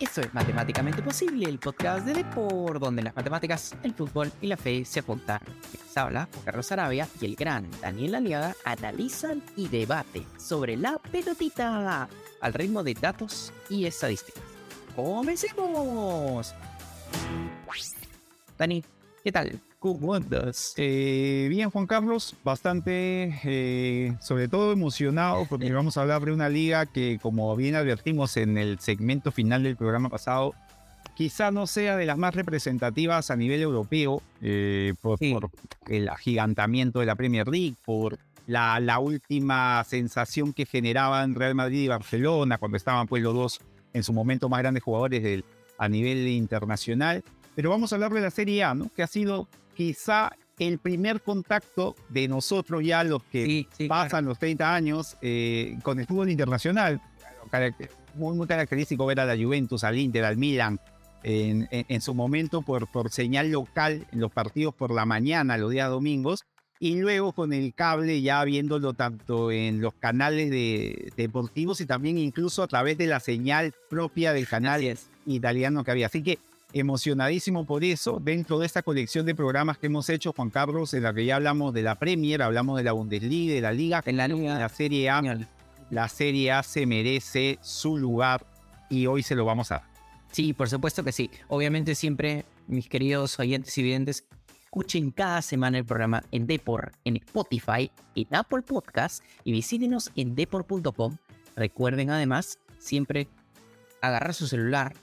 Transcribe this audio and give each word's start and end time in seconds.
Eso 0.00 0.20
es 0.20 0.32
Matemáticamente 0.32 1.02
Posible, 1.02 1.48
el 1.48 1.58
podcast 1.58 2.06
de 2.06 2.14
Depor, 2.14 2.78
donde 2.78 3.02
las 3.02 3.16
matemáticas, 3.16 3.74
el 3.82 3.92
fútbol 3.92 4.30
y 4.40 4.46
la 4.46 4.56
fe 4.56 4.84
se 4.84 5.00
apuntan. 5.00 5.40
Habla 5.96 6.28
Carlos 6.44 6.70
Arabia 6.70 7.08
y 7.20 7.24
el 7.24 7.34
gran 7.34 7.68
Daniel 7.80 8.14
Aliaga 8.14 8.54
analizan 8.64 9.42
y 9.56 9.66
debaten 9.66 10.24
sobre 10.38 10.76
la 10.76 10.98
pelotita 10.98 12.08
al 12.40 12.54
ritmo 12.54 12.84
de 12.84 12.94
datos 12.94 13.52
y 13.68 13.86
estadísticas. 13.86 14.40
¡Comencemos! 14.94 16.54
Dani, 18.56 18.84
¿qué 19.24 19.32
tal? 19.32 19.60
¿Cómo 19.78 20.12
andas? 20.12 20.74
Eh, 20.76 21.46
bien, 21.50 21.70
Juan 21.70 21.86
Carlos, 21.86 22.34
bastante, 22.42 23.38
eh, 23.44 24.12
sobre 24.20 24.48
todo 24.48 24.72
emocionado, 24.72 25.46
porque 25.48 25.72
vamos 25.72 25.96
a 25.96 26.02
hablar 26.02 26.24
de 26.24 26.32
una 26.32 26.48
liga 26.48 26.86
que, 26.86 27.20
como 27.22 27.54
bien 27.54 27.76
advertimos 27.76 28.36
en 28.38 28.58
el 28.58 28.80
segmento 28.80 29.30
final 29.30 29.62
del 29.62 29.76
programa 29.76 30.08
pasado, 30.08 30.52
quizá 31.14 31.52
no 31.52 31.68
sea 31.68 31.96
de 31.96 32.06
las 32.06 32.18
más 32.18 32.34
representativas 32.34 33.30
a 33.30 33.36
nivel 33.36 33.62
europeo, 33.62 34.20
eh, 34.42 34.94
por, 35.00 35.20
el 35.86 36.08
agigantamiento 36.08 36.98
de 36.98 37.06
la 37.06 37.14
Premier 37.14 37.46
League, 37.46 37.76
por 37.84 38.18
la, 38.48 38.80
la, 38.80 38.98
última 38.98 39.84
sensación 39.84 40.52
que 40.52 40.66
generaban 40.66 41.36
Real 41.36 41.54
Madrid 41.54 41.82
y 41.82 41.88
Barcelona, 41.88 42.58
cuando 42.58 42.76
estaban 42.76 43.06
pues 43.06 43.22
los 43.22 43.32
dos 43.32 43.60
en 43.92 44.02
su 44.02 44.12
momento 44.12 44.48
más 44.48 44.58
grandes 44.58 44.82
jugadores 44.82 45.22
del, 45.22 45.44
a 45.78 45.88
nivel 45.88 46.26
internacional. 46.26 47.22
Pero 47.54 47.70
vamos 47.70 47.92
a 47.92 47.96
hablar 47.96 48.12
de 48.12 48.20
la 48.20 48.30
Serie 48.30 48.64
A, 48.64 48.74
¿no? 48.74 48.90
que 48.94 49.04
ha 49.04 49.08
sido 49.08 49.48
quizá 49.78 50.32
el 50.58 50.80
primer 50.80 51.22
contacto 51.22 51.94
de 52.08 52.26
nosotros 52.26 52.82
ya 52.84 53.04
los 53.04 53.22
que 53.22 53.64
pasan 53.88 54.24
los 54.24 54.36
30 54.36 54.74
años 54.74 55.16
eh, 55.22 55.78
con 55.84 56.00
el 56.00 56.06
fútbol 56.06 56.30
internacional. 56.30 57.00
Muy, 58.16 58.36
muy, 58.36 58.48
característico 58.48 59.06
ver 59.06 59.20
a 59.20 59.24
la 59.24 59.36
Juventus, 59.36 59.84
al 59.84 59.96
Inter, 59.96 60.24
al 60.24 60.36
Milan 60.36 60.80
en, 61.22 61.68
en, 61.70 62.00
su 62.00 62.12
momento 62.12 62.62
por, 62.62 62.90
por 62.90 63.12
señal 63.12 63.52
local 63.52 64.04
en 64.10 64.18
los 64.18 64.32
partidos 64.32 64.74
por 64.74 64.92
la 64.92 65.06
mañana, 65.06 65.56
los 65.56 65.70
días 65.70 65.88
domingos, 65.88 66.44
y 66.80 66.96
luego 66.96 67.32
con 67.32 67.52
el 67.52 67.72
cable 67.72 68.20
ya 68.20 68.42
viéndolo 68.42 68.94
tanto 68.94 69.52
en 69.52 69.80
los 69.80 69.94
canales 69.94 70.50
de, 70.50 71.12
deportivos 71.16 71.80
y 71.80 71.86
también 71.86 72.18
incluso 72.18 72.64
a 72.64 72.66
través 72.66 72.98
de 72.98 73.06
la 73.06 73.20
señal 73.20 73.72
propia 73.88 74.32
del 74.32 74.48
canal 74.48 74.82
italiano 75.24 75.84
que 75.84 75.90
había. 75.92 76.06
Así 76.06 76.24
que 76.24 76.40
emocionadísimo 76.72 77.64
por 77.64 77.84
eso. 77.84 78.20
Dentro 78.20 78.58
de 78.58 78.66
esta 78.66 78.82
colección 78.82 79.26
de 79.26 79.34
programas 79.34 79.78
que 79.78 79.86
hemos 79.86 80.08
hecho, 80.08 80.32
Juan 80.32 80.50
Carlos, 80.50 80.94
en 80.94 81.02
la 81.02 81.14
que 81.14 81.24
ya 81.24 81.36
hablamos 81.36 81.72
de 81.74 81.82
la 81.82 81.96
Premier, 81.96 82.42
hablamos 82.42 82.76
de 82.76 82.84
la 82.84 82.92
Bundesliga, 82.92 83.54
de 83.54 83.60
la 83.60 83.72
Liga, 83.72 84.02
en 84.06 84.16
la, 84.16 84.28
la 84.28 84.68
Serie 84.68 85.10
A. 85.10 85.22
La 85.90 86.08
Serie 86.08 86.52
A 86.52 86.62
se 86.62 86.84
merece 86.86 87.58
su 87.62 87.96
lugar 87.96 88.46
y 88.90 89.06
hoy 89.06 89.22
se 89.22 89.34
lo 89.34 89.44
vamos 89.44 89.72
a 89.72 89.76
dar. 89.76 89.88
Sí, 90.32 90.52
por 90.52 90.68
supuesto 90.68 91.02
que 91.02 91.12
sí. 91.12 91.30
Obviamente 91.48 91.94
siempre, 91.94 92.44
mis 92.66 92.88
queridos 92.88 93.38
oyentes 93.38 93.76
y 93.78 93.82
videntes, 93.82 94.24
escuchen 94.64 95.10
cada 95.10 95.40
semana 95.40 95.78
el 95.78 95.86
programa 95.86 96.22
en 96.30 96.46
Depor, 96.46 96.92
en 97.04 97.16
Spotify, 97.16 97.90
en 98.14 98.26
Apple 98.34 98.62
Podcast 98.62 99.24
y 99.44 99.52
visítenos 99.52 100.10
en 100.14 100.34
depor.com. 100.34 101.16
Recuerden 101.56 102.10
además 102.10 102.58
siempre 102.78 103.28
agarrar 104.02 104.34
su 104.34 104.46
celular, 104.46 104.94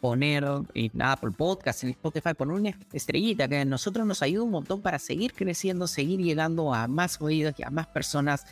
poner 0.00 0.44
en 0.74 1.02
Apple 1.02 1.32
Podcast, 1.36 1.84
en 1.84 1.90
Spotify, 1.90 2.34
poner 2.34 2.54
una 2.54 2.70
estrellita 2.92 3.48
que 3.48 3.58
a 3.58 3.64
nosotros 3.64 4.06
nos 4.06 4.22
ayuda 4.22 4.44
un 4.44 4.50
montón 4.50 4.80
para 4.80 4.98
seguir 4.98 5.32
creciendo, 5.34 5.86
seguir 5.86 6.20
llegando 6.20 6.74
a 6.74 6.88
más 6.88 7.20
oídos 7.20 7.54
y 7.58 7.62
a 7.62 7.70
más 7.70 7.86
personas 7.86 8.46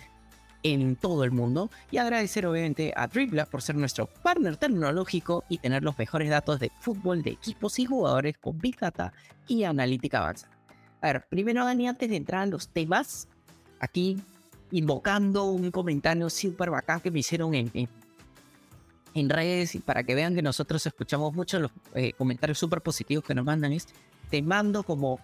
en 0.62 0.96
todo 0.96 1.24
el 1.24 1.30
mundo. 1.30 1.70
Y 1.91 1.98
agradecer 1.98 2.46
obviamente 2.46 2.92
a 2.96 3.06
Dribla 3.06 3.46
por 3.46 3.62
ser 3.62 3.76
nuestro 3.76 4.06
partner 4.06 4.56
tecnológico 4.56 5.44
y 5.48 5.58
tener 5.58 5.82
los 5.82 5.98
mejores 5.98 6.28
datos 6.30 6.60
de 6.60 6.70
fútbol 6.80 7.22
de 7.22 7.30
equipos 7.30 7.78
y 7.78 7.86
jugadores 7.86 8.36
con 8.38 8.58
Big 8.58 8.78
Data 8.78 9.12
y 9.46 9.64
analítica 9.64 10.19
avanzada. 10.19 10.52
A 11.00 11.12
ver, 11.12 11.26
primero 11.28 11.64
Dani, 11.64 11.88
antes 11.88 12.10
de 12.10 12.16
entrar 12.16 12.42
a 12.42 12.47
los 12.47 12.69
temas, 12.69 13.28
aquí 13.81 14.20
invocando 14.70 15.44
un 15.44 15.70
comentario 15.70 16.28
súper 16.28 16.70
bacán 16.70 17.00
que 17.00 17.10
me 17.10 17.20
hicieron 17.20 17.54
en, 17.54 17.70
en 17.72 17.88
en 19.19 19.29
redes 19.29 19.75
y 19.75 19.81
para 19.81 20.03
que 20.03 20.15
vean 20.15 20.34
que 20.34 20.43
nosotros 20.43 20.84
escuchamos 20.87 21.34
mucho 21.34 21.59
los 21.61 21.71
eh, 21.95 22.12
comentarios 22.12 22.59
súper 22.59 22.81
positivos 22.81 23.25
que 23.25 23.34
nos 23.34 23.45
mandan 23.45 23.73
es, 23.73 23.89
te 24.31 24.43
mando 24.43 24.83
como 24.83 25.21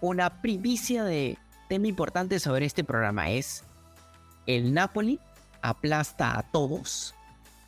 una 0.00 0.42
primicia 0.42 1.04
de 1.04 1.38
tema 1.68 1.86
importante 1.86 2.38
sobre 2.40 2.66
este 2.66 2.84
programa. 2.84 3.30
Es 3.30 3.64
el 4.46 4.74
Napoli 4.74 5.20
aplasta 5.62 6.38
a 6.38 6.42
todos, 6.50 7.14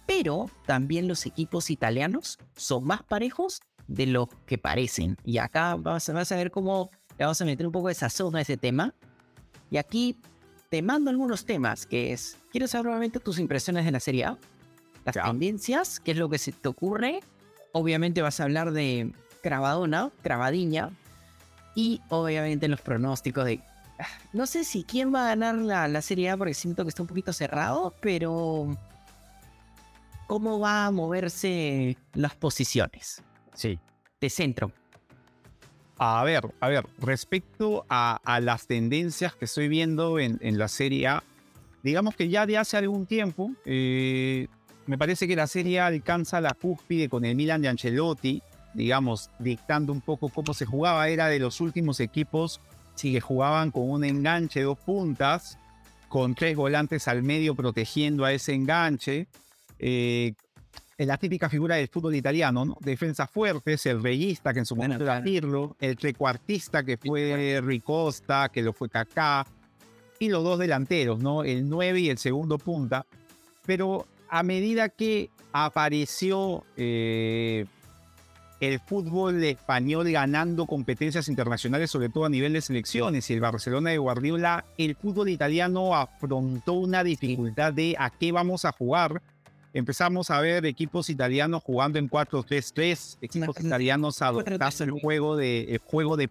pero 0.06 0.50
también 0.66 1.08
los 1.08 1.26
equipos 1.26 1.70
italianos 1.70 2.38
son 2.56 2.84
más 2.84 3.02
parejos 3.02 3.60
de 3.86 4.06
lo 4.06 4.28
que 4.46 4.58
parecen. 4.58 5.16
Y 5.24 5.38
acá 5.38 5.76
vas, 5.76 6.12
vas 6.12 6.32
a 6.32 6.36
ver 6.36 6.50
cómo 6.50 6.90
le 7.18 7.24
vamos 7.24 7.40
a 7.40 7.44
meter 7.44 7.66
un 7.66 7.72
poco 7.72 7.88
de 7.88 7.94
sazón 7.94 8.34
a 8.36 8.40
ese 8.40 8.56
tema. 8.56 8.94
Y 9.70 9.76
aquí 9.76 10.18
te 10.70 10.82
mando 10.82 11.10
algunos 11.10 11.44
temas, 11.44 11.86
que 11.86 12.12
es, 12.12 12.36
quiero 12.50 12.66
saber 12.66 12.86
nuevamente 12.86 13.20
tus 13.20 13.38
impresiones 13.38 13.84
de 13.84 13.92
la 13.92 14.00
Serie 14.00 14.24
A 14.24 14.38
las 15.04 15.14
tendencias, 15.14 16.00
qué 16.00 16.12
es 16.12 16.16
lo 16.16 16.28
que 16.28 16.38
se 16.38 16.52
te 16.52 16.68
ocurre. 16.68 17.20
Obviamente 17.72 18.22
vas 18.22 18.40
a 18.40 18.44
hablar 18.44 18.72
de 18.72 19.12
Cravadona, 19.42 20.10
Cravadiña, 20.22 20.90
y 21.74 22.00
obviamente 22.08 22.68
los 22.68 22.80
pronósticos 22.80 23.44
de... 23.44 23.60
No 24.32 24.46
sé 24.46 24.64
si 24.64 24.84
quién 24.84 25.14
va 25.14 25.24
a 25.24 25.28
ganar 25.28 25.54
la, 25.56 25.88
la 25.88 26.02
Serie 26.02 26.30
A 26.30 26.36
porque 26.36 26.54
siento 26.54 26.84
que 26.84 26.88
está 26.88 27.02
un 27.02 27.08
poquito 27.08 27.32
cerrado, 27.32 27.94
pero... 28.00 28.76
¿Cómo 30.26 30.58
va 30.58 30.86
a 30.86 30.90
moverse 30.90 31.98
las 32.14 32.34
posiciones? 32.34 33.22
Sí. 33.52 33.78
De 34.20 34.30
centro. 34.30 34.72
A 35.98 36.24
ver, 36.24 36.50
a 36.60 36.68
ver, 36.68 36.86
respecto 36.98 37.84
a, 37.88 38.18
las 38.40 38.66
tendencias 38.66 39.34
que 39.34 39.44
estoy 39.44 39.68
viendo 39.68 40.18
en, 40.18 40.38
en, 40.40 40.58
la 40.58 40.68
Serie 40.68 41.06
A, 41.06 41.22
digamos 41.82 42.16
que 42.16 42.28
ya 42.28 42.46
de 42.46 42.58
hace 42.58 42.76
algún 42.76 43.06
tiempo 43.06 43.52
eh, 43.64 44.48
me 44.86 44.98
parece 44.98 45.26
que 45.26 45.36
la 45.36 45.46
serie 45.46 45.80
alcanza 45.80 46.40
la 46.40 46.54
cúspide 46.54 47.08
con 47.08 47.24
el 47.24 47.36
Milan 47.36 47.62
de 47.62 47.68
Ancelotti, 47.68 48.42
digamos, 48.74 49.30
dictando 49.38 49.92
un 49.92 50.00
poco 50.00 50.28
cómo 50.28 50.52
se 50.52 50.66
jugaba. 50.66 51.08
Era 51.08 51.28
de 51.28 51.38
los 51.38 51.60
últimos 51.60 52.00
equipos 52.00 52.60
que 53.00 53.20
jugaban 53.20 53.70
con 53.70 53.90
un 53.90 54.04
enganche, 54.04 54.62
dos 54.62 54.78
puntas, 54.78 55.58
con 56.08 56.34
tres 56.34 56.56
volantes 56.56 57.08
al 57.08 57.22
medio 57.22 57.54
protegiendo 57.54 58.24
a 58.24 58.32
ese 58.32 58.54
enganche. 58.54 59.26
Eh, 59.78 60.34
la 60.98 61.16
típica 61.16 61.48
figura 61.48 61.76
del 61.76 61.88
fútbol 61.88 62.14
italiano, 62.14 62.64
¿no? 62.64 62.76
Defensa 62.80 63.26
fuertes, 63.26 63.84
el 63.86 64.02
reyista, 64.02 64.52
que 64.52 64.60
en 64.60 64.66
su 64.66 64.76
momento 64.76 65.02
era 65.02 65.22
Pirlo, 65.22 65.76
el 65.80 65.96
trecuartista, 65.96 66.84
que 66.84 66.96
fue 66.96 67.60
Ricosta, 67.60 68.48
que 68.48 68.62
lo 68.62 68.72
fue 68.72 68.88
Kaká, 68.88 69.44
y 70.20 70.28
los 70.28 70.44
dos 70.44 70.58
delanteros, 70.58 71.18
¿no? 71.18 71.42
El 71.42 71.68
9 71.68 72.00
y 72.00 72.10
el 72.10 72.18
segundo 72.18 72.58
punta. 72.58 73.06
Pero 73.66 74.06
a 74.28 74.42
medida 74.42 74.88
que 74.88 75.30
apareció 75.52 76.64
eh, 76.76 77.66
el 78.60 78.80
fútbol 78.80 79.42
español 79.44 80.10
ganando 80.10 80.66
competencias 80.66 81.28
internacionales, 81.28 81.90
sobre 81.90 82.08
todo 82.08 82.24
a 82.24 82.28
nivel 82.28 82.52
de 82.52 82.60
selecciones, 82.60 83.28
y 83.30 83.34
el 83.34 83.40
Barcelona 83.40 83.90
de 83.90 83.98
Guardiola, 83.98 84.64
el 84.78 84.96
fútbol 84.96 85.28
italiano 85.28 85.94
afrontó 85.94 86.74
una 86.74 87.04
dificultad 87.04 87.72
de 87.72 87.96
a 87.98 88.10
qué 88.10 88.32
vamos 88.32 88.64
a 88.64 88.72
jugar. 88.72 89.22
Empezamos 89.72 90.30
a 90.30 90.40
ver 90.40 90.66
equipos 90.66 91.10
italianos 91.10 91.62
jugando 91.64 91.98
en 91.98 92.08
4-3-3, 92.08 93.18
equipos 93.20 93.60
italianos 93.60 94.22
adoptando 94.22 94.84
el 94.84 94.90
juego 94.92 95.36
de, 95.36 95.80
juego 95.84 96.16
de, 96.16 96.30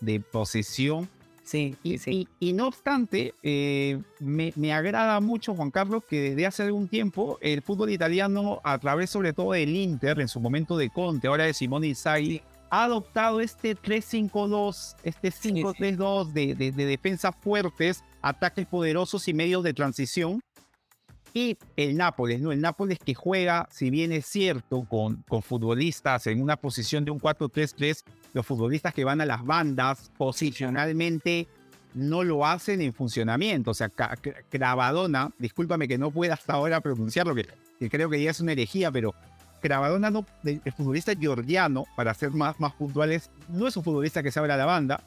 de 0.00 0.20
posesión 0.20 1.08
Sí, 1.44 1.76
y, 1.82 2.26
Y, 2.40 2.52
no 2.54 2.68
obstante, 2.68 3.34
eh, 3.42 4.00
me, 4.18 4.54
me, 4.56 4.72
agrada 4.72 5.20
mucho, 5.20 5.54
Juan 5.54 5.70
Carlos, 5.70 6.02
que 6.08 6.30
desde 6.30 6.46
hace 6.46 6.62
algún 6.62 6.88
tiempo 6.88 7.38
el 7.42 7.60
fútbol 7.60 7.90
italiano, 7.90 8.62
a 8.64 8.78
través 8.78 9.10
sobre 9.10 9.34
todo 9.34 9.52
del 9.52 9.76
Inter, 9.76 10.20
en 10.20 10.28
su 10.28 10.40
momento 10.40 10.78
de 10.78 10.88
Conte, 10.88 11.28
ahora 11.28 11.44
de 11.44 11.52
Simone 11.52 11.88
Inzaghi, 11.88 12.40
ha 12.70 12.84
adoptado 12.84 13.42
este 13.42 13.76
3-5-2, 13.76 14.96
este 15.04 15.28
5-3-2 15.28 16.32
de, 16.32 16.54
de, 16.54 16.72
de 16.72 16.86
defensas 16.86 17.34
fuertes, 17.38 18.02
ataques 18.22 18.66
poderosos 18.66 19.28
y 19.28 19.34
medios 19.34 19.62
de 19.62 19.74
transición. 19.74 20.40
Y 21.34 21.58
el 21.76 21.96
Nápoles, 21.96 22.40
¿no? 22.40 22.52
El 22.52 22.60
Nápoles 22.60 22.98
que 22.98 23.12
juega, 23.12 23.68
si 23.70 23.90
bien 23.90 24.12
es 24.12 24.24
cierto, 24.24 24.86
con, 24.88 25.22
con 25.28 25.42
futbolistas 25.42 26.26
en 26.26 26.40
una 26.40 26.56
posición 26.56 27.04
de 27.04 27.10
un 27.10 27.20
4-3-3, 27.20 28.02
los 28.34 28.44
futbolistas 28.44 28.92
que 28.92 29.04
van 29.04 29.20
a 29.20 29.26
las 29.26 29.44
bandas 29.44 30.10
posicionalmente 30.18 31.48
no 31.94 32.24
lo 32.24 32.44
hacen 32.44 32.82
en 32.82 32.92
funcionamiento. 32.92 33.70
O 33.70 33.74
sea, 33.74 33.88
Cravadona, 33.88 35.30
discúlpame 35.38 35.88
que 35.88 35.96
no 35.96 36.10
pueda 36.10 36.34
hasta 36.34 36.52
ahora 36.52 36.80
pronunciarlo, 36.80 37.34
que, 37.34 37.46
que 37.78 37.88
creo 37.88 38.10
que 38.10 38.22
ya 38.22 38.32
es 38.32 38.40
una 38.40 38.52
herejía, 38.52 38.90
pero 38.90 39.14
Cravadona, 39.62 40.10
no, 40.10 40.26
el 40.42 40.60
futbolista 40.76 41.14
georgiano, 41.16 41.84
para 41.96 42.12
ser 42.12 42.32
más, 42.32 42.60
más 42.60 42.74
puntuales, 42.74 43.30
no 43.48 43.66
es 43.66 43.76
un 43.76 43.84
futbolista 43.84 44.22
que 44.22 44.30
se 44.30 44.38
abra 44.38 44.56
la 44.56 44.66
banda, 44.66 45.00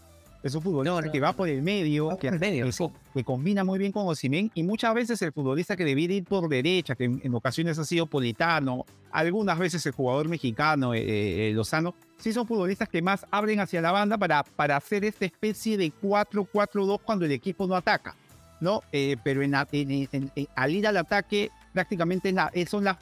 Es 0.44 0.54
un 0.54 0.62
futbolista 0.62 1.12
que 1.12 1.19
va 1.19 1.34
por 1.34 1.50
el 1.50 1.62
medio, 1.62 2.18
que, 2.18 2.31
medio 2.31 2.69
que, 3.13 3.24
combina 3.24 3.63
muy 3.63 3.80
bien 3.80 3.92
con 3.92 4.07
Osimhen 4.07 4.51
y 4.54 4.63
muchas 4.63 4.94
veces 4.94 5.22
el 5.22 5.31
futbolista 5.31 5.75
que 5.75 5.84
debía 5.84 6.13
ir 6.13 6.24
por 6.24 6.48
derecha, 6.48 6.95
que 6.95 7.06
en, 7.06 7.34
ocasiones 7.34 7.80
ha 7.80 7.84
sido 7.84 8.06
Politano, 8.06 8.86
algunas 9.12 9.57
veces 9.57 9.86
el 9.86 9.94
jugador 9.94 10.30
mexicano, 10.30 10.94
eh, 10.94 11.50
eh, 11.50 11.54
Lozano, 11.54 11.95
sí 12.18 12.34
son 12.34 12.45
futbolistas 12.45 12.88
que 12.88 13.01
más 13.01 13.25
abren 13.31 13.60
hacia 13.60 13.81
la 13.81 13.92
banda 13.92 14.18
para, 14.18 14.44
para 14.44 14.78
hacer 14.78 15.06
esta 15.06 15.25
especie 15.25 15.78
de 15.78 15.92
4-4-2 15.92 17.00
cuando 17.04 17.25
el 17.25 17.31
equipo 17.31 17.66
no 17.68 17.75
ataca. 17.75 18.16
¿no? 18.60 18.81
Eh, 18.92 19.18
pero 19.24 19.42
en, 19.44 19.54
al 19.54 20.72
ir 20.72 20.88
al 20.88 20.98
ataque, 20.98 21.51
prácticamente 21.74 22.31
la, 22.31 22.51
son 22.68 22.83
las, 22.83 22.98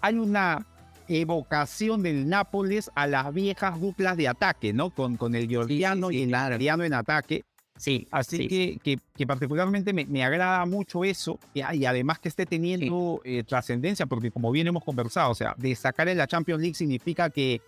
hay 0.00 0.14
una 0.14 0.66
evocación 1.10 2.02
del 2.02 2.28
Nápoles 2.28 2.90
a 2.94 3.06
las 3.06 3.32
viejas 3.34 3.80
duplas 3.80 4.16
de 4.16 4.28
ataque, 4.28 4.72
¿no? 4.72 4.90
Con, 4.90 5.16
con 5.16 5.34
el 5.34 5.48
georgiano 5.48 6.10
y 6.10 6.22
el 6.22 6.34
ariano 6.34 6.84
en 6.84 6.94
ataque. 6.94 7.44
Sí. 7.76 8.06
Así 8.10 8.46
que, 8.46 8.98
que, 9.16 9.26
particularmente 9.26 9.94
me, 9.94 10.24
agrada 10.24 10.66
mucho 10.66 11.02
eso 11.02 11.38
y, 11.54 11.62
además 11.62 12.18
que 12.18 12.28
esté 12.28 12.44
teniendo 12.44 13.22
eh, 13.24 13.42
trascendencia, 13.42 14.04
porque 14.04 14.30
como 14.30 14.52
bien 14.52 14.66
hemos 14.66 14.84
conversado, 14.84 15.30
o 15.30 15.34
sea, 15.34 15.54
destacar 15.56 16.08
en 16.08 16.18
la 16.18 16.26
Champions 16.26 16.60
League 16.60 16.74
significa 16.74 17.30
que, 17.30 17.62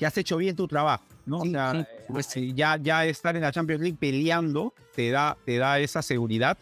que 0.00 0.04
has 0.04 0.18
hecho 0.18 0.36
bien 0.36 0.56
tu 0.56 0.66
trabajo, 0.66 1.04
¿no? 1.26 1.38
o 1.38 1.46
sea, 1.46 1.88
pues, 2.08 2.34
ya, 2.54 2.76
ya 2.76 3.06
estar 3.06 3.36
en 3.36 3.42
la 3.42 3.52
Champions 3.52 3.82
League 3.82 3.98
peleando 4.00 4.74
te 4.96 5.10
da, 5.10 5.36
te 5.44 5.58
da 5.58 5.78
esa 5.78 6.02
seguridad. 6.02 6.58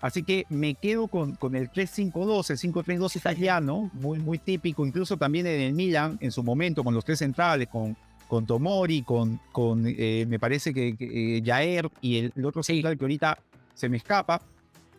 Así 0.00 0.22
que 0.22 0.46
me 0.50 0.74
quedo 0.74 1.08
con, 1.08 1.36
con 1.36 1.56
el 1.56 1.70
3-5-2, 1.70 2.50
el 2.50 2.72
5-3-2 2.72 3.16
italiano, 3.16 3.90
muy, 3.94 4.18
muy 4.18 4.38
típico, 4.38 4.84
incluso 4.84 5.16
también 5.16 5.46
en 5.46 5.60
el 5.60 5.72
Milan 5.72 6.18
en 6.20 6.30
su 6.30 6.42
momento, 6.42 6.84
con 6.84 6.94
los 6.94 7.04
tres 7.04 7.18
centrales, 7.20 7.68
con, 7.68 7.96
con 8.28 8.46
Tomori, 8.46 9.02
con, 9.02 9.40
con 9.52 9.84
eh, 9.86 10.26
me 10.28 10.38
parece 10.38 10.74
que, 10.74 10.96
que 10.96 11.38
eh, 11.38 11.42
Jair 11.44 11.90
y 12.02 12.18
el, 12.18 12.44
otro 12.44 12.62
central 12.62 12.98
que 12.98 13.04
ahorita 13.04 13.38
se 13.74 13.88
me 13.88 13.96
escapa, 13.96 14.42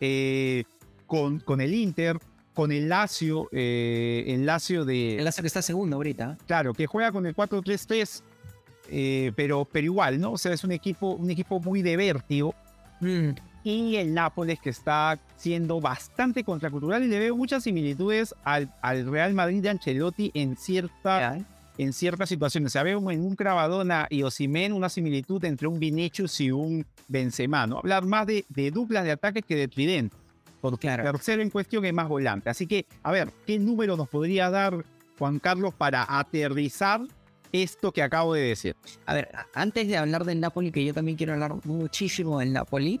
eh, 0.00 0.64
con, 1.06 1.38
con 1.40 1.60
el 1.60 1.74
Inter, 1.74 2.18
con 2.52 2.72
el 2.72 2.88
Lazio, 2.88 3.48
el 3.52 4.44
Lazio 4.44 4.84
de... 4.84 5.18
El 5.18 5.24
Lazio 5.24 5.42
que 5.42 5.46
está 5.46 5.62
segundo 5.62 5.94
ahorita. 5.94 6.36
Claro, 6.48 6.74
que 6.74 6.86
juega 6.86 7.12
con 7.12 7.24
el 7.24 7.36
4-3-3, 7.36 9.32
pero, 9.36 9.64
pero 9.64 9.84
igual, 9.84 10.20
¿no? 10.20 10.32
O 10.32 10.38
sea, 10.38 10.52
es 10.52 10.64
un 10.64 10.72
equipo, 10.72 11.12
un 11.12 11.30
equipo 11.30 11.60
muy 11.60 11.82
de 11.82 11.96
vértigo. 11.96 12.52
Mm 13.00 13.30
y 13.64 13.96
el 13.96 14.14
Nápoles 14.14 14.60
que 14.60 14.70
está 14.70 15.18
siendo 15.36 15.80
bastante 15.80 16.44
contracultural 16.44 17.02
y 17.02 17.08
le 17.08 17.18
veo 17.18 17.36
muchas 17.36 17.64
similitudes 17.64 18.34
al, 18.44 18.72
al 18.82 19.10
Real 19.10 19.34
Madrid 19.34 19.62
de 19.62 19.70
Ancelotti 19.70 20.30
en 20.34 20.56
cierta, 20.56 21.38
en 21.76 21.92
ciertas 21.92 22.28
situaciones. 22.28 22.70
O 22.70 22.72
sea, 22.72 22.82
veo 22.82 22.98
en 23.10 23.22
un 23.22 23.36
Cravadona 23.36 24.06
y 24.10 24.22
Osimen 24.22 24.72
una 24.72 24.88
similitud 24.88 25.44
entre 25.44 25.68
un 25.68 25.78
Vinicius 25.78 26.40
y 26.40 26.50
un 26.50 26.86
Benzema, 27.08 27.66
¿no? 27.66 27.78
Hablar 27.78 28.04
más 28.04 28.26
de, 28.26 28.44
de 28.48 28.70
duplas 28.70 29.04
de 29.04 29.12
ataque 29.12 29.42
que 29.42 29.56
de 29.56 29.68
tridente. 29.68 30.16
Porque 30.60 30.88
el 30.88 31.02
tercero 31.02 31.42
en 31.42 31.50
cuestión 31.50 31.84
es 31.84 31.94
más 31.94 32.08
volante. 32.08 32.50
Así 32.50 32.66
que, 32.66 32.86
a 33.02 33.12
ver, 33.12 33.30
¿qué 33.46 33.58
número 33.58 33.96
nos 33.96 34.08
podría 34.08 34.50
dar 34.50 34.84
Juan 35.18 35.38
Carlos 35.38 35.72
para 35.74 36.04
aterrizar 36.18 37.00
esto 37.52 37.92
que 37.92 38.02
acabo 38.02 38.34
de 38.34 38.42
decir? 38.42 38.76
A 39.06 39.14
ver, 39.14 39.30
antes 39.54 39.86
de 39.86 39.96
hablar 39.96 40.24
del 40.24 40.40
Napoli, 40.40 40.72
que 40.72 40.84
yo 40.84 40.92
también 40.92 41.16
quiero 41.16 41.34
hablar 41.34 41.54
muchísimo 41.64 42.40
del 42.40 42.52
Napoli, 42.52 43.00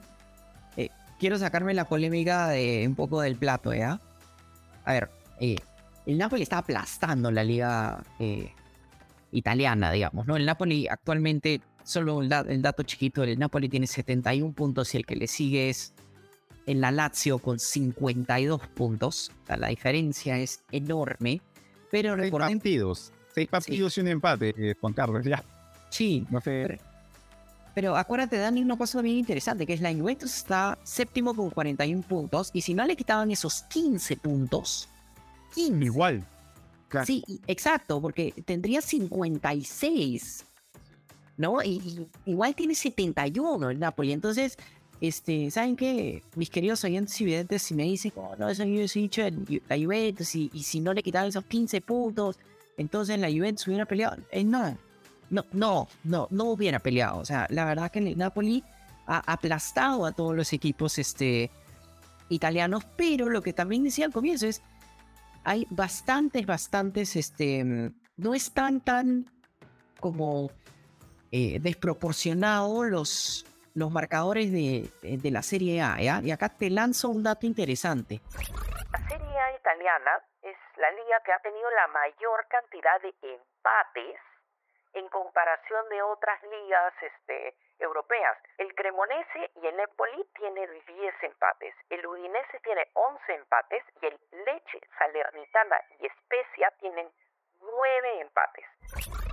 quiero 1.18 1.38
sacarme 1.38 1.74
la 1.74 1.84
polémica 1.84 2.48
de 2.48 2.84
un 2.86 2.94
poco 2.94 3.20
del 3.20 3.36
plato, 3.36 3.74
¿ya? 3.74 4.00
A 4.84 4.92
ver, 4.92 5.10
eh, 5.40 5.56
el 6.06 6.18
Napoli 6.18 6.42
está 6.42 6.58
aplastando 6.58 7.30
la 7.30 7.44
liga 7.44 8.02
eh, 8.18 8.52
italiana, 9.32 9.92
digamos, 9.92 10.26
¿no? 10.26 10.36
El 10.36 10.46
Napoli 10.46 10.88
actualmente, 10.88 11.60
solo 11.82 12.22
el, 12.22 12.62
dato 12.62 12.82
chiquito, 12.82 13.22
el 13.22 13.38
Napoli 13.38 13.68
tiene 13.68 13.86
71 13.86 14.52
puntos 14.52 14.94
y 14.94 14.98
el 14.98 15.06
que 15.06 15.16
le 15.16 15.26
sigue 15.26 15.68
es 15.68 15.92
en 16.66 16.80
la 16.80 16.90
Lazio 16.90 17.38
con 17.38 17.58
52 17.58 18.68
puntos. 18.68 19.32
O 19.42 19.46
sea, 19.46 19.56
la 19.56 19.68
diferencia 19.68 20.38
es 20.38 20.62
enorme. 20.70 21.40
Pero 21.90 22.16
seis 22.16 22.30
partidos, 22.30 23.12
seis 23.34 23.48
partidos 23.48 23.96
y 23.96 24.00
un 24.02 24.08
empate, 24.08 24.54
eh, 24.56 24.74
Juan 24.78 24.92
Carlos, 24.92 25.24
ya. 25.24 25.42
Sí, 25.90 26.26
no 26.30 26.40
sé. 26.40 26.78
Pero 27.78 27.96
acuérdate, 27.96 28.38
Dani, 28.38 28.60
una 28.60 28.76
cosa 28.76 29.00
bien 29.02 29.18
interesante, 29.18 29.64
que 29.64 29.72
es 29.72 29.80
la 29.80 29.94
Juventus 29.94 30.34
está 30.34 30.76
séptimo 30.82 31.32
con 31.32 31.48
41 31.48 32.02
puntos, 32.02 32.50
y 32.52 32.60
si 32.60 32.74
no 32.74 32.84
le 32.84 32.96
quitaban 32.96 33.30
esos 33.30 33.62
15 33.68 34.16
puntos, 34.16 34.88
15. 35.54 35.84
Igual. 35.84 36.26
Sí, 37.06 37.22
exacto, 37.46 38.00
porque 38.00 38.34
tendría 38.44 38.80
56. 38.80 40.44
¿No? 41.36 41.62
Y, 41.62 42.08
igual 42.26 42.56
tiene 42.56 42.74
71 42.74 43.70
el 43.70 43.78
Napoli. 43.78 44.10
Entonces, 44.10 44.58
este, 45.00 45.48
¿saben 45.52 45.76
qué? 45.76 46.24
Mis 46.34 46.50
queridos 46.50 46.82
oyentes 46.82 47.20
y 47.20 47.26
videntes, 47.26 47.62
si 47.62 47.74
me 47.74 47.84
dicen, 47.84 48.10
oh, 48.16 48.34
no, 48.36 48.48
eso 48.48 48.64
yo 48.64 48.84
dicho 48.92 49.22
la 49.68 49.76
Juventus, 49.78 50.34
y, 50.34 50.50
y, 50.52 50.64
si 50.64 50.80
no 50.80 50.92
le 50.92 51.04
quitaban 51.04 51.28
esos 51.28 51.44
15 51.44 51.80
puntos, 51.82 52.40
entonces 52.76 53.20
la 53.20 53.30
Juventus 53.30 53.68
hubiera 53.68 53.86
peleado. 53.86 54.16
Eh, 54.32 54.42
no, 54.42 54.76
no, 55.30 55.44
no, 55.52 55.88
no, 56.04 56.28
no 56.30 56.44
hubiera 56.44 56.78
peleado. 56.78 57.18
O 57.18 57.24
sea, 57.24 57.46
la 57.50 57.64
verdad 57.64 57.90
que 57.90 57.98
el 57.98 58.16
Napoli 58.16 58.64
ha 59.06 59.22
aplastado 59.32 60.04
a 60.06 60.12
todos 60.12 60.34
los 60.34 60.52
equipos 60.52 60.98
este, 60.98 61.50
italianos, 62.28 62.84
pero 62.96 63.28
lo 63.28 63.42
que 63.42 63.52
también 63.52 63.84
decía 63.84 64.06
al 64.06 64.12
comienzo 64.12 64.46
es, 64.46 64.62
hay 65.44 65.66
bastantes, 65.70 66.44
bastantes, 66.46 67.16
este, 67.16 67.92
no 68.16 68.34
están 68.34 68.80
tan 68.80 69.26
como 70.00 70.50
eh, 71.32 71.58
desproporcionados 71.60 72.86
los, 72.86 73.46
los 73.74 73.90
marcadores 73.90 74.52
de, 74.52 74.90
de, 75.02 75.30
la 75.30 75.42
Serie 75.42 75.80
A. 75.80 76.00
Y 76.22 76.30
acá 76.30 76.48
te 76.48 76.70
lanzo 76.70 77.08
un 77.08 77.22
dato 77.22 77.46
interesante. 77.46 78.20
La 78.92 79.08
Serie 79.08 79.38
A 79.38 79.56
italiana 79.56 80.10
es 80.42 80.56
la 80.76 80.90
liga 80.90 81.16
que 81.24 81.32
ha 81.32 81.38
tenido 81.40 81.70
la 81.70 81.88
mayor 81.88 82.46
cantidad 82.48 83.00
de 83.02 83.08
empates 83.22 84.27
en 84.94 85.08
comparación 85.08 85.88
de 85.90 86.02
otras 86.02 86.42
ligas 86.42 86.92
este, 87.02 87.54
europeas. 87.78 88.36
El 88.58 88.74
Cremonese 88.74 89.50
y 89.62 89.66
el 89.66 89.78
Empoli 89.78 90.24
tienen 90.36 90.68
10 90.86 91.14
empates, 91.22 91.74
el 91.90 92.06
Udinese 92.06 92.60
tiene 92.62 92.86
11 92.94 93.34
empates 93.34 93.82
y 94.02 94.06
el 94.06 94.18
Leche, 94.44 94.80
Salernitana 94.98 95.76
y 96.00 96.06
Spezia 96.24 96.72
tienen 96.80 97.08
9 97.60 98.20
empates. 98.20 98.64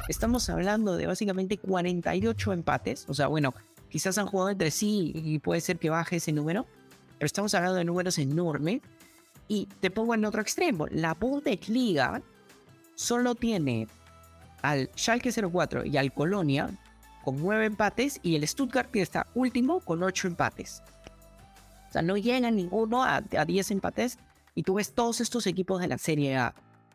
Estamos 0.07 0.49
hablando 0.49 0.97
de 0.97 1.07
básicamente 1.07 1.57
48 1.57 2.53
empates, 2.53 3.09
o 3.09 3.13
sea, 3.13 3.27
bueno, 3.27 3.53
quizás 3.89 4.17
han 4.17 4.27
jugado 4.27 4.49
entre 4.51 4.71
sí 4.71 5.11
y 5.15 5.39
puede 5.39 5.61
ser 5.61 5.79
que 5.79 5.89
baje 5.89 6.17
ese 6.17 6.31
número, 6.31 6.65
pero 7.17 7.25
estamos 7.25 7.53
hablando 7.55 7.77
de 7.77 7.85
números 7.85 8.17
enormes. 8.17 8.81
Y 9.47 9.67
te 9.79 9.91
pongo 9.91 10.15
en 10.15 10.25
otro 10.25 10.41
extremo, 10.41 10.87
la 10.89 11.13
Bundesliga 11.13 12.21
solo 12.95 13.35
tiene 13.35 13.87
al 14.69 14.89
Schalke 14.95 15.31
04 15.31 15.85
y 15.85 15.97
al 15.97 16.13
Colonia 16.13 16.69
con 17.23 17.37
9 17.37 17.65
empates 17.65 18.19
y 18.21 18.35
el 18.35 18.47
Stuttgart 18.47 18.91
que 18.91 19.01
está 19.01 19.27
último 19.33 19.79
con 19.79 20.03
8 20.03 20.27
empates. 20.27 20.81
O 21.89 21.91
sea, 21.91 22.01
no 22.01 22.17
llega 22.17 22.51
ninguno 22.51 23.03
a, 23.03 23.21
10 23.21 23.71
empates 23.71 24.17
y 24.53 24.63
tú 24.63 24.75
ves 24.75 24.93
todos 24.93 25.21
estos 25.21 25.47
equipos 25.47 25.81
de 25.81 25.87
la 25.87 25.97
Serie 25.97 26.37
A. 26.37 26.53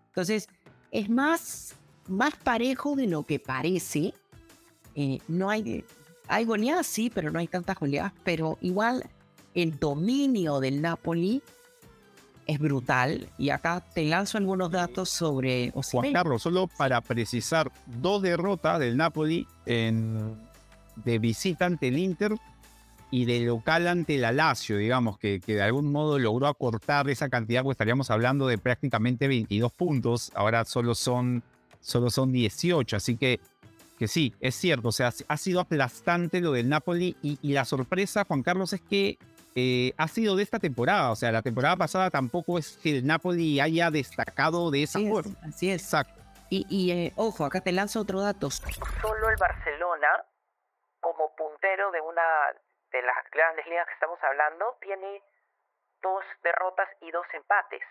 Entonces, 0.09 0.49
es 0.91 1.09
más, 1.09 1.75
más 2.09 2.35
parejo 2.37 2.97
de 2.97 3.07
lo 3.07 3.25
que 3.25 3.39
parece. 3.39 4.15
Eh, 4.95 5.19
no 5.29 5.51
hay, 5.51 5.85
hay 6.29 6.45
goleadas, 6.45 6.87
sí, 6.87 7.11
pero 7.13 7.31
no 7.31 7.39
hay 7.39 7.49
tantas 7.49 7.79
goleadas. 7.79 8.13
Pero 8.25 8.59
igual 8.61 9.09
el 9.55 9.79
dominio 9.79 10.61
del 10.61 10.81
Napoli 10.81 11.43
es 12.51 12.59
brutal. 12.59 13.29
Y 13.39 13.51
acá 13.51 13.83
te 13.95 14.05
lanzo 14.05 14.37
algunos 14.37 14.71
datos 14.73 15.09
sobre 15.09 15.71
Juan 15.71 16.13
Carlos, 16.13 16.43
solo 16.43 16.67
para 16.67 17.01
precisar, 17.01 17.71
dos 17.87 18.23
derrotas 18.23 18.81
del 18.81 18.97
Napoli 18.97 19.47
en, 19.67 20.35
de 20.97 21.19
visita 21.21 21.67
ante 21.67 21.89
el 21.89 21.99
Inter 21.99 22.35
y 23.13 23.25
de 23.25 23.41
local 23.41 23.87
ante 23.87 24.19
la 24.19 24.33
Lazio, 24.33 24.77
digamos, 24.77 25.17
que, 25.19 25.41
que 25.41 25.55
de 25.55 25.63
algún 25.63 25.93
modo 25.93 26.19
logró 26.19 26.49
acortar 26.49 27.09
esa 27.09 27.29
cantidad, 27.29 27.63
pues 27.63 27.75
estaríamos 27.75 28.11
hablando 28.11 28.49
de 28.49 28.59
prácticamente 28.59 29.29
22 29.29 29.73
puntos, 29.73 30.33
ahora 30.35 30.65
solo 30.65 30.97
son, 30.97 31.45
solo 31.81 32.11
son 32.11 32.33
18, 32.33 32.97
así 32.97 33.17
que, 33.17 33.41
que 33.99 34.09
sí, 34.09 34.35
es 34.41 34.57
cierto, 34.57 34.89
o 34.89 34.93
sea, 34.93 35.13
ha 35.29 35.37
sido 35.37 35.61
aplastante 35.61 36.41
lo 36.41 36.53
del 36.53 36.69
Napoli 36.69 37.17
y, 37.23 37.39
y 37.43 37.53
la 37.53 37.65
sorpresa, 37.65 38.25
Juan 38.25 38.43
Carlos, 38.43 38.73
es 38.73 38.81
que 38.81 39.19
eh, 39.55 39.93
ha 39.97 40.09
sido 40.09 40.37
de 40.37 40.43
esta 40.43 40.59
temporada. 40.59 41.11
O 41.11 41.17
sea, 41.17 41.33
la 41.33 41.43
temporada 41.43 41.77
pasada 41.77 42.11
tampoco 42.11 42.59
es 42.59 42.79
que 42.83 42.99
el 42.99 43.07
Napoli 43.07 43.61
haya 43.61 43.91
destacado 43.91 44.71
de 44.71 44.83
esa 44.85 45.01
forma. 45.01 45.37
así 45.47 45.71
es. 45.71 45.83
Exacto. 45.83 46.21
Y, 46.51 46.91
eh, 46.91 47.13
ojo, 47.15 47.45
acá 47.45 47.61
te 47.61 47.71
lanzo 47.71 48.01
otro 48.01 48.21
dato. 48.21 48.51
Solo 48.51 49.31
el 49.31 49.37
Barcelona, 49.37 50.25
como 50.99 51.35
puntero 51.37 51.93
de 51.93 52.01
una 52.01 52.23
de 52.91 53.03
las 53.03 53.17
grandes 53.31 53.65
ligas 53.67 53.87
que 53.87 53.95
estamos 53.95 54.19
hablando, 54.23 54.77
tiene 54.81 55.23
dos 56.03 56.25
derrotas 56.43 56.89
y 57.03 57.11
dos 57.13 57.27
empates. 57.35 57.83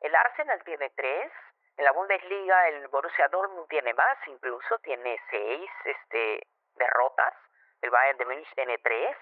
El 0.00 0.14
Arsenal 0.14 0.60
tiene 0.64 0.90
tres. 0.90 1.32
En 1.78 1.84
la 1.84 1.92
Bundesliga 1.92 2.68
el 2.68 2.88
Borussia 2.88 3.28
Dortmund 3.28 3.68
tiene 3.68 3.94
más, 3.94 4.18
incluso 4.26 4.78
tiene 4.82 5.18
seis 5.30 5.70
este, 5.84 6.46
derrotas. 6.74 7.34
el 7.80 7.90
Bayern 7.90 8.18
de 8.18 8.24
Múnich 8.26 8.54
tiene 8.54 8.78
3. 8.78 9.16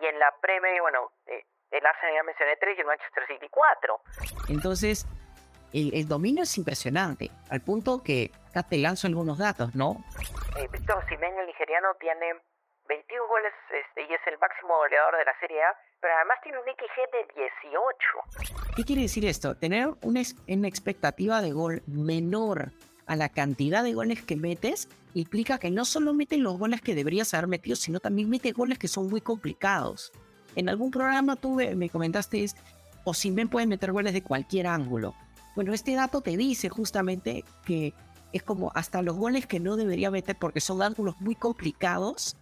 Y 0.00 0.06
en 0.06 0.18
la 0.18 0.32
Premier, 0.40 0.80
bueno, 0.80 1.10
eh, 1.26 1.44
el 1.70 1.86
Arsenal 1.86 2.14
ya 2.14 2.22
mencioné 2.22 2.56
3 2.56 2.76
y 2.76 2.80
el 2.80 2.86
Manchester 2.86 3.26
City 3.26 3.48
4. 3.50 4.00
Entonces, 4.48 5.06
el, 5.72 6.08
dominio 6.08 6.42
es 6.42 6.58
impresionante, 6.58 7.30
al 7.48 7.60
punto 7.60 8.02
que 8.02 8.30
acá 8.50 8.64
te 8.64 8.78
lanzo 8.78 9.06
algunos 9.06 9.38
datos, 9.38 9.74
¿no? 9.74 10.04
Eh, 10.58 10.68
Víctor 10.72 10.98
Osimhen, 11.04 11.38
el 11.38 11.46
nigeriano, 11.46 11.94
tiene 12.00 12.34
21 12.88 13.28
goles 13.28 13.52
este, 13.70 14.02
y 14.02 14.12
es 14.12 14.20
el 14.26 14.38
máximo 14.38 14.76
goleador 14.76 15.16
de 15.16 15.24
la 15.24 15.38
Serie 15.38 15.62
A, 15.62 15.76
pero 16.00 16.14
además 16.16 16.38
tiene 16.42 16.58
un 16.58 16.64
XG 16.64 16.96
de 17.12 17.42
18. 17.62 18.74
¿Qué 18.74 18.84
quiere 18.84 19.02
decir 19.02 19.24
esto? 19.26 19.56
Tener 19.56 19.88
una, 20.02 20.22
una 20.48 20.68
expectativa 20.68 21.40
de 21.40 21.52
gol 21.52 21.82
menor 21.86 22.70
a 23.06 23.14
la 23.14 23.28
cantidad 23.28 23.84
de 23.84 23.92
goles 23.92 24.24
que 24.24 24.36
metes 24.36 24.88
implica 25.14 25.58
que 25.58 25.70
no 25.70 25.84
solo 25.84 26.14
mete 26.14 26.36
los 26.36 26.58
goles 26.58 26.80
que 26.80 26.94
deberías 26.94 27.34
haber 27.34 27.48
metido, 27.48 27.76
sino 27.76 28.00
también 28.00 28.30
mete 28.30 28.52
goles 28.52 28.78
que 28.78 28.88
son 28.88 29.08
muy 29.08 29.20
complicados. 29.20 30.12
En 30.56 30.68
algún 30.68 30.90
programa 30.90 31.36
tú 31.36 31.56
me 31.76 31.88
comentaste, 31.88 32.46
o 33.04 33.10
Osimhen 33.10 33.48
puede 33.48 33.66
meter 33.66 33.92
goles 33.92 34.12
de 34.12 34.22
cualquier 34.22 34.66
ángulo. 34.66 35.14
Bueno, 35.54 35.72
este 35.72 35.94
dato 35.94 36.20
te 36.20 36.36
dice 36.36 36.68
justamente 36.68 37.44
que 37.64 37.92
es 38.32 38.42
como 38.42 38.70
hasta 38.74 39.02
los 39.02 39.16
goles 39.16 39.46
que 39.46 39.60
no 39.60 39.76
debería 39.76 40.10
meter 40.10 40.36
porque 40.38 40.60
son 40.60 40.82
ángulos 40.82 41.20
muy 41.20 41.34
complicados, 41.34 42.36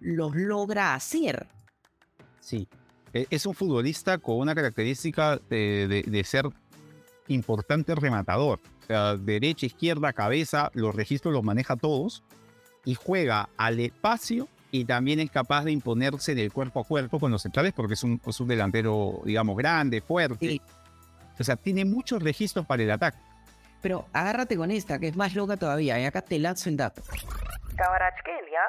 los 0.00 0.34
logra 0.34 0.94
hacer. 0.94 1.46
Sí, 2.40 2.68
e, 3.12 3.26
es 3.30 3.46
un 3.46 3.54
futbolista 3.54 4.18
con 4.18 4.38
una 4.38 4.54
característica 4.54 5.38
de, 5.48 6.22
ser 6.24 6.48
importante 7.28 7.94
rematador. 7.94 8.60
O 8.84 8.86
sea, 8.86 9.16
derecha, 9.16 9.64
izquierda, 9.64 10.12
cabeza, 10.12 10.70
los 10.74 10.94
registros 10.94 11.32
los 11.32 11.42
maneja 11.42 11.74
todos 11.76 12.22
y 12.84 12.94
juega 12.94 13.48
al 13.56 13.80
espacio 13.80 14.46
y 14.70 14.84
también 14.84 15.20
es 15.20 15.30
capaz 15.30 15.64
de 15.64 15.72
imponerse 15.72 16.34
del 16.34 16.52
cuerpo 16.52 16.80
a 16.80 16.84
cuerpo 16.84 17.18
con 17.18 17.30
los 17.30 17.40
centrales 17.40 17.72
porque 17.72 17.94
es 17.94 18.04
un, 18.04 18.20
es 18.26 18.38
un 18.40 18.48
delantero, 18.48 19.20
digamos, 19.24 19.56
grande, 19.56 20.02
fuerte. 20.02 20.46
Sí. 20.46 20.62
O 21.38 21.44
sea, 21.44 21.56
tiene 21.56 21.84
muchos 21.84 22.22
registros 22.22 22.66
para 22.66 22.82
el 22.82 22.90
ataque. 22.90 23.16
Pero 23.80 24.04
agárrate 24.12 24.56
con 24.56 24.70
esta, 24.70 24.98
que 24.98 25.08
es 25.08 25.16
más 25.16 25.34
loca 25.34 25.56
todavía, 25.56 25.98
y 25.98 26.04
acá 26.04 26.22
te 26.22 26.38
lanzo 26.38 26.68
en 26.68 26.76
datos. 26.76 27.08
Cabarachkelia 27.76 28.62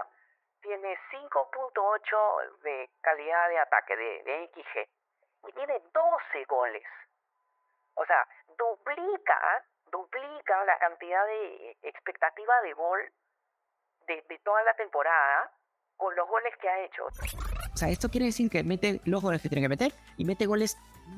tiene 0.62 0.96
5.8 1.12 2.64
de 2.64 2.90
calidad 3.02 3.50
de 3.50 3.60
ataque, 3.60 3.96
de, 3.96 4.24
de 4.24 4.50
XG, 4.54 5.50
y 5.50 5.54
tiene 5.54 5.74
12 5.94 6.46
goles. 6.48 6.84
O 7.96 8.06
sea, 8.06 8.28
duplica, 8.58 9.40
duplica 9.92 10.66
la 10.66 10.78
cantidad 10.80 11.26
de 11.26 11.78
expectativa 11.84 12.54
de 12.64 12.74
gol 12.74 13.00
de, 14.08 14.26
de 14.28 14.40
toda 14.40 14.64
la 14.64 14.74
temporada 14.76 15.52
con 15.98 16.16
los 16.16 16.28
goles 16.28 16.54
que 16.62 16.70
ha 16.70 16.86
hecho. 16.86 17.04
O 17.74 17.78
sea, 17.78 17.90
esto 17.90 18.10
quiere 18.10 18.28
decir 18.28 18.50
que 18.50 18.64
mete 18.64 19.02
los 19.06 19.22
goles 19.22 19.42
que 19.42 19.50
tiene 19.50 19.62
que 19.62 19.70
meter 19.70 19.94
y 20.18 20.26
mete 20.26 20.46
goles 20.46 20.78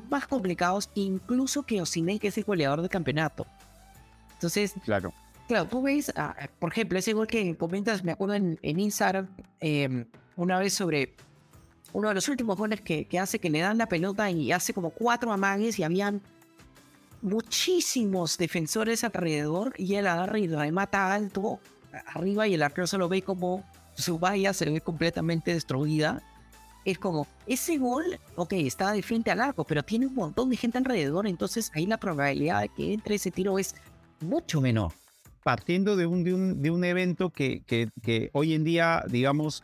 más 0.10 0.28
complicados 0.28 0.90
incluso 0.96 1.66
que 1.66 1.82
Osimhen, 1.82 2.20
que 2.20 2.28
es 2.28 2.38
el 2.38 2.44
goleador 2.44 2.82
del 2.82 2.90
campeonato. 2.90 3.46
Entonces, 4.34 4.76
claro. 4.86 5.14
Claro, 5.48 5.66
tú 5.66 5.82
ves, 5.82 6.12
ah, 6.18 6.36
por 6.60 6.72
ejemplo, 6.72 7.00
ese 7.00 7.14
gol 7.14 7.26
que 7.26 7.56
comentas, 7.56 8.04
me 8.04 8.12
acuerdo 8.12 8.36
en, 8.36 8.60
Instagram, 8.62 9.30
em, 9.62 10.06
una 10.36 10.60
vez 10.60 10.74
sobre 10.74 11.16
uno 11.94 12.10
de 12.10 12.16
los 12.16 12.28
últimos 12.28 12.58
goles 12.58 12.82
que, 12.82 13.08
que, 13.08 13.18
hace 13.18 13.40
que 13.40 13.50
le 13.50 13.62
dan 13.62 13.78
la 13.78 13.88
pelota 13.88 14.30
y 14.30 14.52
hace 14.52 14.74
como 14.74 14.90
cuatro 14.90 15.32
amagues 15.32 15.80
y 15.80 15.84
habían 15.84 16.22
muchísimos 17.22 18.38
defensores 18.38 19.04
alrededor 19.04 19.74
y 19.78 19.96
él 19.96 20.08
agarra 20.08 20.40
y 20.40 20.48
lo 20.48 20.72
mata 20.72 21.14
alto 21.14 21.60
arriba 22.14 22.48
y 22.48 22.54
el 22.54 22.64
arquero 22.64 22.88
se 22.88 22.98
lo 22.98 23.10
ve 23.10 23.22
como 23.22 23.64
su 23.96 24.20
valla 24.20 24.54
se 24.54 24.70
ve 24.70 24.82
completamente 24.82 25.54
destruida 25.54 26.22
es 26.88 27.00
como, 27.00 27.28
ese 27.46 27.78
gol, 27.78 28.06
ok, 28.38 28.54
está 28.54 28.94
de 28.94 29.02
frente 29.02 29.30
al 29.30 29.42
arco, 29.42 29.66
pero 29.66 29.84
tiene 29.84 30.08
un 30.08 30.16
montón 30.16 30.50
de 30.50 30.56
gente 30.56 30.78
alrededor, 30.78 31.28
entonces 31.28 31.70
ahí 31.76 31.86
la 31.86 31.98
probabilidad 31.98 32.62
de 32.62 32.70
que 32.70 32.94
entre 32.94 33.16
ese 33.16 33.30
tiro 33.30 33.60
es 33.60 33.76
mucho 34.22 34.62
menor. 34.62 34.94
Partiendo 35.44 35.98
de 35.98 36.06
un, 36.06 36.24
de 36.62 36.72
un, 36.72 36.84
evento 36.86 37.30
que, 37.30 37.62
que, 37.66 38.30
hoy 38.32 38.54
en 38.54 38.64
día, 38.64 39.04
digamos, 39.10 39.64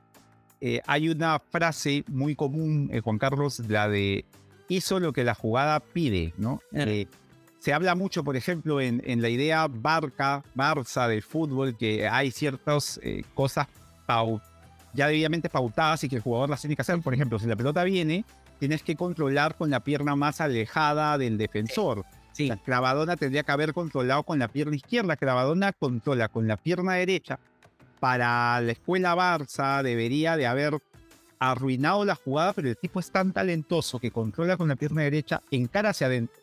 eh, 0.60 0.82
hay 0.86 1.08
una 1.08 1.40
frase 1.40 2.04
muy 2.10 2.36
común, 2.36 2.90
eh, 2.92 3.00
Juan 3.00 3.20
Carlos, 3.20 3.60
la 3.70 3.88
de 3.88 4.26
hizo 4.68 5.00
lo 5.00 5.14
que 5.14 5.24
la 5.24 5.34
jugada 5.34 5.80
pide, 5.80 6.34
¿no? 6.38 6.60
Eh, 6.74 7.08
se 7.64 7.74
habla 7.74 7.96
mucho, 7.96 8.24
por 8.24 8.36
ejemplo, 8.36 8.82
en, 8.82 9.02
en, 9.06 9.22
la 9.22 9.30
idea 9.30 9.68
Barca, 9.70 10.44
Barça 10.56 11.08
del 11.08 11.22
fútbol, 11.22 11.78
que 11.78 12.08
hay 12.08 12.30
ciertas 12.30 13.00
cosas 13.34 13.68
pautadas 14.06 14.54
ya 14.94 15.08
debidamente 15.08 15.50
pautadas 15.50 16.04
y 16.04 16.10
que 16.10 16.18
el 16.18 16.22
jugador 16.22 16.50
las 16.50 16.62
tiene 16.62 16.76
que 16.76 16.82
hacer. 16.82 17.00
Por 17.02 17.14
ejemplo, 17.14 17.40
si 17.40 17.48
la 17.48 17.56
pelota 17.56 17.84
viene, 17.84 18.26
tienes 18.60 18.84
que 18.84 18.96
controlar 18.96 19.56
con 19.56 19.70
la 19.70 19.82
pierna 19.82 20.16
más 20.16 20.40
alejada 20.40 21.18
del 21.18 21.38
defensor. 21.38 22.06
Sí. 22.32 22.48
La 22.48 22.58
Clavadona 22.58 23.16
tendría 23.16 23.44
que 23.44 23.52
haber 23.52 23.74
controlado 23.74 24.24
con 24.24 24.40
la 24.40 24.48
pierna 24.48 24.76
izquierda. 24.76 25.18
Clavadona 25.18 25.74
controla 25.74 26.30
con 26.30 26.48
la 26.48 26.58
pierna 26.58 26.94
derecha. 26.94 27.40
Para 28.00 28.60
la 28.62 28.72
escuela 28.72 29.16
Barça 29.16 29.82
debería 29.82 30.36
de 30.36 30.48
haber 30.48 30.78
arruinado 31.40 32.06
la 32.06 32.16
jugada, 32.16 32.54
pero 32.54 32.70
el 32.70 32.78
tipo 32.78 33.00
es 33.00 33.12
tan 33.12 33.34
talentoso 33.34 34.00
que 34.00 34.12
controla 34.12 34.58
con 34.58 34.68
la 34.68 34.76
pierna 34.76 35.02
derecha, 35.02 35.42
encara 35.52 35.90
hacia 35.90 36.08
adentro 36.08 36.43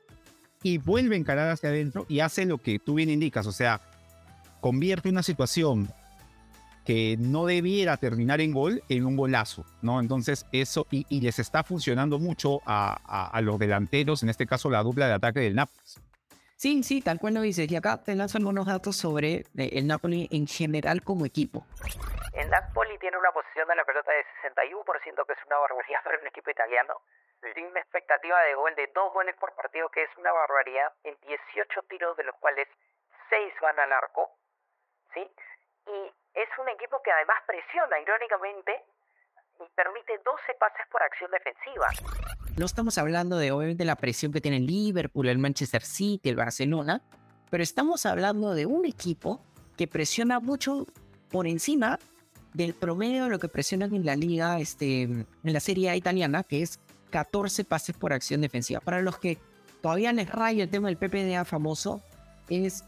y 0.63 0.79
vuelve 0.79 1.15
a 1.15 1.19
encarar 1.19 1.51
hacia 1.51 1.71
adentro 1.71 2.07
y 2.09 2.21
hace 2.21 2.45
lo 2.45 2.59
que 2.59 2.79
tú 2.79 2.95
bien 2.95 3.11
indicas, 3.11 3.47
o 3.47 3.53
sea, 3.53 3.81
convierte 4.61 5.09
una 5.09 5.23
situación 5.23 5.89
que 6.85 7.17
no 7.19 7.47
debiera 7.47 7.97
terminar 7.97 8.41
en 8.41 8.53
gol 8.53 8.83
en 8.89 9.07
un 9.07 9.17
golazo, 9.17 9.65
¿no? 9.83 10.01
Entonces 10.01 10.47
eso, 10.53 10.87
y, 10.91 11.21
les 11.21 11.39
está 11.39 11.63
funcionando 11.63 12.19
mucho 12.19 12.61
a, 12.67 13.41
los 13.43 13.59
delanteros, 13.59 14.23
en 14.23 14.29
este 14.29 14.47
caso 14.47 14.71
la 14.71 14.83
dupla 14.83 15.07
de 15.07 15.15
ataque 15.15 15.41
del 15.41 15.55
Nápoles. 15.55 16.01
Sí, 16.57 16.83
sí, 16.83 17.01
tal 17.01 17.19
cual 17.19 17.35
lo 17.35 17.41
dices. 17.41 17.71
Y 17.73 17.77
acá 17.77 18.03
te 18.03 18.15
lanzo 18.15 18.37
algunos 18.37 18.67
datos 18.67 18.95
sobre 18.95 19.47
eh, 19.57 19.71
el 19.73 19.87
Napoli 19.87 20.29
en 20.31 20.47
general 20.47 21.03
como 21.03 21.25
equipo. 21.25 21.65
El 22.35 22.51
Napoli 22.51 22.99
tiene 22.99 23.17
una 23.17 23.33
posición 23.33 23.67
de 23.67 23.77
la 23.77 23.85
pelota 23.85 24.13
de 24.13 24.21
61%, 24.45 25.27
que 25.27 25.33
es 25.33 25.39
una 25.47 25.57
barbaridad 25.57 26.05
para 26.05 26.19
un 26.21 26.27
equipo 26.27 26.51
italiano. 26.51 27.01
Tiene 27.41 27.69
una 27.69 27.81
expectativa 27.81 28.41
de 28.43 28.55
gol 28.55 28.75
de 28.77 28.91
dos 28.95 29.13
goles 29.13 29.35
por 29.37 29.55
partido, 29.55 29.89
que 29.89 30.03
es 30.03 30.11
una 30.19 30.33
barbaridad, 30.33 30.93
en 31.05 31.17
18 31.27 31.83
tiros, 31.89 32.17
de 32.17 32.25
los 32.25 32.37
cuales 32.37 32.69
6 33.31 33.53
van 33.61 33.79
al 33.81 33.93
arco. 33.93 34.31
¿sí? 35.15 35.21
Y 35.87 36.13
es 36.35 36.49
un 36.59 36.69
equipo 36.69 37.01
que 37.03 37.11
además 37.11 37.39
presiona, 37.47 37.99
irónicamente, 38.01 38.85
y 39.59 39.69
permite 39.75 40.19
12 40.25 40.55
pases 40.59 40.87
por 40.91 41.03
acción 41.03 41.31
defensiva. 41.31 41.89
No 42.57 42.67
estamos 42.67 42.99
hablando 42.99 43.37
de, 43.39 43.53
obviamente, 43.53 43.85
la 43.85 43.97
presión 43.97 44.33
que 44.33 44.41
tiene 44.41 44.59
el 44.59 44.67
Liverpool, 44.67 45.29
el 45.29 45.39
Manchester 45.39 45.83
City, 45.83 46.29
el 46.29 46.37
Barcelona, 46.37 47.01
pero 47.51 47.63
estamos 47.63 48.07
hablando 48.07 48.55
de 48.55 48.67
un 48.67 48.85
equipo 48.85 49.41
que 49.77 49.89
presiona 49.89 50.41
mucho 50.41 50.87
por 51.31 51.47
encima 51.47 51.99
del 52.53 52.75
promedio 52.75 53.25
de 53.25 53.31
lo 53.31 53.39
que 53.39 53.49
presionan 53.49 53.95
en 53.95 54.05
la 54.05 54.17
liga, 54.17 54.59
este, 54.59 55.03
en 55.03 55.27
la 55.43 55.61
Serie 55.61 55.91
A 55.91 55.97
italiana, 55.97 56.43
que 56.43 56.63
es 56.63 56.81
14 57.11 57.65
pases 57.65 57.97
por 57.97 58.13
acción 58.13 58.41
defensiva. 58.41 58.81
Para 58.81 59.03
los 59.03 59.19
que 59.19 59.39
todavía 59.83 60.13
les 60.13 60.29
raya 60.29 60.65
el 60.65 60.71
tema 60.71 60.89
del 60.89 60.97
PPDA 60.97 61.45
famoso, 61.45 62.01
es 62.49 62.85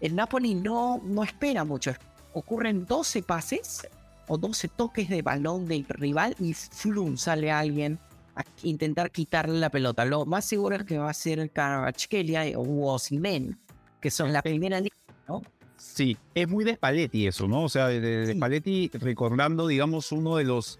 el 0.00 0.14
Napoli 0.14 0.54
no, 0.54 1.00
no 1.04 1.22
espera 1.22 1.64
mucho, 1.64 1.92
ocurren 2.34 2.86
12 2.86 3.22
pases 3.22 3.86
o 4.28 4.38
12 4.38 4.68
toques 4.68 5.08
de 5.08 5.22
balón 5.22 5.66
del 5.66 5.84
rival 5.88 6.34
y 6.40 6.54
flum 6.54 7.16
sale 7.16 7.50
alguien 7.50 7.98
a 8.34 8.44
intentar 8.62 9.10
quitarle 9.10 9.58
la 9.58 9.70
pelota. 9.70 10.04
Lo 10.04 10.24
más 10.24 10.44
seguro 10.44 10.76
es 10.76 10.84
que 10.84 10.98
va 10.98 11.10
a 11.10 11.14
ser 11.14 11.50
Carvachkelia 11.50 12.58
o 12.58 12.92
Osimen, 12.92 13.58
que 14.00 14.10
son 14.10 14.32
la 14.32 14.42
primera 14.42 14.78
línea, 14.78 14.92
¿no? 15.28 15.42
Sí, 15.76 16.16
es 16.34 16.48
muy 16.48 16.64
de 16.64 16.74
Spalletti 16.74 17.26
eso, 17.26 17.48
¿no? 17.48 17.64
O 17.64 17.68
sea, 17.68 17.88
de, 17.88 18.34
Spalletti 18.34 18.90
recordando, 18.94 19.66
digamos, 19.66 20.12
uno 20.12 20.36
de 20.36 20.44
los 20.44 20.78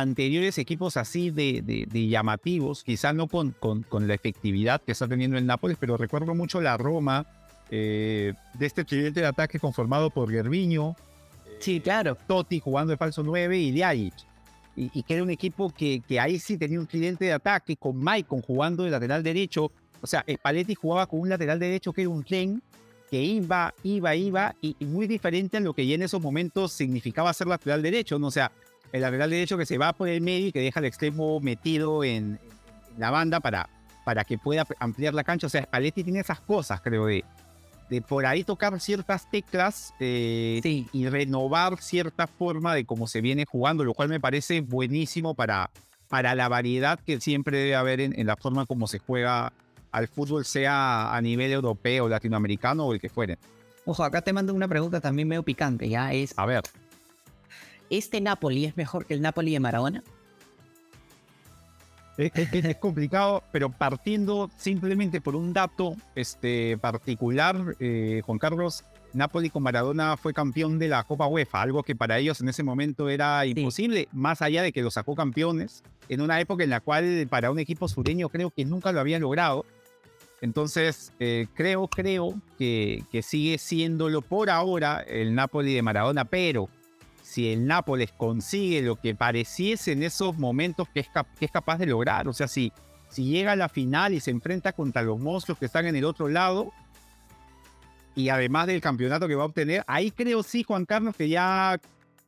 anteriores 0.00 0.56
equipos 0.58 0.96
así 0.96 1.30
de, 1.30 1.86
llamativos, 2.08 2.82
quizá 2.82 3.12
no 3.12 3.26
con, 3.26 3.50
con, 3.50 3.82
con, 3.82 4.08
la 4.08 4.14
efectividad 4.14 4.80
que 4.80 4.92
está 4.92 5.06
teniendo 5.06 5.36
el 5.36 5.46
Nápoles, 5.46 5.76
pero 5.78 5.96
recuerdo 5.96 6.34
mucho 6.34 6.60
la 6.60 6.76
Roma 6.76 7.26
eh, 7.70 8.32
de 8.54 8.66
este 8.66 8.84
tridente 8.84 9.20
de 9.20 9.26
ataque 9.26 9.58
conformado 9.58 10.10
por 10.10 10.30
Gerviño, 10.30 10.96
sí, 11.58 11.80
claro. 11.80 12.16
Totti 12.26 12.60
jugando 12.60 12.90
de 12.90 12.96
falso 12.96 13.22
9 13.22 13.58
y 13.58 13.72
Liagic. 13.72 14.14
Y, 14.74 14.90
y, 14.94 15.02
que 15.02 15.14
era 15.14 15.22
un 15.22 15.30
equipo 15.30 15.70
que, 15.70 16.00
que 16.00 16.18
ahí 16.18 16.38
sí 16.38 16.56
tenía 16.56 16.80
un 16.80 16.86
tridente 16.86 17.26
de 17.26 17.34
ataque 17.34 17.76
con 17.76 17.96
Maicon 17.96 18.40
jugando 18.40 18.84
de 18.84 18.90
lateral 18.90 19.22
derecho. 19.22 19.70
O 20.00 20.06
sea, 20.06 20.24
Paletti 20.40 20.74
jugaba 20.74 21.06
con 21.06 21.20
un 21.20 21.28
lateral 21.28 21.58
derecho 21.58 21.92
que 21.92 22.00
era 22.00 22.10
un 22.10 22.24
tren 22.24 22.62
que 23.10 23.22
iba, 23.22 23.74
iba, 23.82 24.14
iba 24.16 24.54
y, 24.62 24.74
muy 24.86 25.06
diferente 25.06 25.58
a 25.58 25.60
lo 25.60 25.74
que 25.74 25.86
ya 25.86 25.94
en 25.96 26.02
esos 26.02 26.22
momentos 26.22 26.72
significaba 26.72 27.30
ser 27.34 27.46
lateral 27.46 27.82
derecho. 27.82 28.18
¿no? 28.18 28.28
O 28.28 28.30
sea, 28.30 28.50
el 28.92 29.00
lateral 29.00 29.30
derecho 29.30 29.58
que 29.58 29.66
se 29.66 29.78
va 29.78 29.92
por 29.92 30.08
el 30.08 30.20
medio 30.20 30.48
y 30.48 30.52
que 30.52 30.60
deja 30.60 30.80
el 30.80 30.86
extremo 30.86 31.40
metido 31.40 32.04
en, 32.04 32.38
la 32.98 33.10
banda 33.10 33.40
para, 33.40 33.68
para 34.04 34.24
que 34.24 34.38
pueda 34.38 34.66
ampliar 34.78 35.14
la 35.14 35.24
cancha. 35.24 35.46
O 35.46 35.50
sea, 35.50 35.62
Paletti 35.62 36.04
tiene 36.04 36.20
esas 36.20 36.40
cosas, 36.40 36.80
creo, 36.80 37.06
de, 37.06 37.24
de 37.88 38.02
por 38.02 38.26
ahí 38.26 38.44
tocar 38.44 38.78
ciertas 38.80 39.30
teclas 39.30 39.94
eh, 40.00 40.60
y 40.92 41.08
renovar 41.08 41.80
cierta 41.80 42.26
forma 42.26 42.74
de 42.74 42.84
cómo 42.84 43.06
se 43.06 43.20
viene 43.20 43.44
jugando, 43.46 43.84
lo 43.84 43.94
cual 43.94 44.08
me 44.08 44.20
parece 44.20 44.60
buenísimo 44.60 45.34
para, 45.34 45.70
para 46.08 46.34
la 46.34 46.48
variedad 46.48 46.98
que 47.00 47.20
siempre 47.20 47.58
debe 47.58 47.74
haber 47.74 48.00
en, 48.00 48.18
en 48.18 48.26
la 48.26 48.36
forma 48.36 48.66
como 48.66 48.86
se 48.86 48.98
juega 48.98 49.52
al 49.90 50.08
fútbol, 50.08 50.44
sea 50.44 51.14
a 51.14 51.20
nivel 51.20 51.52
europeo, 51.52 52.08
latinoamericano 52.08 52.86
o 52.86 52.94
el 52.94 53.00
que 53.00 53.10
fuere. 53.10 53.38
Ojo, 53.84 54.04
acá 54.04 54.22
te 54.22 54.32
mando 54.32 54.54
una 54.54 54.68
pregunta 54.68 55.00
también 55.00 55.28
medio 55.28 55.42
picante, 55.42 55.88
ya 55.88 56.12
es... 56.12 56.32
A 56.38 56.46
ver. 56.46 56.62
¿Este 57.92 58.22
Napoli 58.22 58.64
es 58.64 58.74
mejor 58.74 59.04
que 59.04 59.12
el 59.12 59.20
Napoli 59.20 59.52
de 59.52 59.60
Maradona? 59.60 60.02
Es, 62.16 62.32
complicado, 62.78 63.44
pero 63.52 63.68
partiendo 63.70 64.50
simplemente 64.56 65.20
por 65.20 65.36
un 65.36 65.52
dato 65.52 65.96
este, 66.14 66.78
particular, 66.78 67.76
eh, 67.80 68.22
Juan 68.24 68.38
Carlos, 68.38 68.82
Napoli 69.12 69.50
con 69.50 69.62
Maradona 69.62 70.16
fue 70.16 70.32
campeón 70.32 70.78
de 70.78 70.88
la 70.88 71.04
Copa 71.04 71.26
UEFA, 71.26 71.60
algo 71.60 71.82
que 71.82 71.94
para 71.94 72.18
ellos 72.18 72.40
en 72.40 72.48
ese 72.48 72.62
momento 72.62 73.10
era 73.10 73.44
imposible, 73.44 74.08
más 74.10 74.40
allá 74.40 74.62
de 74.62 74.72
que 74.72 74.80
lo 74.80 74.90
sacó 74.90 75.14
campeones, 75.14 75.82
en 76.08 76.22
una 76.22 76.40
época 76.40 76.64
en 76.64 76.70
la 76.70 76.80
cual 76.80 77.26
para 77.28 77.50
un 77.50 77.58
equipo 77.58 77.88
sureño 77.88 78.30
creo 78.30 78.50
que 78.50 78.64
nunca 78.64 78.92
lo 78.92 79.00
habían 79.00 79.20
logrado. 79.20 79.66
Entonces, 80.40 81.12
eh, 81.20 81.46
creo, 81.52 81.88
creo 81.88 82.40
que, 82.58 83.04
que 83.12 83.20
sigue 83.20 83.58
siéndolo 83.58 84.22
por 84.22 84.48
ahora 84.48 85.02
el 85.06 85.34
Napoli 85.34 85.74
de 85.74 85.82
Maradona, 85.82 86.24
pero 86.24 86.70
si 87.32 87.50
el 87.50 87.66
Nápoles 87.66 88.12
consigue 88.12 88.82
lo 88.82 88.96
que 88.96 89.14
pareciese 89.14 89.92
en 89.92 90.02
esos 90.02 90.36
momentos 90.36 90.86
que 90.90 91.00
es, 91.00 91.08
que 91.38 91.46
es 91.46 91.50
capaz 91.50 91.78
de 91.78 91.86
lograr, 91.86 92.28
o 92.28 92.34
sea, 92.34 92.46
si, 92.46 92.72
si 93.08 93.24
llega 93.24 93.52
a 93.52 93.56
la 93.56 93.70
final 93.70 94.12
y 94.12 94.20
se 94.20 94.30
enfrenta 94.30 94.72
contra 94.72 95.00
los 95.00 95.18
monstruos 95.18 95.58
que 95.58 95.64
están 95.64 95.86
en 95.86 95.96
el 95.96 96.04
otro 96.04 96.28
lado, 96.28 96.72
y 98.14 98.28
además 98.28 98.66
del 98.66 98.82
campeonato 98.82 99.26
que 99.28 99.34
va 99.34 99.44
a 99.44 99.46
obtener, 99.46 99.82
ahí 99.86 100.10
creo 100.10 100.42
sí, 100.42 100.62
Juan 100.62 100.84
Carlos, 100.84 101.16
que 101.16 101.30
ya 101.30 101.80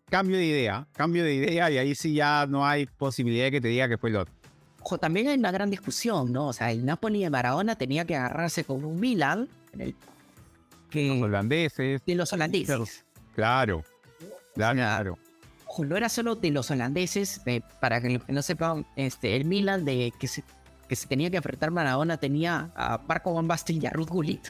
cambio 0.08 0.38
de 0.38 0.46
idea, 0.46 0.86
cambio 0.92 1.22
de 1.22 1.34
idea 1.34 1.70
y 1.70 1.76
ahí 1.76 1.94
sí 1.94 2.14
ya 2.14 2.46
no 2.48 2.66
hay 2.66 2.86
posibilidad 2.86 3.44
de 3.44 3.50
que 3.50 3.60
te 3.60 3.68
diga 3.68 3.88
que 3.88 3.98
fue 3.98 4.08
el 4.08 4.16
otro. 4.16 4.34
Ojo, 4.80 4.96
también 4.96 5.28
hay 5.28 5.38
una 5.38 5.50
gran 5.50 5.70
discusión, 5.70 6.32
¿no? 6.32 6.48
O 6.48 6.52
sea, 6.54 6.70
el 6.70 6.86
Napoli 6.86 7.22
de 7.22 7.28
Maradona 7.28 7.76
tenía 7.76 8.06
que 8.06 8.16
agarrarse 8.16 8.64
con 8.64 8.84
un 8.86 8.98
Milan, 8.98 9.48
en 9.72 9.80
el, 9.82 9.96
que, 10.88 11.08
los 11.08 11.22
holandeses. 11.22 12.02
De 12.06 12.14
los 12.14 12.32
holandeses. 12.32 13.04
Claro. 13.34 13.84
Claro. 14.54 15.18
no 15.78 15.96
era 15.96 16.08
solo 16.08 16.36
de 16.36 16.50
los 16.50 16.70
holandeses, 16.70 17.40
eh, 17.46 17.60
para 17.80 18.00
que 18.00 18.20
no 18.28 18.42
sepan, 18.42 18.86
este, 18.96 19.36
el 19.36 19.44
Milan 19.44 19.84
de 19.84 20.12
que 20.18 20.28
se, 20.28 20.44
que 20.88 20.96
se 20.96 21.06
tenía 21.08 21.30
que 21.30 21.38
enfrentar 21.38 21.70
Maradona 21.70 22.16
tenía 22.16 22.70
a 22.76 23.00
Marco 23.06 23.34
Van 23.34 23.48
Basten 23.48 23.82
y 23.82 23.86
a 23.86 23.90
Ruth 23.90 24.08
Gullit. 24.08 24.48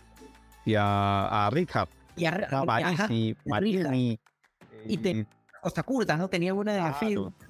Y 0.65 0.75
a, 0.75 1.47
a 1.47 1.51
Richard. 1.51 1.89
Y 2.17 2.27
a, 2.27 3.09
y, 3.11 3.37
y, 3.93 4.21
y 4.87 4.97
te, 4.99 5.27
Costa 5.65 5.83
Curta, 5.83 6.17
¿no? 6.19 6.29
Tenía 6.29 6.53
una 6.53 6.75
de 6.75 6.79
las 6.79 6.97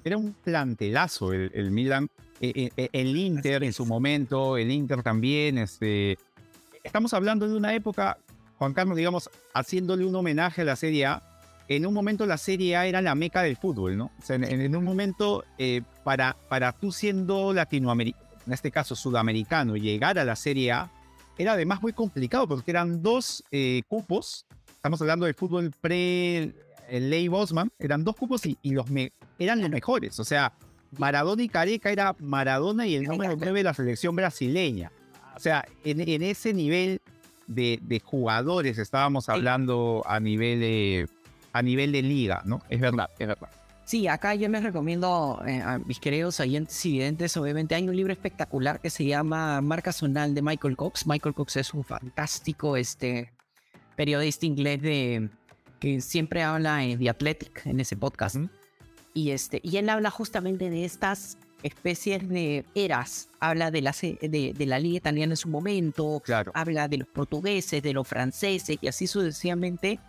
Era 0.03 0.15
un 0.15 0.33
plantelazo 0.33 1.33
el, 1.33 1.51
el 1.53 1.69
Milan. 1.69 2.07
Eh, 2.39 2.69
eh, 2.77 2.89
el 2.93 3.15
Inter 3.15 3.63
en 3.63 3.73
su 3.73 3.85
momento, 3.85 4.55
el 4.55 4.71
Inter 4.71 5.03
también. 5.03 5.57
Este, 5.57 6.17
estamos 6.81 7.13
hablando 7.13 7.45
de 7.45 7.57
una 7.57 7.73
época, 7.73 8.17
Juan 8.57 8.73
Carlos, 8.73 8.95
digamos, 8.95 9.29
haciéndole 9.53 10.05
un 10.05 10.15
homenaje 10.15 10.61
a 10.61 10.65
la 10.65 10.77
Serie 10.77 11.07
A 11.07 11.34
en 11.67 11.85
un 11.85 11.93
momento 11.93 12.25
la 12.25 12.37
Serie 12.37 12.75
A 12.75 12.85
era 12.85 13.01
la 13.01 13.15
meca 13.15 13.41
del 13.41 13.57
fútbol, 13.57 13.97
¿no? 13.97 14.11
O 14.19 14.21
sea, 14.21 14.35
en, 14.35 14.75
un 14.75 14.83
momento, 14.83 15.43
eh, 15.57 15.81
para, 16.03 16.35
para 16.49 16.71
tú 16.71 16.91
siendo 16.91 17.53
latinoamericano, 17.53 18.23
en 18.45 18.53
este 18.53 18.71
caso 18.71 18.95
sudamericano, 18.95 19.75
llegar 19.75 20.19
a 20.19 20.25
la 20.25 20.35
Serie 20.35 20.71
A, 20.71 20.91
era 21.37 21.53
además 21.53 21.81
muy 21.81 21.93
complicado 21.93 22.47
porque 22.47 22.71
eran 22.71 23.01
dos 23.01 23.43
eh, 23.51 23.81
cupos, 23.87 24.45
estamos 24.69 25.01
hablando 25.01 25.25
del 25.25 25.35
fútbol 25.35 25.71
pre 25.81 26.53
el 26.87 27.09
Ley 27.09 27.27
Bosman, 27.27 27.71
eran 27.79 28.03
dos 28.03 28.15
cupos 28.15 28.45
y, 28.45 28.57
los 28.63 28.85
eran 29.39 29.61
los 29.61 29.69
mejores, 29.69 30.19
o 30.19 30.23
sea, 30.23 30.53
Maradona 30.97 31.41
y 31.41 31.49
Careca 31.49 31.91
era 31.91 32.15
Maradona 32.19 32.85
y 32.85 32.95
el 32.95 33.03
número 33.03 33.35
9 33.35 33.59
de 33.59 33.63
la 33.63 33.73
selección 33.73 34.15
brasileña. 34.15 34.91
O 35.35 35.39
sea, 35.39 35.65
en, 35.83 36.21
ese 36.21 36.53
nivel 36.53 37.01
de, 37.47 37.79
de, 37.81 37.99
jugadores 37.99 38.77
estábamos 38.77 39.27
hablando 39.27 40.03
a 40.05 40.21
nivel 40.21 40.61
de 40.61 41.09
a 41.55 41.61
nivel 41.61 41.93
de 41.93 42.01
liga, 42.01 42.41
¿no? 42.43 42.61
Es 42.69 42.81
verdad, 42.81 43.09
es 43.17 43.27
verdad. 43.27 43.49
Sí, 43.85 44.09
acá 44.09 44.35
yo 44.35 44.49
les 44.49 44.61
recomiendo 44.61 45.41
eh, 45.47 45.61
a 45.61 45.79
mis 45.79 46.01
queridos 46.01 46.41
oyentes 46.41 46.85
y 46.85 46.91
videntes, 46.91 47.37
obviamente 47.37 47.75
hay 47.75 47.87
un 47.87 47.95
libro 47.95 48.11
espectacular 48.11 48.81
que 48.81 48.89
se 48.89 49.05
llama 49.05 49.61
Marca 49.61 49.93
Zonal 49.93 50.35
de 50.35 50.41
Michael 50.41 50.75
Cox. 50.75 51.07
Michael 51.07 51.33
Cox 51.33 51.55
es 51.55 51.73
un 51.73 51.85
fantástico 51.85 52.75
este, 52.75 53.31
periodista 53.95 54.45
inglés 54.45 54.81
de, 54.81 55.29
que 55.79 56.01
siempre 56.01 56.43
habla 56.43 56.83
en 56.83 56.99
The 56.99 57.09
Athletic, 57.09 57.65
en 57.65 57.79
ese 57.79 57.95
podcast. 57.95 58.35
y, 59.13 59.31
este, 59.31 59.61
y 59.63 59.77
él 59.77 59.87
habla 59.87 60.11
justamente 60.11 60.69
de 60.69 60.83
estas 60.83 61.37
especies 61.63 62.27
de 62.27 62.65
eras. 62.75 63.29
Habla 63.39 63.71
de 63.71 63.81
la, 63.81 63.95
de, 64.01 64.53
de 64.53 64.65
la 64.65 64.77
liga 64.77 64.97
italiana 64.97 65.31
en 65.31 65.37
su 65.37 65.47
momento, 65.47 66.21
claro. 66.25 66.51
habla 66.53 66.89
de 66.89 66.97
los 66.97 67.07
portugueses, 67.07 67.81
de 67.81 67.93
los 67.93 68.05
franceses 68.05 68.77
y 68.81 68.87
así 68.87 69.07
sucesivamente 69.07 70.01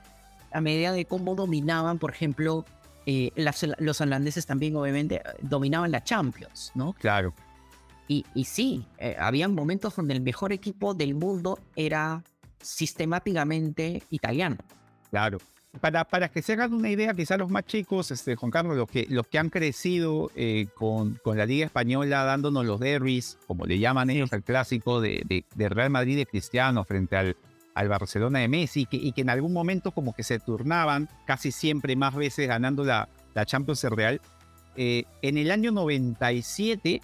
a 0.53 0.61
medida 0.61 0.93
de 0.93 1.05
cómo 1.05 1.35
dominaban, 1.35 1.99
por 1.99 2.11
ejemplo, 2.13 2.65
eh, 3.07 3.31
los 3.79 4.01
holandeses 4.01 4.47
también 4.47 4.75
obviamente 4.77 5.23
dominaban 5.41 5.91
la 5.93 6.03
Champions, 6.03 6.73
¿no? 6.75 6.93
Claro. 6.95 7.33
Y, 8.09 8.25
y 8.35 8.45
sí, 8.45 8.85
eh, 8.99 9.17
había 9.19 9.49
momentos 9.49 9.95
donde 9.97 10.15
el 10.15 10.21
mejor 10.21 10.53
equipo 10.53 10.95
del 10.95 11.15
mundo 11.15 11.59
era 11.75 12.23
sistemáticamente 12.61 14.03
italiano. 14.11 14.57
Claro. 15.11 15.39
Para, 15.81 16.05
para 16.05 16.31
que 16.31 16.41
se 16.41 16.55
hagan 16.55 16.73
una 16.73 16.89
idea, 16.89 17.13
quizás 17.13 17.39
los 17.39 17.51
más 17.51 17.65
chicos, 17.67 18.11
este, 18.11 18.35
Juan 18.35 18.51
Carlos, 18.51 18.77
los 18.77 18.89
que, 18.89 19.07
los 19.11 19.27
que 19.27 19.39
han 19.39 19.51
crecido 19.51 20.31
eh, 20.35 20.69
con, 20.75 21.15
con 21.23 21.37
la 21.37 21.45
Liga 21.45 21.67
Española 21.67 22.25
dándonos 22.25 22.65
los 22.65 22.81
derbis, 22.81 23.37
como 23.47 23.67
le 23.67 23.79
llaman 23.79 24.09
ellos 24.09 24.33
al 24.33 24.43
clásico 24.43 25.03
de, 25.03 25.23
de, 25.27 25.45
de 25.55 25.69
Real 25.69 25.91
Madrid 25.91 26.17
de 26.17 26.27
Cristiano 26.27 26.83
frente 26.85 27.17
al, 27.17 27.37
al 27.77 27.89
Barcelona 27.89 28.39
de 28.39 28.49
Messi 28.49 28.89
y 28.91 29.13
que, 29.13 29.21
en 29.21 29.29
algún 29.29 29.53
momento 29.53 29.93
como 29.93 30.15
que 30.15 30.23
se 30.23 30.41
turnaban, 30.41 31.11
casi 31.27 31.53
siempre 31.53 31.95
más 31.95 32.15
veces 32.15 32.49
ganando 32.49 32.85
la, 32.85 33.09
la 33.35 33.45
Champions 33.45 33.85
Real. 33.85 34.21
Eh, 34.77 35.05
en 35.21 35.37
el 35.37 35.51
año 35.51 35.73
97, 35.73 37.03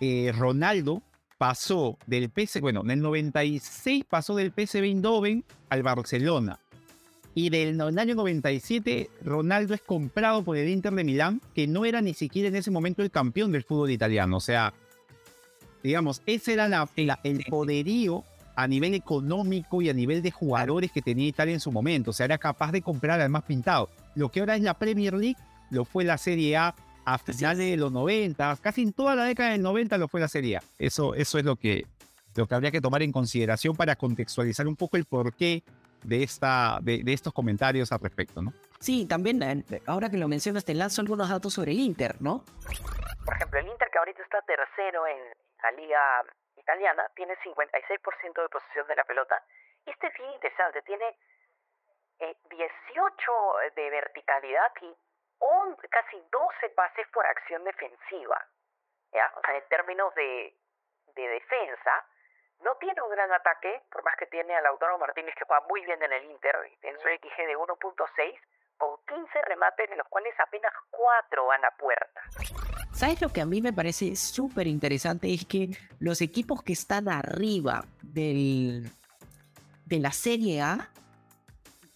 eh, 0.00 0.32
Ronaldo 0.34 1.02
pasó 1.36 1.98
del 2.06 2.30
PS, 2.30 2.62
bueno, 2.62 2.80
en 2.80 2.90
el 2.90 3.00
96 3.00 4.04
pasó 4.08 4.34
del 4.34 4.50
PSV 4.50 4.84
Eindhoven 4.84 5.44
al 5.68 5.82
Barcelona. 5.82 6.58
Y 7.34 7.50
del 7.50 7.78
año 7.80 8.14
97, 8.14 9.10
Ronaldo 9.22 9.74
es 9.74 9.82
comprado 9.82 10.42
por 10.42 10.56
el 10.56 10.70
Inter 10.70 10.94
de 10.94 11.04
Milán, 11.04 11.42
que 11.54 11.66
no 11.66 11.84
era 11.84 12.00
ni 12.00 12.14
siquiera 12.14 12.48
en 12.48 12.56
ese 12.56 12.70
momento 12.70 13.02
el 13.02 13.10
campeón 13.10 13.52
del 13.52 13.62
fútbol 13.62 13.90
italiano. 13.90 14.38
O 14.38 14.40
sea, 14.40 14.72
digamos, 15.82 16.22
ese 16.26 16.54
era 16.54 16.66
la, 16.66 16.88
el 16.96 17.44
poderío 17.44 18.24
a 18.62 18.66
nivel 18.66 18.94
económico 18.94 19.80
y 19.80 19.88
a 19.88 19.94
nivel 19.94 20.20
de 20.22 20.30
jugadores 20.30 20.92
que 20.92 21.00
tenía 21.00 21.26
Italia 21.26 21.54
en 21.54 21.60
su 21.60 21.72
momento. 21.72 22.10
O 22.10 22.12
sea, 22.12 22.26
era 22.26 22.36
capaz 22.36 22.72
de 22.72 22.82
comprar 22.82 23.20
al 23.20 23.30
más 23.30 23.44
pintado. 23.44 23.88
Lo 24.14 24.28
que 24.28 24.40
ahora 24.40 24.54
es 24.54 24.62
la 24.62 24.74
Premier 24.74 25.14
League, 25.14 25.38
lo 25.70 25.86
fue 25.86 26.04
la 26.04 26.18
Serie 26.18 26.56
A 26.56 26.74
a 27.06 27.16
finales 27.16 27.70
de 27.70 27.76
los 27.78 27.90
90, 27.90 28.58
casi 28.60 28.82
en 28.82 28.92
toda 28.92 29.16
la 29.16 29.24
década 29.24 29.52
del 29.52 29.62
90 29.62 29.96
lo 29.96 30.08
fue 30.08 30.20
la 30.20 30.28
Serie 30.28 30.58
A. 30.58 30.62
Eso, 30.78 31.14
eso 31.14 31.38
es 31.38 31.44
lo 31.44 31.56
que, 31.56 31.86
lo 32.36 32.46
que 32.46 32.54
habría 32.54 32.70
que 32.70 32.82
tomar 32.82 33.02
en 33.02 33.12
consideración 33.12 33.74
para 33.74 33.96
contextualizar 33.96 34.68
un 34.68 34.76
poco 34.76 34.98
el 34.98 35.06
porqué 35.06 35.64
de, 36.04 36.22
esta, 36.22 36.78
de, 36.82 37.02
estos 37.06 37.32
comentarios 37.32 37.92
al 37.92 38.00
respecto, 38.00 38.42
¿no? 38.42 38.52
Sí, 38.78 39.06
también, 39.06 39.42
eh, 39.42 39.82
ahora 39.86 40.10
que 40.10 40.18
lo 40.18 40.28
mencionas, 40.28 40.64
te 40.64 40.74
lanzo 40.74 41.00
algunos 41.00 41.30
datos 41.30 41.54
sobre 41.54 41.72
el 41.72 41.80
Inter, 41.80 42.16
¿no? 42.20 42.44
Por 43.24 43.34
ejemplo, 43.34 43.58
el 43.58 43.66
Inter 43.66 43.88
que 43.90 43.98
ahorita 43.98 44.22
está 44.22 44.38
tercero 44.42 45.06
en 45.06 45.18
la 45.62 45.82
Liga 45.82 45.98
italiana 46.70 47.10
tiene 47.14 47.36
56% 47.36 48.42
de 48.42 48.48
posesión 48.48 48.86
de 48.86 48.96
la 48.96 49.04
pelota. 49.04 49.42
Y 49.84 49.90
este 49.90 50.06
es 50.06 50.14
bien 50.14 50.30
interesante, 50.30 50.82
tiene 50.82 51.16
eh, 52.20 52.36
18 52.48 53.32
de 53.74 53.90
verticalidad 53.90 54.72
y 54.82 54.96
casi 55.88 56.22
12 56.30 56.68
pases 56.70 57.08
por 57.08 57.26
acción 57.26 57.64
defensiva. 57.64 58.46
¿ya? 59.12 59.32
O 59.36 59.40
sea, 59.40 59.56
en 59.56 59.68
términos 59.68 60.14
de, 60.14 60.54
de 61.14 61.28
defensa, 61.28 62.06
no 62.60 62.76
tiene 62.76 63.00
un 63.02 63.10
gran 63.10 63.32
ataque, 63.32 63.82
por 63.90 64.04
más 64.04 64.14
que 64.16 64.26
tiene 64.26 64.54
a 64.54 64.60
Lautaro 64.60 64.98
Martínez 64.98 65.34
que 65.34 65.44
juega 65.44 65.66
muy 65.66 65.84
bien 65.84 66.00
en 66.02 66.12
el 66.12 66.24
Inter, 66.24 66.56
en 66.82 66.98
su 66.98 67.08
XG 67.08 67.36
de 67.46 67.56
1.6, 67.56 68.40
con 68.80 68.96
15 69.06 69.28
remates, 69.46 69.90
en 69.90 69.98
los 69.98 70.08
cuales 70.08 70.32
apenas 70.40 70.72
4 70.90 71.46
van 71.46 71.64
a 71.64 71.70
puerta. 71.76 72.20
¿Sabes 72.92 73.20
lo 73.20 73.28
que 73.28 73.40
a 73.40 73.46
mí 73.46 73.60
me 73.60 73.72
parece 73.72 74.16
súper 74.16 74.66
interesante? 74.66 75.32
Es 75.32 75.44
que 75.44 75.76
los 76.00 76.20
equipos 76.20 76.62
que 76.62 76.72
están 76.72 77.08
arriba 77.08 77.84
del, 78.02 78.90
de 79.84 79.98
la 80.00 80.12
Serie 80.12 80.62
A 80.62 80.88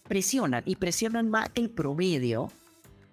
presionan 0.07 0.63
y 0.65 0.75
presionan 0.75 1.29
más 1.29 1.49
el 1.55 1.71
promedio 1.71 2.49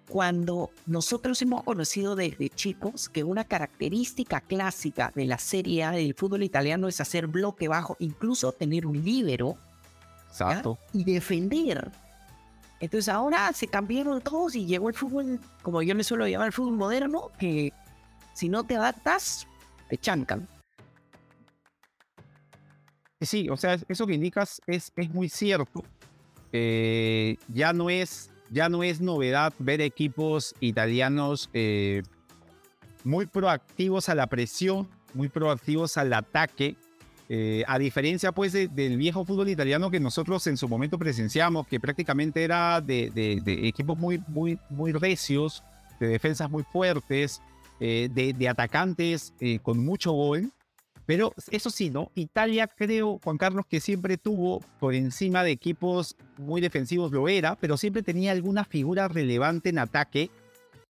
cuando 0.07 0.69
nosotros 0.85 1.41
hemos 1.41 1.63
conocido 1.63 2.15
desde 2.15 2.49
chicos 2.49 3.09
que 3.09 3.23
una 3.23 3.45
característica 3.45 4.41
clásica 4.41 5.11
de 5.15 5.25
la 5.25 5.39
Serie 5.39 5.83
A 5.83 5.91
del 5.91 6.13
fútbol 6.13 6.43
italiano 6.43 6.87
es 6.87 7.01
hacer 7.01 7.25
bloque 7.27 7.67
bajo, 7.67 7.95
incluso 7.99 8.51
tener 8.51 8.85
un 8.85 9.03
líbero 9.03 9.55
Exacto. 10.29 10.77
y 10.93 11.03
defender. 11.03 11.91
Entonces 12.83 13.07
ahora 13.07 13.53
se 13.53 13.67
cambiaron 13.67 14.19
todos 14.19 14.55
y 14.55 14.65
llegó 14.65 14.89
el 14.89 14.93
fútbol, 14.93 15.39
como 15.61 15.81
yo 15.81 15.93
le 15.93 16.03
suelo 16.03 16.27
llamar 16.27 16.47
el 16.47 16.51
fútbol 16.51 16.75
moderno, 16.75 17.31
que 17.39 17.71
si 18.33 18.49
no 18.49 18.65
te 18.65 18.75
adaptas, 18.75 19.47
te 19.87 19.97
chancan. 19.97 20.45
Sí, 23.21 23.47
o 23.47 23.55
sea, 23.55 23.79
eso 23.87 24.05
que 24.05 24.15
indicas 24.15 24.61
es, 24.67 24.91
es 24.97 25.09
muy 25.13 25.29
cierto. 25.29 25.81
Eh, 26.51 27.37
ya, 27.47 27.71
no 27.71 27.89
es, 27.89 28.29
ya 28.49 28.67
no 28.67 28.83
es 28.83 28.99
novedad 28.99 29.53
ver 29.59 29.79
equipos 29.79 30.53
italianos 30.59 31.49
eh, 31.53 32.03
muy 33.05 33.27
proactivos 33.27 34.09
a 34.09 34.15
la 34.15 34.27
presión, 34.27 34.89
muy 35.13 35.29
proactivos 35.29 35.95
al 35.95 36.11
ataque, 36.11 36.75
eh, 37.29 37.63
a 37.67 37.79
diferencia 37.79 38.31
pues 38.31 38.53
del 38.53 38.97
viejo 38.97 39.25
fútbol 39.25 39.49
italiano 39.49 39.89
que 39.89 39.99
nosotros 39.99 40.45
en 40.47 40.57
su 40.57 40.67
momento 40.67 40.97
presenciamos, 40.99 41.67
que 41.67 41.79
prácticamente 41.79 42.43
era 42.43 42.81
de, 42.81 43.11
equipos 43.45 43.97
muy, 43.97 44.21
muy, 44.27 44.91
recios, 44.91 45.63
de 45.99 46.07
defensas 46.07 46.49
muy 46.49 46.63
fuertes, 46.63 47.41
de, 47.79 48.47
atacantes 48.49 49.33
con 49.61 49.83
mucho 49.83 50.11
gol. 50.11 50.51
Pero 51.05 51.33
eso 51.51 51.69
sí, 51.69 51.89
¿no? 51.89 52.11
Italia 52.15 52.67
creo, 52.67 53.19
Juan 53.23 53.37
Carlos, 53.37 53.65
que 53.67 53.81
siempre 53.81 54.17
tuvo 54.17 54.61
por 54.79 54.93
encima 54.93 55.43
de 55.43 55.51
equipos 55.51 56.15
muy 56.37 56.61
defensivos, 56.61 57.11
lo 57.11 57.27
era, 57.27 57.55
pero 57.55 57.75
siempre 57.75 58.03
tenía 58.03 58.31
alguna 58.31 58.63
figura 58.63 59.09
relevante 59.09 59.69
en 59.69 59.79
ataque 59.79 60.31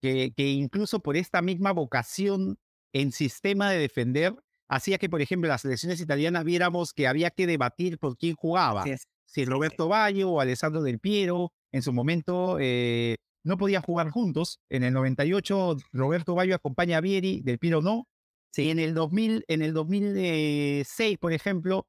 que, 0.02 0.32
que 0.37 0.50
incluso 0.50 1.00
por 1.00 1.16
esta 1.16 1.40
misma 1.40 1.72
vocación 1.72 2.58
en 2.92 3.12
sistema 3.12 3.70
de 3.70 3.78
defender, 3.78 4.34
hacía 4.74 4.98
que, 4.98 5.08
por 5.08 5.22
ejemplo, 5.22 5.48
las 5.48 5.62
selecciones 5.62 6.00
italianas 6.00 6.44
viéramos 6.44 6.92
que 6.92 7.06
había 7.06 7.30
que 7.30 7.46
debatir 7.46 7.98
por 7.98 8.16
quién 8.16 8.34
jugaba. 8.34 8.84
Si 9.24 9.44
Roberto 9.44 9.88
Baggio 9.88 10.30
o 10.30 10.40
Alessandro 10.40 10.82
Del 10.82 10.98
Piero, 10.98 11.52
en 11.72 11.82
su 11.82 11.92
momento 11.92 12.58
eh, 12.60 13.16
no 13.44 13.56
podían 13.56 13.82
jugar 13.82 14.10
juntos. 14.10 14.60
En 14.68 14.82
el 14.82 14.92
98, 14.92 15.76
Roberto 15.92 16.34
Baggio 16.34 16.56
acompaña 16.56 16.98
a 16.98 17.00
Vieri, 17.00 17.40
Del 17.40 17.58
Piero 17.58 17.82
no. 17.82 18.08
Sí. 18.50 18.70
En 18.70 18.78
el 18.78 18.94
2000, 18.94 19.44
en 19.48 19.62
el 19.62 19.72
2006, 19.72 21.18
por 21.18 21.32
ejemplo, 21.32 21.87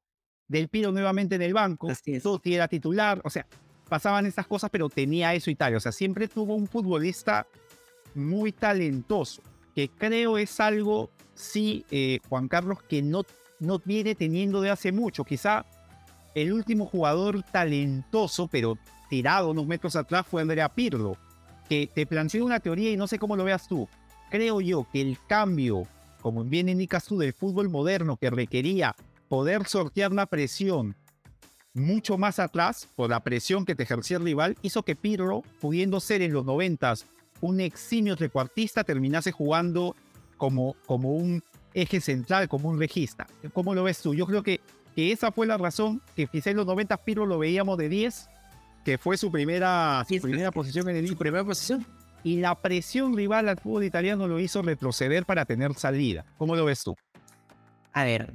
Del 0.48 0.68
Piro 0.68 0.92
nuevamente 0.92 1.34
en 1.34 1.42
el 1.42 1.54
banco, 1.54 1.88
Totti 2.22 2.54
era 2.54 2.66
titular, 2.66 3.20
o 3.24 3.30
sea, 3.30 3.46
pasaban 3.88 4.26
esas 4.26 4.46
cosas, 4.46 4.70
pero 4.70 4.88
tenía 4.88 5.34
eso 5.34 5.50
Italia, 5.50 5.76
o 5.76 5.80
sea, 5.80 5.92
siempre 5.92 6.26
tuvo 6.26 6.54
un 6.54 6.66
futbolista 6.66 7.46
muy 8.14 8.50
talentoso, 8.50 9.42
que 9.76 9.88
creo 9.88 10.38
es 10.38 10.58
algo, 10.58 11.10
sí, 11.34 11.84
eh, 11.92 12.18
Juan 12.28 12.48
Carlos, 12.48 12.82
que 12.82 13.02
no, 13.02 13.22
no 13.60 13.80
viene 13.84 14.16
teniendo 14.16 14.60
de 14.60 14.70
hace 14.70 14.90
mucho, 14.90 15.22
quizá 15.22 15.64
el 16.34 16.52
último 16.52 16.86
jugador 16.86 17.44
talentoso, 17.44 18.48
pero 18.48 18.76
tirado 19.08 19.50
unos 19.50 19.68
metros 19.68 19.94
atrás, 19.94 20.26
fue 20.26 20.42
Andrea 20.42 20.68
Pirlo, 20.68 21.16
que 21.68 21.88
te 21.94 22.06
planteó 22.06 22.44
una 22.44 22.58
teoría 22.58 22.90
y 22.90 22.96
no 22.96 23.06
sé 23.06 23.18
cómo 23.18 23.36
lo 23.36 23.44
veas 23.44 23.68
tú. 23.68 23.88
Creo 24.30 24.60
yo 24.60 24.86
que 24.92 25.00
el 25.00 25.16
cambio 25.28 25.86
como 26.26 26.42
bien 26.42 26.68
indicas 26.68 27.04
tú, 27.04 27.18
del 27.18 27.32
fútbol 27.32 27.68
moderno 27.68 28.16
que 28.16 28.30
requería 28.30 28.96
poder 29.28 29.64
sortear 29.68 30.10
la 30.10 30.26
presión 30.26 30.96
mucho 31.72 32.18
más 32.18 32.40
atrás 32.40 32.88
por 32.96 33.10
la 33.10 33.20
presión 33.20 33.64
que 33.64 33.76
te 33.76 33.84
ejercía 33.84 34.16
el 34.16 34.24
rival, 34.24 34.56
hizo 34.62 34.82
que 34.82 34.96
Pirlo, 34.96 35.42
pudiendo 35.60 36.00
ser 36.00 36.22
en 36.22 36.32
los 36.32 36.44
noventas 36.44 37.06
un 37.40 37.60
eximio 37.60 38.16
trecuartista, 38.16 38.84
terminase 38.84 39.32
jugando 39.32 39.96
como, 40.36 40.76
como 40.86 41.12
un 41.12 41.42
eje 41.74 42.00
central, 42.00 42.48
como 42.48 42.68
un 42.68 42.78
regista. 42.78 43.26
¿Cómo 43.52 43.74
lo 43.74 43.84
ves 43.84 44.00
tú? 44.00 44.14
Yo 44.14 44.26
creo 44.26 44.42
que, 44.42 44.60
que 44.94 45.12
esa 45.12 45.32
fue 45.32 45.46
la 45.46 45.58
razón 45.58 46.00
que 46.14 46.26
quizá 46.26 46.50
en 46.50 46.56
los 46.56 46.66
90 46.66 46.96
Pirlo 46.98 47.26
lo 47.26 47.38
veíamos 47.38 47.76
de 47.78 47.88
10, 47.88 48.28
que 48.84 48.98
fue 48.98 49.16
su 49.16 49.30
primera, 49.30 50.04
su 50.08 50.20
primera 50.20 50.50
posición 50.50 50.88
en 50.88 50.96
el 50.96 51.08
su 51.08 51.16
primera 51.16 51.44
posición 51.44 51.84
y 52.22 52.38
la 52.38 52.54
presión 52.56 53.16
rival 53.16 53.48
al 53.48 53.58
fútbol 53.58 53.84
italiano 53.84 54.26
lo 54.26 54.40
hizo 54.40 54.62
retroceder 54.62 55.24
para 55.24 55.44
tener 55.44 55.74
salida. 55.74 56.24
¿Cómo 56.38 56.56
lo 56.56 56.64
ves 56.64 56.82
tú? 56.82 56.96
A 57.92 58.04
ver, 58.04 58.34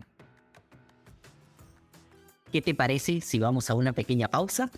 ¿qué 2.52 2.62
te 2.62 2.74
parece 2.74 3.22
si 3.22 3.40
vamos 3.40 3.70
a 3.70 3.76
una 3.76 3.94
pequeña 3.94 4.28
pausa 4.28 4.70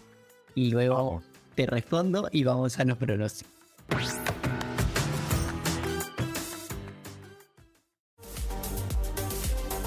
y 0.56 0.72
luego 0.72 1.22
te 1.56 1.66
respondo 1.66 2.30
y 2.32 2.44
vamos 2.44 2.80
a 2.80 2.86
los 2.86 2.98
pronósticos? 2.98 3.63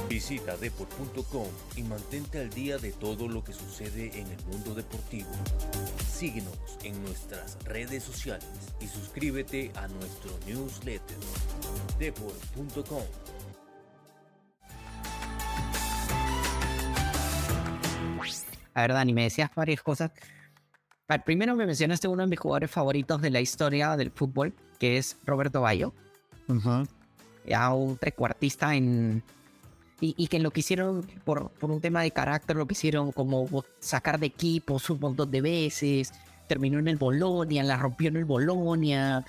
Visita 0.09 0.57
deport.com 0.57 1.47
y 1.77 1.83
mantente 1.83 2.41
al 2.41 2.51
día 2.51 2.79
de 2.79 2.93
todo 2.93 3.29
lo 3.29 3.45
que 3.45 3.53
sucede 3.53 4.19
en 4.19 4.27
el 4.29 4.45
mundo 4.47 4.75
deportivo. 4.75 5.31
Síguenos 6.09 6.57
en 6.83 7.03
nuestras 7.03 7.59
redes 7.65 8.03
sociales 8.03 8.49
y 8.81 8.87
suscríbete 8.87 9.71
a 9.77 9.87
nuestro 9.89 10.31
newsletter 10.47 11.17
deport.com. 11.99 13.05
A 18.77 18.83
ver, 18.83 18.93
Dani, 18.93 19.15
me 19.15 19.23
decías 19.23 19.51
varias 19.55 19.83
cosas. 19.83 20.11
Primero 21.25 21.55
me 21.55 21.67
mencionaste 21.67 22.09
uno 22.09 22.23
de 22.23 22.29
mis 22.29 22.39
jugadores 22.39 22.71
favoritos 22.71 23.21
de 23.23 23.31
la 23.31 23.41
historia 23.41 23.97
del 23.97 24.11
fútbol, 24.11 24.55
que 24.79 24.99
es 24.99 25.17
Roberto 25.25 25.61
Bayo. 25.61 25.93
Ya 27.47 27.73
un 27.73 27.97
trecuartista 27.97 28.75
en, 28.75 29.23
y, 30.01 30.27
que 30.27 30.39
lo 30.41 30.51
quisieron 30.51 31.07
por, 31.25 31.51
por 31.51 31.71
un 31.71 31.81
tema 31.81 32.03
de 32.03 32.11
carácter, 32.11 32.57
lo 32.57 32.67
quisieron 32.67 33.13
como 33.13 33.47
sacar 33.81 34.19
de 34.19 34.27
equipos 34.27 34.91
un 34.91 35.01
montón 35.01 35.31
de 35.31 35.41
veces. 35.41 36.13
Terminó 36.49 36.79
en 36.79 36.89
el 36.89 36.97
Bolonia, 36.97 37.63
la 37.63 37.77
rompió 37.77 38.09
en 38.09 38.17
el 38.17 38.25
Bolonia. 38.25 39.25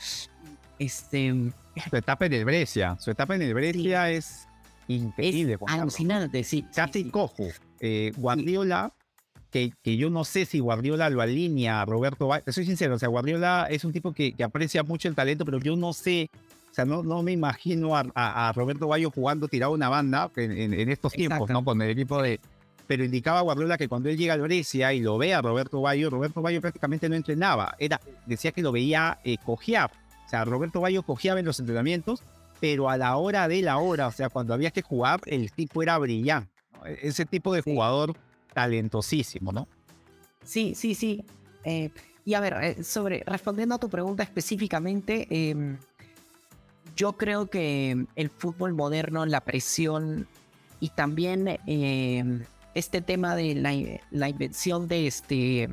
Este. 0.77 1.51
Su 1.89 1.95
etapa 1.95 2.25
en 2.25 2.33
el 2.33 2.45
Brescia. 2.45 2.97
Su 2.99 3.11
etapa 3.11 3.35
en 3.35 3.43
el 3.43 3.53
Brescia 3.53 4.11
es 4.11 4.47
increíble. 4.87 5.57
alucinante, 5.67 6.43
sí. 6.43 6.65
Casi 6.75 7.09
cojo. 7.09 7.47
Eh, 7.79 8.11
Guardiola, 8.17 8.93
que, 9.51 9.71
que, 9.83 9.97
yo 9.97 10.09
no 10.09 10.23
sé 10.23 10.45
si 10.45 10.59
Guardiola 10.59 11.09
lo 11.09 11.21
alinea 11.21 11.81
a 11.81 11.85
Roberto 11.85 12.29
Soy 12.47 12.65
sincero, 12.65 12.95
o 12.95 12.99
sea, 12.99 13.09
Guardiola 13.09 13.67
es 13.69 13.83
un 13.85 13.93
tipo 13.93 14.13
que, 14.13 14.33
que 14.33 14.43
aprecia 14.43 14.83
mucho 14.83 15.07
el 15.07 15.15
talento, 15.15 15.45
pero 15.45 15.59
yo 15.59 15.75
no 15.75 15.93
sé 15.93 16.29
sea, 16.77 16.85
no, 16.85 17.01
no 17.01 17.23
me 17.23 17.31
imagino 17.31 17.95
a, 17.95 18.53
Roberto 18.55 18.87
Bayo 18.87 19.09
jugando 19.09 19.47
tirado 19.47 19.71
una 19.73 19.89
banda 19.89 20.29
en, 20.35 20.89
estos 20.89 21.11
tiempos, 21.11 21.49
¿no? 21.49 21.63
Con 21.63 21.81
el 21.81 21.89
equipo 21.89 22.21
de... 22.21 22.39
Pero 22.85 23.03
indicaba 23.03 23.41
Guardiola 23.41 23.77
que 23.77 23.89
cuando 23.89 24.09
él 24.09 24.17
llega 24.17 24.35
al 24.35 24.41
Brescia 24.41 24.93
y 24.93 25.01
lo 25.01 25.17
ve 25.17 25.33
a 25.33 25.41
Roberto 25.41 25.81
Bayo, 25.81 26.09
Roberto 26.09 26.41
Bayo 26.41 26.61
prácticamente 26.61 27.09
no 27.09 27.15
entrenaba. 27.15 27.75
Era, 27.79 27.99
decía 28.25 28.51
que 28.51 28.61
lo 28.61 28.71
veía 28.71 29.19
eh, 29.25 29.37
cojear. 29.43 29.91
O 30.25 30.29
sea, 30.29 30.45
Roberto 30.45 30.79
Bayo 30.79 31.03
cojeaba 31.03 31.39
en 31.39 31.45
los 31.47 31.59
entrenamientos, 31.59 32.21
pero 32.61 32.89
a 32.89 32.95
la 32.95 33.17
hora 33.17 33.47
de 33.47 33.61
la 33.61 33.77
hora, 33.77 34.07
o 34.07 34.11
sea, 34.11 34.29
cuando 34.29 34.53
había 34.53 34.71
que 34.71 34.83
jugar, 34.83 35.19
el 35.25 35.51
tipo 35.51 35.83
era 35.83 35.97
brillante. 35.97 36.51
E, 36.85 36.99
ese 37.01 37.25
tipo 37.25 37.53
de 37.53 37.61
jugador 37.61 38.15
talentosísimo, 38.57 39.51
¿no? 39.51 39.67
Sí, 40.43 40.73
sí, 40.73 40.95
sí. 40.95 41.23
Eh, 41.63 41.91
y 42.25 42.33
a 42.33 42.39
ver, 42.39 42.55
eh, 42.59 42.83
sobre, 42.83 43.21
respondiendo 43.23 43.75
a 43.75 43.77
tu 43.77 43.87
pregunta 43.87 44.23
específicamente, 44.23 45.27
em, 45.29 45.77
yo 46.95 47.13
creo 47.13 47.51
que 47.51 48.07
el 48.15 48.29
fútbol 48.31 48.73
moderno, 48.73 49.27
la 49.27 49.41
presión 49.41 50.27
y 50.79 50.89
también 50.89 51.59
eh, 51.67 52.23
este 52.73 53.01
tema 53.01 53.35
de 53.35 53.53
la, 53.53 54.27
invención 54.27 54.87
de 54.87 55.05
este 55.05 55.69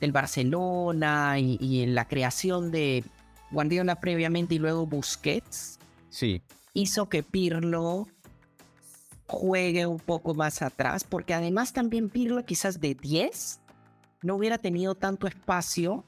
del 0.00 0.12
Barcelona 0.12 1.38
y, 1.38 1.84
la 1.84 2.08
creación 2.08 2.70
de 2.70 3.04
Guardiola 3.50 4.00
previamente 4.00 4.54
y 4.54 4.58
luego 4.58 4.86
Busquets 4.86 5.78
sí. 6.08 6.40
hizo 6.72 7.10
que 7.10 7.22
Pirlo 7.22 8.06
juegue 9.26 9.86
un 9.86 9.98
poco 9.98 10.34
más 10.34 10.62
atrás 10.62 11.04
porque 11.04 11.34
además 11.34 11.72
también 11.72 12.08
Pirlo 12.08 12.44
quizás 12.44 12.80
de 12.80 12.94
10 12.94 13.60
no 14.22 14.36
hubiera 14.36 14.58
tenido 14.58 14.94
tanto 14.94 15.26
espacio 15.26 16.04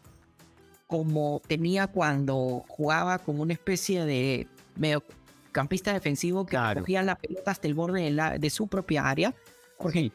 como 0.87 1.43
tenía 1.47 1.87
cuando 1.87 2.65
jugaba 2.67 3.19
como 3.19 3.43
una 3.43 3.53
especie 3.53 4.05
de 4.05 4.49
mediocampista 4.77 5.93
defensivo 5.93 6.47
que 6.47 6.59
cogía 6.75 7.03
la 7.03 7.17
pelota 7.17 7.51
hasta 7.51 7.69
el 7.69 7.75
borde 7.75 8.03
de, 8.05 8.11
la, 8.11 8.39
de 8.39 8.51
su 8.51 8.69
propia 8.69 9.07
área. 9.07 9.35
Porque 9.77 10.11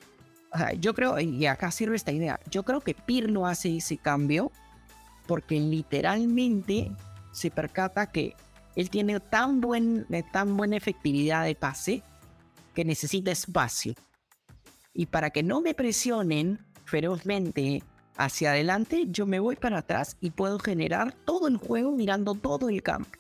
yo 0.79 0.95
creo, 0.95 1.19
y 1.19 1.45
acá 1.45 1.69
sirve 1.69 1.95
esta 1.95 2.11
idea, 2.11 2.39
yo 2.49 2.63
creo 2.63 2.81
que 2.81 2.95
Pirlo 2.95 3.45
hace 3.45 3.77
ese 3.77 3.97
cambio 3.97 4.51
porque 5.27 5.59
literalmente 5.59 6.91
se 7.31 7.51
percata 7.51 8.07
que 8.07 8.35
él 8.75 8.89
tiene 8.89 9.19
tan, 9.19 9.61
buen, 9.61 10.07
tan 10.31 10.57
buena 10.57 10.75
efectividad 10.75 11.45
de 11.45 11.55
pase 11.55 12.03
que 12.73 12.85
necesita 12.85 13.31
espacio. 13.31 13.93
Y 14.93 15.07
para 15.07 15.29
que 15.31 15.43
no 15.43 15.61
me 15.61 15.73
presionen 15.73 16.59
ferozmente 16.85 17.83
hacia 18.17 18.51
adelante, 18.51 19.05
yo 19.07 19.25
me 19.25 19.39
voy 19.39 19.55
para 19.55 19.79
atrás 19.79 20.17
y 20.21 20.31
puedo 20.31 20.59
generar 20.59 21.13
todo 21.25 21.47
el 21.47 21.57
juego 21.57 21.91
mirando 21.91 22.35
todo 22.35 22.69
el 22.69 22.83
campo. 22.83 23.17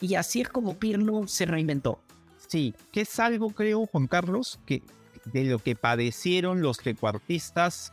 Y 0.00 0.14
así 0.14 0.40
es 0.40 0.48
como 0.48 0.78
Pirlo 0.78 1.28
se 1.28 1.46
reinventó. 1.46 2.00
Sí, 2.48 2.74
que 2.90 3.02
es 3.02 3.20
algo, 3.20 3.50
creo, 3.50 3.86
Juan 3.86 4.06
Carlos, 4.06 4.58
que 4.66 4.82
de 5.26 5.44
lo 5.44 5.58
que 5.58 5.76
padecieron 5.76 6.62
los 6.62 6.82
recuartistas 6.82 7.92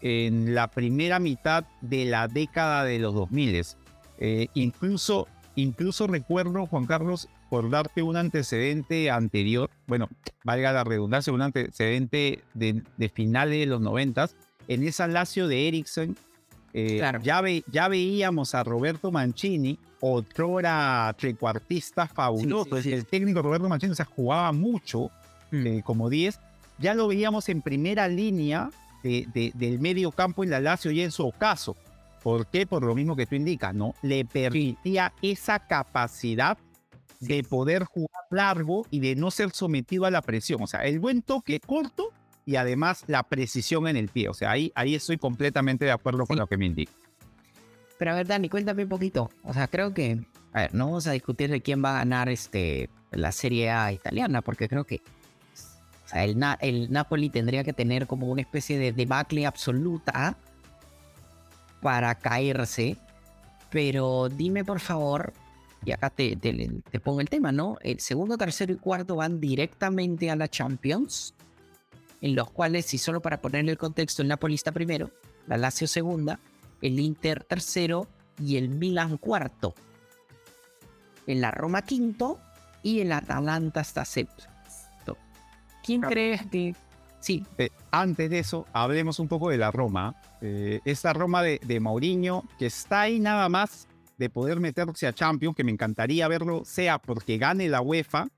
en 0.00 0.54
la 0.54 0.68
primera 0.68 1.18
mitad 1.18 1.64
de 1.80 2.04
la 2.04 2.28
década 2.28 2.84
de 2.84 2.98
los 2.98 3.14
2000. 3.14 3.64
Eh, 4.18 4.48
incluso, 4.54 5.26
incluso 5.60 6.06
recuerdo, 6.06 6.66
Juan 6.66 6.86
Carlos, 6.86 7.28
por 7.50 7.68
darte 7.68 8.02
un 8.02 8.16
antecedente 8.16 9.10
anterior, 9.10 9.70
bueno, 9.86 10.08
valga 10.44 10.72
la 10.72 10.84
redundancia, 10.84 11.32
un 11.32 11.42
antecedente 11.42 12.42
de, 12.54 12.82
de 12.96 13.08
finales 13.08 13.58
de 13.58 13.66
los 13.66 13.80
90, 13.80 14.30
en 14.68 14.86
esa 14.86 15.08
Lazio 15.08 15.48
de 15.48 15.68
Ericsson, 15.68 16.16
eh, 16.74 17.02
ya, 17.22 17.42
ya 17.70 17.88
veíamos 17.88 18.54
a 18.54 18.62
Roberto 18.62 19.10
Mancini, 19.10 19.78
otro 20.00 20.60
era 20.60 21.14
trecuartista 21.18 22.06
fabuloso, 22.06 22.76
el 22.76 23.06
técnico 23.06 23.42
Roberto 23.42 23.68
Mancini, 23.68 23.92
o 23.92 23.96
sea, 23.96 24.04
jugaba 24.04 24.52
mucho 24.52 25.10
mm. 25.50 25.66
eh, 25.66 25.82
como 25.84 26.08
10, 26.08 26.38
ya 26.78 26.94
lo 26.94 27.08
veíamos 27.08 27.48
en 27.48 27.62
primera 27.62 28.06
línea 28.06 28.70
del 29.02 29.80
medio 29.80 30.12
campo 30.12 30.44
en 30.44 30.50
la 30.50 30.60
Lazio 30.60 30.90
y 30.90 31.00
en 31.00 31.10
su 31.10 31.32
caso. 31.32 31.76
¿Por 32.22 32.46
qué? 32.46 32.66
Por 32.66 32.84
lo 32.84 32.94
mismo 32.94 33.16
que 33.16 33.26
tú 33.26 33.34
indicas, 33.34 33.74
¿no? 33.74 33.94
Le 34.02 34.24
permitía 34.24 35.12
esa 35.22 35.58
capacidad 35.60 36.58
de 37.20 37.42
poder 37.42 37.84
jugar 37.84 38.24
largo 38.30 38.86
y 38.90 39.00
de 39.00 39.16
no 39.16 39.30
ser 39.30 39.50
sometido 39.50 40.04
a 40.04 40.10
la 40.10 40.22
presión. 40.22 40.62
O 40.62 40.66
sea, 40.66 40.84
el 40.84 41.00
buen 41.00 41.22
toque 41.22 41.60
corto 41.60 42.12
y 42.46 42.56
además 42.56 43.04
la 43.06 43.22
precisión 43.22 43.88
en 43.88 43.96
el 43.96 44.08
pie. 44.08 44.28
O 44.28 44.34
sea, 44.34 44.50
ahí, 44.50 44.72
ahí 44.74 44.94
estoy 44.94 45.18
completamente 45.18 45.84
de 45.84 45.92
acuerdo 45.92 46.26
con 46.26 46.38
lo 46.38 46.46
que 46.46 46.56
me 46.56 46.66
indica. 46.66 46.92
Pero 47.98 48.12
a 48.12 48.14
ver, 48.14 48.26
Dani, 48.26 48.48
cuéntame 48.48 48.84
un 48.84 48.88
poquito. 48.88 49.30
O 49.42 49.52
sea, 49.52 49.66
creo 49.66 49.92
que, 49.92 50.24
a 50.52 50.60
ver, 50.60 50.74
no 50.74 50.86
vamos 50.86 51.06
a 51.06 51.12
discutir 51.12 51.50
de 51.50 51.60
quién 51.60 51.84
va 51.84 51.96
a 51.96 51.98
ganar 51.98 52.28
este, 52.28 52.88
la 53.10 53.32
Serie 53.32 53.70
A 53.70 53.92
italiana, 53.92 54.40
porque 54.40 54.68
creo 54.68 54.84
que 54.84 55.02
o 56.08 56.10
sea, 56.10 56.24
el, 56.24 56.42
el 56.60 56.90
Napoli 56.90 57.28
tendría 57.28 57.64
que 57.64 57.74
tener 57.74 58.06
como 58.06 58.28
una 58.28 58.40
especie 58.40 58.78
de 58.78 58.92
debacle 58.92 59.44
absoluta 59.44 60.38
para 61.80 62.14
caerse. 62.16 62.96
Pero 63.70 64.28
dime 64.28 64.64
por 64.64 64.80
favor, 64.80 65.32
y 65.84 65.92
acá 65.92 66.10
te, 66.10 66.36
te, 66.36 67.00
pongo 67.00 67.20
el 67.20 67.28
tema, 67.28 67.52
¿no? 67.52 67.76
El 67.82 68.00
segundo, 68.00 68.38
tercero 68.38 68.72
y 68.72 68.76
cuarto 68.76 69.16
van 69.16 69.40
directamente 69.40 70.30
a 70.30 70.36
la 70.36 70.48
Champions, 70.48 71.34
en 72.20 72.34
los 72.34 72.50
cuales, 72.50 72.92
y 72.94 72.98
solo 72.98 73.20
para 73.20 73.40
ponerle 73.40 73.72
el 73.72 73.78
contexto, 73.78 74.22
el 74.22 74.28
Napoli 74.28 74.54
está 74.54 74.72
primero, 74.72 75.10
la 75.46 75.56
Lazio 75.58 75.86
segunda, 75.86 76.40
el 76.80 76.98
Inter 76.98 77.44
tercero 77.44 78.08
y 78.42 78.56
el 78.56 78.70
Milan 78.70 79.18
cuarto. 79.18 79.74
En 81.26 81.40
la 81.42 81.50
Roma 81.50 81.82
quinto 81.82 82.40
y 82.82 83.00
el 83.00 83.12
Atalanta 83.12 83.82
está 83.82 84.04
sexto. 84.04 84.48
¿Quién 85.84 86.02
crees 86.02 86.44
que 86.46 86.74
Sí. 87.20 87.44
Eh, 87.56 87.70
antes 87.90 88.30
de 88.30 88.38
eso, 88.38 88.66
hablemos 88.72 89.18
un 89.18 89.28
poco 89.28 89.50
de 89.50 89.58
la 89.58 89.70
Roma. 89.70 90.14
Eh, 90.40 90.80
esta 90.84 91.12
Roma 91.12 91.42
de, 91.42 91.60
de 91.64 91.80
Mourinho, 91.80 92.44
que 92.58 92.66
está 92.66 93.02
ahí 93.02 93.20
nada 93.20 93.48
más 93.48 93.88
de 94.18 94.28
poder 94.28 94.60
meterse 94.60 95.06
a 95.06 95.12
Champions, 95.12 95.56
que 95.56 95.64
me 95.64 95.72
encantaría 95.72 96.28
verlo, 96.28 96.64
sea 96.64 96.98
porque 96.98 97.38
gane 97.38 97.68
la 97.68 97.80
UEFA, 97.80 98.28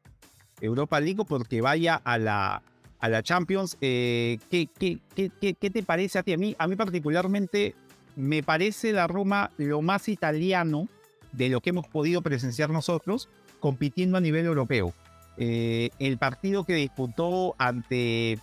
Europa 0.61 1.01
League, 1.01 1.21
o 1.21 1.25
porque 1.25 1.61
vaya 1.61 2.01
a 2.05 2.19
la, 2.19 2.63
a 3.01 3.09
la 3.09 3.23
Champions. 3.23 3.77
Eh, 3.81 4.39
¿qué, 4.51 4.67
qué, 4.67 4.99
qué, 5.15 5.55
qué, 5.55 5.71
te 5.71 5.83
parece 5.83 6.19
a 6.19 6.23
ti? 6.23 6.33
A 6.33 6.37
mí, 6.37 6.55
a 6.59 6.67
mí 6.67 6.77
particularmente 6.77 7.75
me 8.17 8.43
parece 8.43 8.93
la 8.93 9.07
Roma 9.07 9.51
lo 9.57 9.83
más 9.83 10.09
italiano 10.09 10.89
de 11.33 11.49
lo 11.49 11.61
que 11.61 11.71
hemos 11.71 11.87
podido 11.87 12.23
presenciar 12.23 12.71
nosotros 12.71 13.29
compitiendo 13.59 14.19
a 14.19 14.21
nivel 14.21 14.47
europeo. 14.47 14.93
Eh, 15.37 15.91
el 15.99 16.19
partido 16.19 16.65
que 16.65 16.75
disputó 16.75 17.55
ante, 17.59 18.39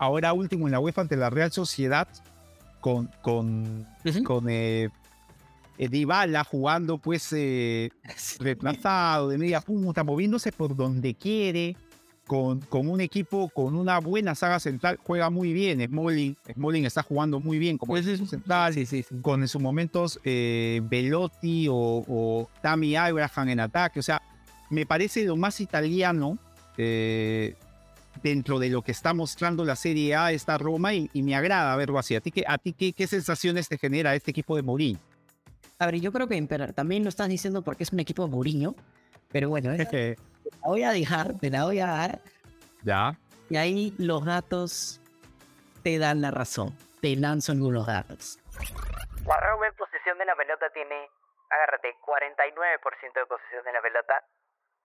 ahora 0.00 0.32
último 0.32 0.66
en 0.66 0.72
la 0.72 0.80
UEFA, 0.80 1.02
ante 1.02 1.16
la 1.16 1.30
Real 1.30 1.52
Sociedad, 1.52 2.08
con, 2.80 3.10
con, 3.20 3.86
con 4.24 4.48
eh, 4.48 4.88
eh, 5.76 5.88
Dybala 5.88 6.42
jugando 6.42 6.96
pues 6.96 7.28
eh, 7.32 7.90
retrasado, 8.40 9.28
de 9.28 9.36
media 9.36 9.60
punta, 9.60 10.02
moviéndose 10.02 10.52
por 10.52 10.74
donde 10.74 11.14
quiere, 11.14 11.76
con, 12.26 12.60
con, 12.60 12.88
un 12.88 13.02
equipo 13.02 13.50
con 13.50 13.76
una 13.76 14.00
buena 14.00 14.34
saga 14.34 14.58
central, 14.58 14.98
juega 15.02 15.28
muy 15.28 15.52
bien. 15.52 15.86
Smalling, 15.86 16.34
Smalling 16.54 16.86
está 16.86 17.02
jugando 17.02 17.38
muy 17.38 17.58
bien 17.58 17.76
como 17.76 17.98
es 17.98 18.06
central, 18.26 18.74
con 19.20 19.42
en 19.42 19.48
sus 19.48 19.60
momentos 19.60 20.18
eh, 20.24 20.80
Velotti 20.84 21.68
o, 21.68 21.74
o 22.08 22.48
Tammy 22.62 22.96
Abraham 22.96 23.50
en 23.50 23.60
ataque. 23.60 24.00
O 24.00 24.02
sea, 24.02 24.22
me 24.70 24.86
parece 24.86 25.24
lo 25.24 25.36
más 25.36 25.60
italiano 25.60 26.38
dentro 28.22 28.58
de 28.58 28.68
lo 28.68 28.82
que 28.82 28.92
está 28.92 29.14
mostrando 29.14 29.64
la 29.64 29.76
Serie 29.76 30.14
A 30.16 30.32
esta 30.32 30.58
Roma 30.58 30.94
y, 30.94 31.08
me 31.14 31.34
agrada 31.34 31.76
verlo 31.76 31.98
así. 31.98 32.14
¿A 32.14 32.20
ti, 32.20 32.30
qué, 32.30 32.44
a 32.46 32.58
ti 32.58 32.72
qué, 32.72 32.92
qué 32.92 33.06
sensaciones 33.06 33.68
te 33.68 33.78
genera 33.78 34.14
este 34.14 34.30
equipo 34.30 34.56
de 34.56 34.62
Mourinho? 34.62 34.98
A 35.78 35.86
ver, 35.86 36.00
yo 36.00 36.12
creo 36.12 36.28
que 36.28 36.40
también 36.74 37.02
lo 37.04 37.08
estás 37.08 37.28
diciendo 37.28 37.62
porque 37.62 37.84
es 37.84 37.92
un 37.92 38.00
equipo 38.00 38.24
de 38.24 38.30
Mourinho. 38.30 38.74
Pero 39.32 39.48
bueno, 39.48 39.70
te 39.90 40.16
la 40.44 40.68
voy 40.68 40.82
a 40.82 40.90
dejar, 40.90 41.38
te 41.38 41.50
la 41.50 41.64
voy 41.64 41.80
a 41.80 41.86
dar. 41.86 42.20
Ya. 42.82 43.16
Y 43.48 43.56
ahí 43.56 43.94
los 43.98 44.24
datos 44.24 45.00
te 45.82 45.98
dan 45.98 46.20
la 46.20 46.30
razón. 46.30 46.76
Te 47.00 47.16
lanzo 47.16 47.52
algunos 47.52 47.86
datos. 47.86 48.38
La 49.26 49.40
Roma 49.40 49.68
en 49.68 49.74
posesión 49.74 50.18
de 50.18 50.26
la 50.26 50.36
pelota 50.36 50.68
tiene, 50.74 51.08
agárrate, 51.48 51.96
49% 52.04 53.14
de 53.14 53.26
posesión 53.26 53.64
de 53.64 53.72
la 53.72 53.80
pelota. 53.80 54.24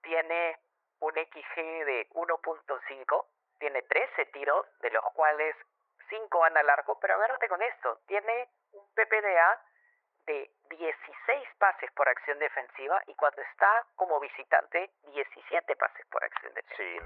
Tiene 0.02 0.56
un 1.00 1.12
XG 1.12 1.86
de 1.86 2.08
1.5. 2.14 3.26
Tiene 3.60 3.82
13 3.84 4.26
tiros, 4.34 4.66
de 4.82 4.92
los 4.92 5.04
cuales 5.14 5.56
5 6.10 6.40
van 6.40 6.58
a 6.58 6.64
largo. 6.64 6.98
Pero 7.00 7.16
agárrate 7.16 7.48
con 7.48 7.62
esto. 7.62 8.00
Tiene 8.08 8.50
un 8.74 8.86
PPDA 8.94 9.62
de 10.28 10.50
16 10.70 11.44
pases 11.60 11.90
por 11.96 12.10
acción 12.10 12.40
defensiva 12.40 13.02
y 13.08 13.14
cuando 13.16 13.42
está 13.42 13.86
como 13.96 14.20
visitante 14.20 14.90
17 15.14 15.76
pases 15.76 16.06
por 16.12 16.24
acción 16.24 16.54
defensiva. 16.54 17.06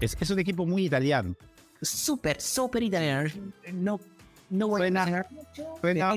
Es, 0.00 0.20
es 0.20 0.30
un 0.30 0.38
equipo 0.38 0.64
muy 0.64 0.86
italiano. 0.86 1.34
Súper, 1.82 2.40
súper 2.40 2.82
italiano. 2.82 3.28
No, 3.72 3.98
no 4.50 4.68
voy 4.68 4.80
suena, 4.80 5.02
a 5.02 5.24
suena, 5.80 6.10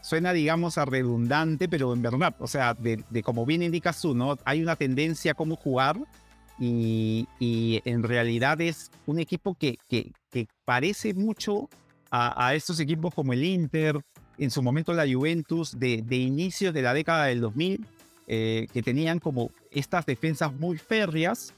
suena, 0.00 0.32
digamos, 0.32 0.78
a 0.78 0.84
redundante, 0.84 1.68
pero 1.68 1.92
en 1.92 2.02
verdad, 2.02 2.34
o 2.38 2.46
sea, 2.46 2.74
de, 2.74 3.04
de 3.10 3.22
como 3.22 3.46
bien 3.46 3.62
indicas 3.62 4.00
tú, 4.00 4.14
¿no? 4.14 4.38
Hay 4.44 4.62
una 4.62 4.76
tendencia 4.76 5.32
a 5.32 5.34
cómo 5.34 5.56
jugar 5.56 5.98
y, 6.58 7.26
y, 7.38 7.80
en 7.84 8.02
realidad 8.02 8.60
es 8.60 8.90
un 9.06 9.18
equipo 9.18 9.54
que, 9.54 9.78
que, 9.88 10.12
que 10.30 10.46
parece 10.64 11.14
mucho 11.14 11.68
a, 12.10 12.46
a, 12.46 12.54
estos 12.54 12.80
equipos 12.80 13.14
como 13.14 13.32
el 13.32 13.44
Inter, 13.44 14.00
en 14.38 14.50
su 14.50 14.62
momento 14.62 14.92
la 14.92 15.06
Juventus 15.10 15.78
de, 15.78 16.02
de 16.02 16.16
inicios 16.16 16.74
de 16.74 16.82
la 16.82 16.94
década 16.94 17.26
del 17.26 17.40
2000, 17.40 17.86
eh, 18.26 18.68
que 18.72 18.82
tenían 18.82 19.18
como 19.18 19.50
estas 19.70 20.06
defensas 20.06 20.52
muy 20.54 20.78
férreas, 20.78 21.52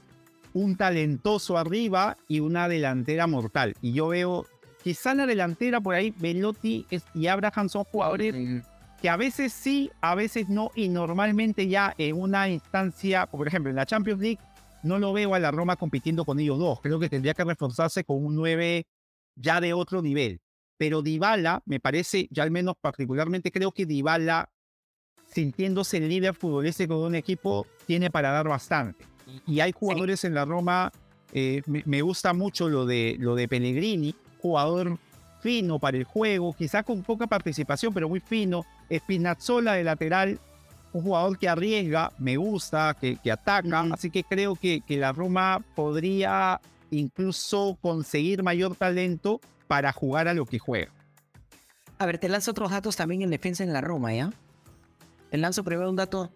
un 0.53 0.75
talentoso 0.75 1.57
arriba 1.57 2.17
y 2.27 2.39
una 2.39 2.67
delantera 2.67 3.27
mortal. 3.27 3.75
Y 3.81 3.93
yo 3.93 4.07
veo, 4.07 4.45
quizá 4.83 5.13
la 5.13 5.25
delantera 5.25 5.79
por 5.81 5.95
ahí, 5.95 6.13
Velotti 6.17 6.85
y 7.13 7.27
Abraham 7.27 7.69
son 7.69 7.83
jugadores 7.85 8.63
que 9.01 9.09
a 9.09 9.17
veces 9.17 9.51
sí, 9.51 9.91
a 9.99 10.15
veces 10.15 10.47
no, 10.47 10.71
y 10.75 10.87
normalmente 10.87 11.67
ya 11.67 11.93
en 11.97 12.15
una 12.15 12.47
instancia, 12.47 13.25
por 13.25 13.45
ejemplo, 13.45 13.69
en 13.69 13.75
la 13.75 13.85
Champions 13.85 14.21
League, 14.21 14.39
no 14.81 14.97
lo 14.97 15.11
veo 15.11 15.35
a 15.35 15.39
la 15.39 15.51
Roma 15.51 15.75
compitiendo 15.75 16.23
con 16.23 16.39
ellos 16.39 16.57
dos. 16.57 16.79
Creo 16.81 16.99
que 16.99 17.09
tendría 17.09 17.33
que 17.33 17.43
reforzarse 17.43 18.05
con 18.05 18.23
un 18.23 18.33
9 18.35 18.85
ya 19.35 19.59
de 19.59 19.73
otro 19.73 20.01
nivel. 20.01 20.39
Pero 20.77 21.01
Dybala, 21.01 21.61
me 21.65 21.81
parece, 21.81 22.29
ya 22.31 22.43
al 22.43 22.51
menos 22.51 22.75
particularmente 22.79 23.51
creo 23.51 23.73
que 23.73 23.85
Dybala, 23.85 24.49
sintiéndose 25.27 25.97
el 25.97 26.07
líder 26.07 26.33
futbolístico 26.33 27.01
de 27.01 27.07
un 27.07 27.15
equipo, 27.15 27.67
tiene 27.85 28.09
para 28.09 28.31
dar 28.31 28.47
bastante. 28.47 29.05
Y 29.45 29.59
hay 29.59 29.73
jugadores 29.73 30.23
en 30.23 30.33
la 30.33 30.45
Roma, 30.45 30.93
eh, 31.33 31.61
me, 31.65 32.01
gusta 32.01 32.31
mucho 32.31 32.69
lo 32.69 32.85
de, 32.85 33.17
lo 33.19 33.35
de 33.35 33.49
Pellegrini, 33.49 34.15
jugador 34.43 34.99
fino 35.39 35.79
para 35.79 35.97
el 35.97 36.03
juego, 36.03 36.53
quizá 36.53 36.83
con 36.83 37.01
poca 37.01 37.27
participación, 37.27 37.93
pero 37.93 38.07
muy 38.07 38.19
fino. 38.19 38.65
Spinazzola 38.91 39.73
de 39.73 39.83
lateral, 39.83 40.39
un 40.91 41.01
jugador 41.01 41.39
que 41.39 41.49
arriesga, 41.49 42.11
me 42.19 42.37
gusta, 42.37 42.95
que, 42.99 43.17
que 43.17 43.31
ataca. 43.31 43.85
Así 43.91 44.11
que 44.11 44.23
creo 44.23 44.55
que, 44.55 44.81
que 44.81 44.97
la 44.97 45.13
Roma 45.13 45.61
podría 45.75 46.61
incluso 46.91 47.77
conseguir 47.81 48.43
mayor 48.43 48.75
talento 48.75 49.39
para 49.67 49.91
jugar 49.93 50.27
a 50.27 50.33
lo 50.33 50.45
que 50.45 50.59
juega. 50.59 50.91
A 51.97 52.05
ver, 52.05 52.17
te 52.17 52.27
lanzo 52.29 52.51
otros 52.51 52.69
datos 52.69 52.95
también 52.97 53.21
en 53.21 53.29
defensa 53.29 53.63
en 53.63 53.71
la 53.71 53.81
Roma, 53.81 54.13
¿ya? 54.13 54.29
Te 55.31 55.37
lanzo 55.37 55.63
primero 55.63 55.89
un 55.89 55.95
dato 55.95 56.31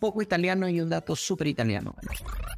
poco 0.00 0.22
italiano 0.22 0.68
y 0.68 0.80
un 0.80 0.90
dato 0.90 1.14
súper 1.14 1.46
italiano. 1.48 1.94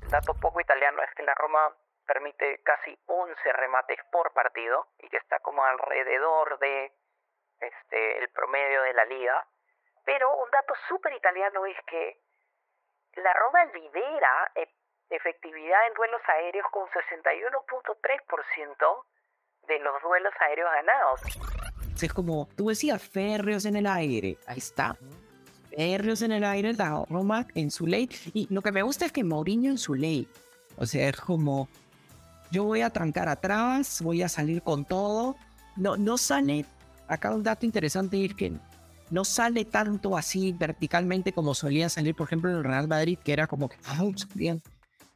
El 0.02 0.10
dato 0.10 0.32
poco 0.34 0.60
italiano 0.60 0.98
es 1.02 1.14
que 1.16 1.24
la 1.24 1.34
Roma 1.34 1.58
permite 2.06 2.62
casi 2.62 2.98
11 3.06 3.52
remates 3.52 3.98
por 4.10 4.32
partido 4.32 4.88
y 4.98 5.08
que 5.08 5.18
está 5.18 5.38
como 5.40 5.64
alrededor 5.64 6.58
de 6.58 6.92
este 7.60 8.18
el 8.18 8.28
promedio 8.30 8.82
de 8.82 8.94
la 8.94 9.04
liga. 9.04 9.46
Pero 10.04 10.34
un 10.36 10.50
dato 10.50 10.74
súper 10.88 11.12
italiano 11.12 11.66
es 11.66 11.76
que 11.86 12.18
la 13.16 13.32
Roma 13.34 13.64
lidera 13.66 14.50
e-, 14.54 14.74
efectividad 15.10 15.86
en 15.88 15.94
duelos 15.94 16.22
aéreos 16.28 16.66
con 16.70 16.88
61.3% 16.88 19.04
de 19.66 19.78
los 19.80 20.00
duelos 20.02 20.32
aéreos 20.40 20.70
ganados. 20.70 21.20
Es 22.00 22.12
como, 22.12 22.48
tú 22.56 22.68
decías, 22.68 23.02
férreos 23.02 23.64
en 23.64 23.76
el 23.76 23.86
aire. 23.86 24.36
Ahí 24.46 24.58
está. 24.58 24.96
Férreos 25.70 26.20
en 26.22 26.32
el 26.32 26.44
aire, 26.44 26.74
la 26.74 27.04
Roma 27.08 27.46
en 27.54 27.70
su 27.70 27.86
ley. 27.86 28.10
Y 28.34 28.52
lo 28.52 28.60
que 28.62 28.70
me 28.70 28.82
gusta 28.82 29.06
es 29.06 29.12
que 29.12 29.24
Mourinho 29.24 29.70
en 29.70 29.78
su 29.78 29.94
ley. 29.94 30.28
O 30.78 30.84
sea, 30.84 31.08
es 31.08 31.18
como, 31.20 31.68
yo 32.50 32.64
voy 32.64 32.82
a 32.82 32.90
trancar 32.90 33.28
atrás, 33.28 34.00
voy 34.02 34.22
a 34.22 34.28
salir 34.28 34.62
con 34.62 34.84
todo. 34.84 35.36
No, 35.76 35.96
no 35.96 36.18
sale, 36.18 36.64
acá 37.08 37.34
un 37.34 37.42
dato 37.42 37.66
interesante 37.66 38.24
es 38.24 38.34
que 38.34 38.52
no 39.10 39.24
sale 39.24 39.64
tanto 39.64 40.16
así 40.16 40.52
verticalmente 40.52 41.32
como 41.32 41.54
solía 41.54 41.88
salir, 41.88 42.14
por 42.14 42.26
ejemplo, 42.26 42.50
en 42.50 42.56
el 42.56 42.64
Real 42.64 42.88
Madrid, 42.88 43.18
que 43.22 43.32
era 43.32 43.46
como 43.46 43.68
que 43.68 43.76
bien 44.34 44.62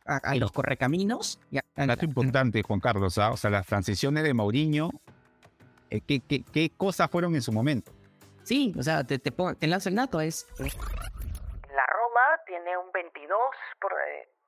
a, 0.07 0.35
los 0.35 0.53
correcaminos. 0.53 1.41
Un 1.77 1.87
dato 1.87 2.05
importante, 2.05 2.63
Juan 2.63 2.81
Carlos, 2.81 3.19
¿ah? 3.19 3.31
o 3.31 3.37
sea, 3.37 3.51
las 3.51 3.67
transiciones 3.67 4.25
de 4.25 4.35
Mourinho, 4.35 4.91
eh, 5.91 6.01
¿qué, 6.01 6.21
qué, 6.21 6.71
cosas 6.77 7.11
fueron 7.11 7.35
en 7.35 7.43
su 7.43 7.53
momento? 7.53 7.93
Sí, 8.43 8.73
o 8.79 8.83
sea, 8.83 9.05
te, 9.05 9.19
te, 9.19 9.31
te 9.31 9.67
lanzo 9.67 9.89
el 9.89 9.95
dato, 9.97 10.21
es... 10.21 10.47
La 10.59 11.87
Roma 11.87 12.41
tiene 12.47 12.77
un 12.77 12.91
22, 12.93 13.39
por, 13.81 13.93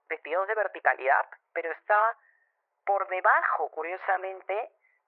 22 0.09 0.45
eh, 0.45 0.49
de 0.49 0.55
verticalidad, 0.55 1.25
pero 1.53 1.71
está 1.73 1.95
por 2.85 3.09
debajo, 3.09 3.71
curiosamente, 3.75 4.55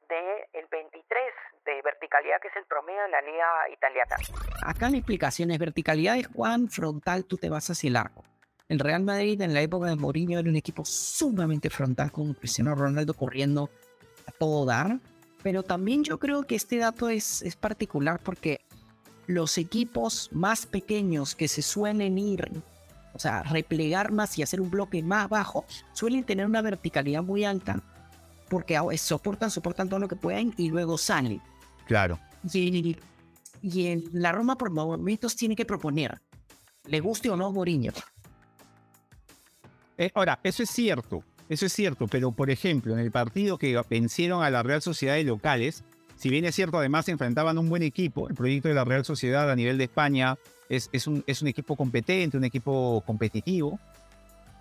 del 0.08 0.66
23 0.70 1.22
de 1.64 1.82
verticalidad, 1.82 2.40
que 2.40 2.48
es 2.48 2.56
el 2.56 2.66
promedio 2.66 3.02
de 3.02 3.08
la 3.08 3.22
liga 3.22 3.68
italiana. 3.72 4.16
Acá 4.64 4.90
la 4.90 4.98
explicación 4.98 5.50
es 5.50 5.58
verticalidad 5.58 6.16
es 6.16 6.28
cuán 6.28 6.68
frontal 6.68 7.24
tú 7.24 7.36
te 7.36 7.48
vas 7.48 7.70
hacia 7.70 7.88
el 7.88 7.96
arco. 7.96 8.22
El 8.68 8.78
Real 8.78 9.02
Madrid 9.02 9.40
en 9.40 9.54
la 9.54 9.60
época 9.60 9.86
de 9.86 9.96
Mourinho 9.96 10.38
era 10.38 10.48
un 10.48 10.56
equipo 10.56 10.84
sumamente 10.84 11.70
frontal 11.70 12.10
con 12.10 12.34
Cristiano 12.34 12.74
Ronaldo 12.74 13.14
corriendo 13.14 13.70
a 14.26 14.32
todo 14.32 14.64
dar. 14.64 14.98
Pero 15.42 15.62
también 15.62 16.04
yo 16.04 16.18
creo 16.18 16.44
que 16.44 16.54
este 16.54 16.78
dato 16.78 17.10
es, 17.10 17.42
es 17.42 17.56
particular 17.56 18.20
porque 18.24 18.62
los 19.26 19.58
equipos 19.58 20.30
más 20.32 20.64
pequeños 20.64 21.34
que 21.34 21.48
se 21.48 21.60
suelen 21.60 22.16
ir, 22.18 22.48
o 23.14 23.18
sea, 23.18 23.42
replegar 23.44 24.12
más 24.12 24.36
y 24.38 24.42
hacer 24.42 24.60
un 24.60 24.70
bloque 24.70 25.02
más 25.02 25.28
bajo, 25.28 25.64
suelen 25.92 26.24
tener 26.24 26.46
una 26.46 26.60
verticalidad 26.60 27.22
muy 27.22 27.44
alta 27.44 27.80
porque 28.48 28.78
soportan, 28.98 29.50
soportan 29.50 29.88
todo 29.88 30.00
lo 30.00 30.08
que 30.08 30.16
pueden 30.16 30.52
y 30.56 30.68
luego 30.68 30.98
salen. 30.98 31.40
Claro. 31.86 32.18
Y, 32.52 32.96
y 33.62 33.86
en 33.86 34.04
la 34.12 34.32
Roma 34.32 34.58
por 34.58 34.70
momentos 34.70 35.34
tiene 35.36 35.56
que 35.56 35.64
proponer, 35.64 36.20
le 36.86 37.00
guste 37.00 37.30
o 37.30 37.36
no 37.36 37.50
Mourinho. 37.50 37.92
Eh, 39.96 40.10
ahora, 40.14 40.40
eso 40.42 40.62
es 40.62 40.70
cierto, 40.70 41.22
eso 41.48 41.66
es 41.66 41.72
cierto, 41.72 42.06
pero 42.08 42.32
por 42.32 42.50
ejemplo, 42.50 42.92
en 42.92 42.98
el 42.98 43.10
partido 43.10 43.58
que 43.58 43.80
vencieron 43.88 44.42
a 44.42 44.50
la 44.50 44.62
Real 44.62 44.82
Sociedad 44.82 45.14
de 45.14 45.24
locales, 45.24 45.84
si 46.16 46.28
bien 46.28 46.44
es 46.44 46.54
cierto, 46.54 46.78
además 46.78 47.06
se 47.06 47.12
enfrentaban 47.12 47.56
a 47.56 47.60
un 47.60 47.68
buen 47.68 47.82
equipo, 47.82 48.28
el 48.28 48.34
proyecto 48.34 48.68
de 48.68 48.74
la 48.74 48.84
Real 48.84 49.04
Sociedad 49.04 49.50
a 49.50 49.56
nivel 49.56 49.78
de 49.78 49.84
España 49.84 50.36
es, 50.68 50.88
es, 50.92 51.06
un, 51.06 51.24
es 51.26 51.42
un 51.42 51.48
equipo 51.48 51.76
competente, 51.76 52.36
un 52.36 52.44
equipo 52.44 53.02
competitivo, 53.06 53.78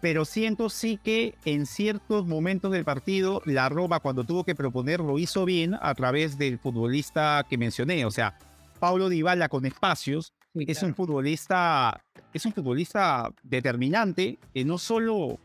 pero 0.01 0.25
siento 0.25 0.69
sí 0.69 0.99
que 1.01 1.35
en 1.45 1.65
ciertos 1.65 2.27
momentos 2.27 2.71
del 2.71 2.83
partido 2.83 3.41
la 3.45 3.69
Roma 3.69 3.99
cuando 3.99 4.23
tuvo 4.23 4.43
que 4.43 4.55
proponer 4.55 4.99
lo 4.99 5.17
hizo 5.17 5.45
bien 5.45 5.77
a 5.81 5.95
través 5.95 6.37
del 6.37 6.59
futbolista 6.59 7.45
que 7.49 7.57
mencioné, 7.57 8.05
o 8.05 8.11
sea, 8.11 8.37
Paulo 8.79 9.07
Dybala 9.07 9.47
con 9.47 9.65
espacios, 9.65 10.33
es 10.55 10.83
un 10.83 10.93
futbolista, 10.93 12.03
es 12.33 12.45
un 12.45 12.53
futbolista 12.53 13.31
determinante, 13.41 14.37
que 14.53 14.65
no 14.65 14.77
solo, 14.77 15.39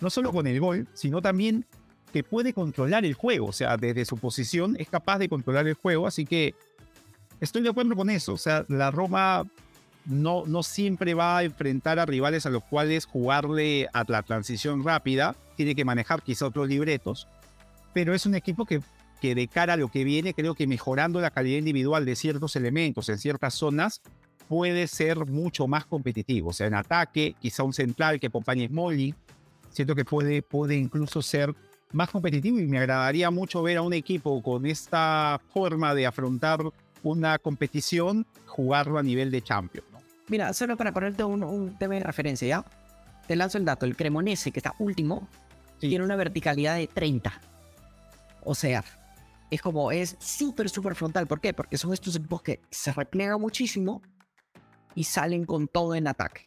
no 0.00 0.10
solo 0.10 0.32
con 0.32 0.46
el 0.46 0.60
gol, 0.60 0.88
sino 0.92 1.22
también 1.22 1.64
que 2.12 2.22
puede 2.22 2.52
controlar 2.52 3.04
el 3.04 3.14
juego. 3.14 3.46
O 3.46 3.52
sea, 3.52 3.76
desde 3.76 4.04
su 4.04 4.18
posición 4.18 4.76
es 4.78 4.88
capaz 4.88 5.18
de 5.18 5.28
controlar 5.28 5.66
el 5.66 5.74
juego. 5.74 6.06
Así 6.06 6.26
que 6.26 6.54
estoy 7.40 7.62
de 7.62 7.70
acuerdo 7.70 7.96
con 7.96 8.10
eso. 8.10 8.34
O 8.34 8.38
sea, 8.38 8.64
la 8.68 8.90
Roma 8.90 9.44
no, 10.04 10.62
siempre 10.62 11.14
va 11.14 11.38
a 11.38 11.44
enfrentar 11.44 11.98
a 11.98 12.06
rivales 12.06 12.46
a 12.46 12.50
los 12.50 12.64
cuales 12.64 13.06
jugarle 13.06 13.88
a 13.92 14.04
la 14.06 14.22
transición 14.22 14.84
rápida. 14.84 15.36
Tiene 15.56 15.74
que 15.74 15.84
manejar 15.84 16.22
quizá 16.22 16.46
otros 16.46 16.68
libretos. 16.68 17.28
Pero 17.92 18.14
es 18.14 18.26
un 18.26 18.34
equipo 18.34 18.64
que, 18.64 18.80
que 19.20 19.34
de 19.34 19.48
cara 19.48 19.74
a 19.74 19.76
lo 19.76 19.88
que 19.88 20.04
viene, 20.04 20.34
creo 20.34 20.54
que 20.54 20.66
mejorando 20.66 21.20
la 21.20 21.30
calidad 21.30 21.58
individual 21.58 22.04
de 22.04 22.16
ciertos 22.16 22.56
elementos 22.56 23.08
en 23.08 23.18
ciertas 23.18 23.54
zonas, 23.54 24.00
puede 24.48 24.86
ser 24.86 25.26
mucho 25.26 25.66
más 25.66 25.86
competitivo. 25.86 26.50
O 26.50 26.52
sea, 26.52 26.66
en 26.66 26.74
ataque, 26.74 27.36
quizá 27.40 27.62
un 27.62 27.72
central 27.72 28.18
que 28.18 28.26
acompañe 28.26 28.68
Smolly, 28.68 29.14
siento 29.70 29.94
que 29.94 30.04
puede, 30.04 30.42
puede 30.42 30.76
incluso 30.76 31.22
ser 31.22 31.54
más 31.92 32.10
competitivo 32.10 32.58
y 32.58 32.66
me 32.66 32.78
agradaría 32.78 33.30
mucho 33.30 33.62
ver 33.62 33.76
a 33.76 33.82
un 33.82 33.92
equipo 33.92 34.42
con 34.42 34.66
esta 34.66 35.40
forma 35.52 35.94
de 35.94 36.06
afrontar 36.06 36.60
una 37.02 37.38
competición, 37.38 38.26
jugarlo 38.46 38.98
a 38.98 39.02
nivel 39.02 39.30
de 39.30 39.42
Champions. 39.42 39.91
Mira, 40.28 40.52
solo 40.52 40.76
para 40.76 40.92
ponerte 40.92 41.24
un, 41.24 41.76
tema 41.78 41.94
de 41.94 42.00
referencia, 42.00 42.48
¿ya? 42.48 42.64
Te 43.26 43.36
lanzo 43.36 43.58
el 43.58 43.64
dato, 43.64 43.86
el 43.86 43.96
Cremonese, 43.96 44.50
que 44.50 44.58
está 44.58 44.74
último, 44.78 45.28
tiene 45.78 46.04
una 46.04 46.16
verticalidad 46.16 46.76
de 46.76 46.86
30. 46.86 47.40
O 48.44 48.54
sea, 48.54 48.84
es 49.50 49.60
como, 49.60 49.92
es 49.92 50.16
súper, 50.20 50.68
súper 50.68 50.94
frontal. 50.94 51.26
¿Por 51.26 51.40
qué? 51.40 51.52
Porque 51.52 51.76
son 51.76 51.92
estos 51.92 52.16
equipos 52.16 52.42
que 52.42 52.60
se 52.70 52.92
repliegan 52.92 53.40
muchísimo 53.40 54.02
y 54.94 55.04
salen 55.04 55.44
con 55.44 55.68
todo 55.68 55.94
en 55.94 56.06
ataque. 56.08 56.46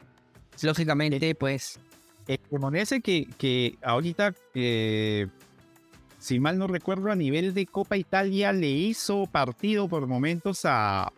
Lógicamente, 0.61 1.35
pues... 1.35 1.79
El 2.27 2.39
Cremonese 2.39 3.01
que, 3.01 3.27
que 3.37 3.77
ahorita, 3.83 4.33
eh, 4.55 5.27
si 6.17 6.39
mal 6.39 6.57
no 6.57 6.65
recuerdo, 6.65 7.11
a 7.11 7.15
nivel 7.15 7.53
de 7.53 7.67
Copa 7.67 7.97
Italia 7.97 8.51
le 8.51 8.69
hizo 8.69 9.27
partido 9.27 9.87
por 9.87 10.07
momentos 10.07 10.61
a 10.63 11.11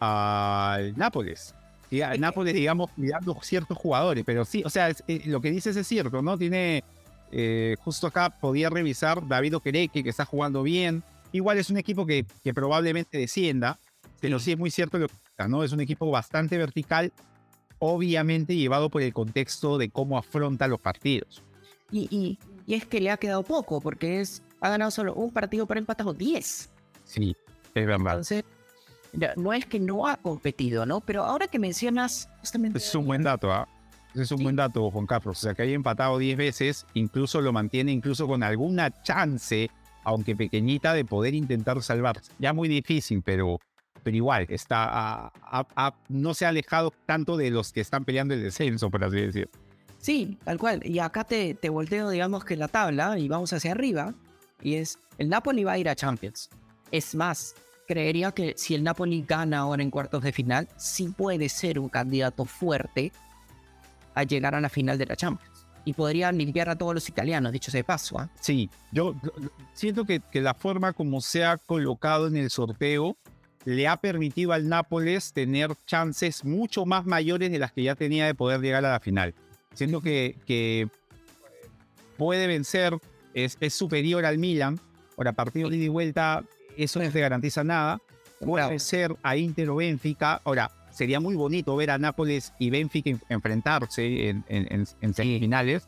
al 0.00 0.96
Nápoles. 0.96 1.54
Y 1.90 2.02
al 2.02 2.20
Nápoles, 2.20 2.54
digamos, 2.54 2.90
mirando 2.96 3.36
ciertos 3.42 3.76
jugadores, 3.76 4.24
pero 4.24 4.44
sí, 4.44 4.62
o 4.64 4.70
sea, 4.70 4.90
eh, 4.90 5.22
lo 5.26 5.40
que 5.40 5.50
dices 5.50 5.76
es 5.76 5.86
cierto, 5.86 6.22
¿no? 6.22 6.38
Tiene, 6.38 6.84
eh, 7.32 7.76
justo 7.80 8.06
acá 8.06 8.30
podía 8.30 8.70
revisar 8.70 9.26
David 9.26 9.56
Okereke, 9.56 10.04
que 10.04 10.10
está 10.10 10.24
jugando 10.24 10.62
bien. 10.62 11.02
Igual 11.32 11.58
es 11.58 11.68
un 11.68 11.78
equipo 11.78 12.06
que, 12.06 12.24
que 12.44 12.54
probablemente 12.54 13.18
descienda, 13.18 13.78
pero 14.20 14.38
sí 14.38 14.52
es 14.52 14.58
muy 14.58 14.70
cierto 14.70 14.98
lo 14.98 15.08
que 15.08 15.14
¿no? 15.48 15.64
Es 15.64 15.72
un 15.72 15.80
equipo 15.80 16.10
bastante 16.10 16.58
vertical, 16.58 17.12
obviamente 17.78 18.56
llevado 18.56 18.90
por 18.90 19.02
el 19.02 19.12
contexto 19.12 19.78
de 19.78 19.90
cómo 19.90 20.18
afronta 20.18 20.68
los 20.68 20.80
partidos. 20.80 21.42
Y, 21.90 22.38
y, 22.66 22.74
es 22.74 22.86
que 22.86 23.00
le 23.00 23.10
ha 23.10 23.16
quedado 23.16 23.42
poco, 23.42 23.80
porque 23.80 24.20
es, 24.20 24.42
ha 24.60 24.68
ganado 24.68 24.90
solo 24.90 25.14
un 25.14 25.32
partido, 25.32 25.66
pero 25.66 25.80
empatado 25.80 26.12
10. 26.12 26.70
Sí, 27.04 27.36
es 27.74 27.86
verdad. 27.86 28.12
Entonces, 28.12 28.44
no 29.36 29.52
es 29.52 29.66
que 29.66 29.80
no 29.80 30.06
ha 30.06 30.16
competido, 30.16 30.86
¿no? 30.86 31.00
Pero 31.00 31.24
ahora 31.24 31.48
que 31.48 31.58
mencionas 31.58 32.28
justamente... 32.40 32.78
Es 32.78 32.94
un 32.94 33.06
buen 33.06 33.22
dato, 33.22 33.52
¿ah? 33.52 33.68
Es 34.14 34.30
un 34.32 34.42
buen 34.42 34.56
dato, 34.56 34.90
Juan 34.90 35.06
Carlos. 35.06 35.38
O 35.38 35.40
sea, 35.40 35.54
que 35.54 35.62
haya 35.62 35.74
empatado 35.74 36.18
10 36.18 36.36
veces, 36.36 36.86
incluso 36.94 37.40
lo 37.40 37.52
mantiene 37.52 37.92
incluso 37.92 38.26
con 38.26 38.42
alguna 38.42 38.90
chance, 39.02 39.70
aunque 40.04 40.34
pequeñita, 40.34 40.94
de 40.94 41.04
poder 41.04 41.34
intentar 41.34 41.80
salvarse. 41.82 42.32
Ya 42.38 42.52
muy 42.52 42.68
difícil, 42.68 43.22
pero 43.22 43.60
pero 44.02 44.16
igual, 44.16 44.46
está 44.48 45.30
no 46.08 46.34
se 46.34 46.46
ha 46.46 46.48
alejado 46.48 46.92
tanto 47.06 47.36
de 47.36 47.50
los 47.50 47.72
que 47.72 47.80
están 47.80 48.04
peleando 48.04 48.34
el 48.34 48.42
descenso, 48.42 48.90
por 48.90 49.04
así 49.04 49.20
decir. 49.20 49.50
Sí, 49.98 50.38
tal 50.44 50.58
cual. 50.58 50.80
Y 50.84 50.98
acá 50.98 51.24
te, 51.24 51.54
te 51.54 51.68
volteo, 51.68 52.08
digamos 52.08 52.44
que 52.44 52.56
la 52.56 52.68
tabla 52.68 53.18
y 53.18 53.28
vamos 53.28 53.52
hacia 53.52 53.72
arriba. 53.72 54.14
Y 54.62 54.76
es, 54.76 54.98
el 55.18 55.28
Napoli 55.28 55.64
va 55.64 55.72
a 55.72 55.78
ir 55.78 55.88
a 55.88 55.94
Champions. 55.94 56.48
Es 56.90 57.14
más, 57.14 57.54
creería 57.90 58.30
que 58.30 58.54
si 58.56 58.76
el 58.76 58.84
Napoli 58.84 59.24
gana 59.26 59.58
ahora 59.58 59.82
en 59.82 59.90
cuartos 59.90 60.22
de 60.22 60.30
final, 60.30 60.68
sí 60.76 61.08
puede 61.08 61.48
ser 61.48 61.76
un 61.80 61.88
candidato 61.88 62.44
fuerte 62.44 63.10
a 64.14 64.22
llegar 64.22 64.54
a 64.54 64.60
la 64.60 64.68
final 64.68 64.96
de 64.96 65.06
la 65.06 65.16
Champions. 65.16 65.66
Y 65.84 65.94
podría 65.94 66.30
limpiar 66.30 66.68
a 66.68 66.78
todos 66.78 66.94
los 66.94 67.08
italianos, 67.08 67.50
dicho 67.50 67.72
sea 67.72 67.80
de 67.80 67.84
paso. 67.84 68.16
¿ah? 68.20 68.30
Sí, 68.40 68.70
yo 68.92 69.16
siento 69.72 70.04
que, 70.04 70.22
la 70.34 70.54
forma 70.54 70.92
como 70.92 71.20
se 71.20 71.44
ha 71.44 71.56
colocado 71.56 72.28
en 72.28 72.36
el 72.36 72.50
sorteo 72.50 73.16
le 73.64 73.88
ha 73.88 73.96
permitido 73.96 74.52
al 74.52 74.68
Nápoles 74.68 75.32
tener 75.32 75.72
chances 75.84 76.44
mucho 76.44 76.86
más 76.86 77.06
mayores 77.06 77.50
de 77.50 77.58
las 77.58 77.72
que 77.72 77.82
ya 77.82 77.96
tenía 77.96 78.24
de 78.24 78.36
poder 78.36 78.60
llegar 78.60 78.84
a 78.84 78.92
la 78.92 79.00
final. 79.00 79.34
Siendo 79.74 80.00
que, 80.00 80.38
que 80.46 80.88
puede 82.16 82.46
vencer, 82.46 82.96
es, 83.34 83.56
es, 83.58 83.74
superior 83.74 84.24
al 84.24 84.38
Milan. 84.38 84.78
Ahora, 85.16 85.32
partido 85.32 85.68
de 85.68 85.76
ida 85.76 85.86
y 85.86 85.88
vuelta, 85.88 86.44
eso 86.84 87.00
no 87.00 87.10
te 87.10 87.20
garantiza 87.20 87.64
nada. 87.64 88.00
Puede 88.44 88.68
vencer 88.68 89.14
a 89.22 89.36
Inter 89.36 89.68
o 89.70 89.76
Benfica. 89.76 90.40
Ahora, 90.44 90.70
sería 90.90 91.20
muy 91.20 91.34
bonito 91.34 91.76
ver 91.76 91.90
a 91.90 91.98
Nápoles 91.98 92.52
y 92.58 92.70
Benfica 92.70 93.10
enfrentarse 93.28 94.28
en, 94.28 94.44
en, 94.48 94.86
en 95.00 95.14
semifinales. 95.14 95.86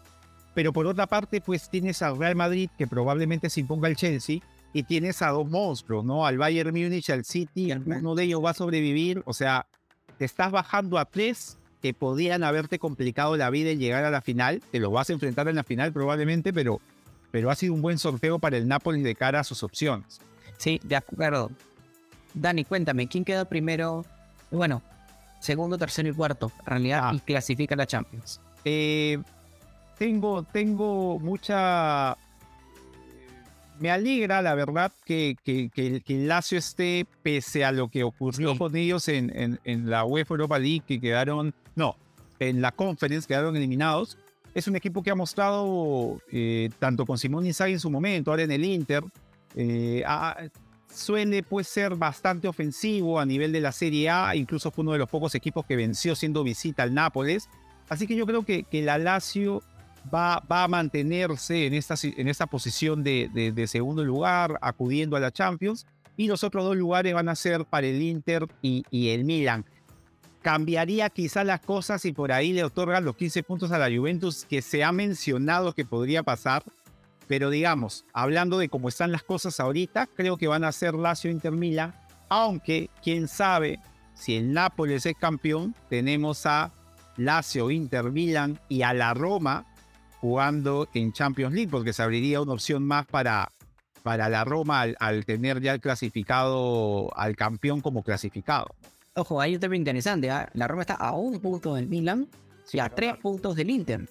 Pero 0.54 0.72
por 0.72 0.86
otra 0.86 1.06
parte, 1.06 1.40
pues 1.40 1.70
tienes 1.70 2.02
al 2.02 2.18
Real 2.18 2.36
Madrid 2.36 2.68
que 2.76 2.86
probablemente 2.86 3.48
se 3.48 3.60
imponga 3.60 3.88
al 3.88 3.96
Chelsea 3.96 4.40
y 4.74 4.82
tienes 4.82 5.22
a 5.22 5.28
dos 5.28 5.48
monstruos, 5.48 6.04
¿no? 6.04 6.26
Al 6.26 6.38
Bayern 6.38 6.70
Múnich, 6.70 7.10
al 7.10 7.24
City, 7.24 7.72
uno 7.72 8.14
de 8.14 8.24
ellos 8.24 8.44
va 8.44 8.50
a 8.50 8.54
sobrevivir, 8.54 9.22
o 9.26 9.32
sea, 9.32 9.66
te 10.18 10.24
estás 10.24 10.50
bajando 10.50 10.98
a 10.98 11.04
tres 11.04 11.58
que 11.80 11.94
podían 11.94 12.44
haberte 12.44 12.78
complicado 12.78 13.36
la 13.36 13.50
vida 13.50 13.70
y 13.70 13.76
llegar 13.76 14.04
a 14.04 14.10
la 14.10 14.22
final, 14.22 14.62
te 14.70 14.78
los 14.78 14.92
vas 14.92 15.10
a 15.10 15.14
enfrentar 15.14 15.48
en 15.48 15.56
la 15.56 15.64
final 15.64 15.92
probablemente, 15.92 16.52
pero 16.52 16.80
pero 17.30 17.50
ha 17.50 17.54
sido 17.54 17.72
un 17.72 17.80
buen 17.80 17.98
sorteo 17.98 18.38
para 18.38 18.58
el 18.58 18.68
Napoli 18.68 19.00
de 19.00 19.14
cara 19.14 19.40
a 19.40 19.44
sus 19.44 19.62
opciones. 19.62 20.20
Sí, 20.62 20.80
de 20.84 20.94
acuerdo. 20.94 21.50
Dani, 22.34 22.64
cuéntame, 22.64 23.08
¿quién 23.08 23.24
queda 23.24 23.44
primero? 23.44 24.04
Bueno, 24.52 24.80
segundo, 25.40 25.76
tercero 25.76 26.08
y 26.08 26.12
cuarto, 26.12 26.52
en 26.60 26.66
realidad, 26.66 27.00
Ah. 27.02 27.12
y 27.14 27.18
clasifica 27.18 27.74
a 27.74 27.78
la 27.78 27.86
Champions. 27.86 28.40
Eh, 28.64 29.18
tengo, 29.98 30.44
tengo 30.44 31.18
mucha. 31.18 32.16
Me 33.80 33.90
alegra, 33.90 34.40
la 34.40 34.54
verdad, 34.54 34.92
que, 35.04 35.34
que, 35.44 35.68
que 35.68 35.86
el- 35.88 36.02
que 36.04 36.14
el 36.14 36.28
Lazio 36.28 36.58
esté, 36.58 37.06
pese 37.24 37.64
a 37.64 37.72
lo 37.72 37.88
que 37.88 38.04
ocurrió 38.04 38.52
Sí. 38.52 38.58
con 38.58 38.76
ellos 38.76 39.08
en, 39.08 39.36
en, 39.36 39.58
en 39.64 39.90
la 39.90 40.04
UEFA 40.04 40.34
Europa 40.34 40.60
League, 40.60 40.82
que 40.86 41.00
quedaron. 41.00 41.52
No, 41.74 41.96
en 42.38 42.60
la 42.62 42.70
Conference 42.70 43.26
quedaron 43.26 43.56
eliminados. 43.56 44.16
Es 44.54 44.68
un 44.68 44.76
equipo 44.76 45.02
que 45.02 45.10
ha 45.10 45.16
mostrado, 45.16 46.20
eh, 46.30 46.70
tanto 46.78 47.04
con 47.04 47.18
Simón 47.18 47.46
Inzaghi 47.46 47.72
en 47.72 47.80
su 47.80 47.90
momento, 47.90 48.30
ahora 48.30 48.44
en 48.44 48.52
el 48.52 48.64
Inter, 48.64 49.02
eh, 49.56 50.02
ha- 50.06 50.36
suele 50.92 51.42
pues, 51.42 51.68
ser 51.68 51.94
bastante 51.96 52.48
ofensivo 52.48 53.18
a 53.18 53.24
nivel 53.26 53.52
de 53.52 53.60
la 53.60 53.72
Serie 53.72 54.10
A. 54.10 54.34
Incluso 54.36 54.70
fue 54.70 54.82
uno 54.82 54.92
de 54.92 54.98
los 54.98 55.08
pocos 55.08 55.34
equipos 55.34 55.64
que 55.66 55.76
venció 55.76 56.14
siendo 56.14 56.44
visita 56.44 56.82
al 56.82 56.92
Nápoles. 56.94 57.48
Así 57.88 58.06
que 58.06 58.14
yo 58.16 58.26
creo 58.26 58.44
que, 58.44 58.64
que 58.64 58.82
la 58.82 58.98
Lazio 58.98 59.62
va, 60.12 60.42
a 60.48 60.68
mantenerse 60.68 61.66
en 61.66 61.74
esta, 61.74 61.94
en 62.02 62.28
posición 62.50 63.02
de, 63.02 63.30
de- 63.32 63.52
segundo 63.66 64.04
lugar, 64.04 64.58
acudiendo 64.60 65.16
a 65.16 65.20
la 65.20 65.30
Champions. 65.30 65.86
Y 66.16 66.26
los 66.26 66.44
otros 66.44 66.64
dos 66.64 66.76
lugares 66.76 67.14
van 67.14 67.28
a 67.30 67.34
ser 67.34 67.64
para 67.64 67.86
el 67.86 68.02
Inter 68.02 68.46
y, 68.60 68.84
y 68.90 69.08
el 69.10 69.24
Milan. 69.24 69.64
Cambiaría 70.42 71.08
quizás 71.08 71.46
las 71.46 71.60
cosas 71.60 72.04
y 72.04 72.12
por 72.12 72.32
ahí 72.32 72.52
le 72.52 72.64
otorgan 72.64 73.04
los 73.04 73.16
15 73.16 73.42
puntos 73.44 73.70
a 73.70 73.78
la 73.78 73.94
Juventus, 73.96 74.44
que 74.44 74.60
se 74.60 74.82
ha 74.84 74.90
mencionado 74.92 75.72
que 75.72 75.84
podría 75.84 76.22
pasar. 76.22 76.64
Pero 77.32 77.48
digamos, 77.48 78.04
hablando 78.12 78.58
de 78.58 78.68
cómo 78.68 78.90
están 78.90 79.10
las 79.10 79.22
cosas 79.22 79.58
ahorita, 79.58 80.06
creo 80.06 80.36
que 80.36 80.48
van 80.48 80.64
a 80.64 80.70
ser 80.70 80.92
Lazio 80.92 81.30
Inter 81.30 81.52
Milan. 81.52 81.94
Aunque, 82.28 82.90
quién 83.02 83.26
sabe, 83.26 83.80
si 84.12 84.36
el 84.36 84.52
Nápoles 84.52 85.06
es 85.06 85.16
campeón, 85.16 85.74
tenemos 85.88 86.44
a 86.44 86.70
Lazio, 87.16 87.70
Inter, 87.70 88.12
Milan 88.12 88.60
y 88.68 88.82
a 88.82 88.92
la 88.92 89.14
Roma 89.14 89.64
jugando 90.20 90.86
en 90.92 91.14
Champions 91.14 91.54
League, 91.54 91.70
porque 91.70 91.94
se 91.94 92.02
abriría 92.02 92.42
una 92.42 92.52
opción 92.52 92.86
más 92.86 93.06
para, 93.06 93.50
para 94.02 94.28
la 94.28 94.44
Roma 94.44 94.82
al, 94.82 94.96
al 95.00 95.24
tener 95.24 95.62
ya 95.62 95.72
el 95.72 95.80
clasificado, 95.80 97.16
al 97.16 97.34
campeón 97.34 97.80
como 97.80 98.02
clasificado. 98.02 98.74
Ojo, 99.14 99.40
hay 99.40 99.54
un 99.54 99.60
tema 99.62 99.74
interesante. 99.74 100.30
¿ah? 100.30 100.50
La 100.52 100.68
Roma 100.68 100.82
está 100.82 100.96
a 100.96 101.12
un 101.12 101.40
punto 101.40 101.76
del 101.76 101.88
Milan 101.88 102.28
y 102.70 102.78
a 102.78 102.88
es 102.88 102.94
tres 102.94 103.16
puntos 103.16 103.56
del 103.56 103.70
Inter. 103.70 104.06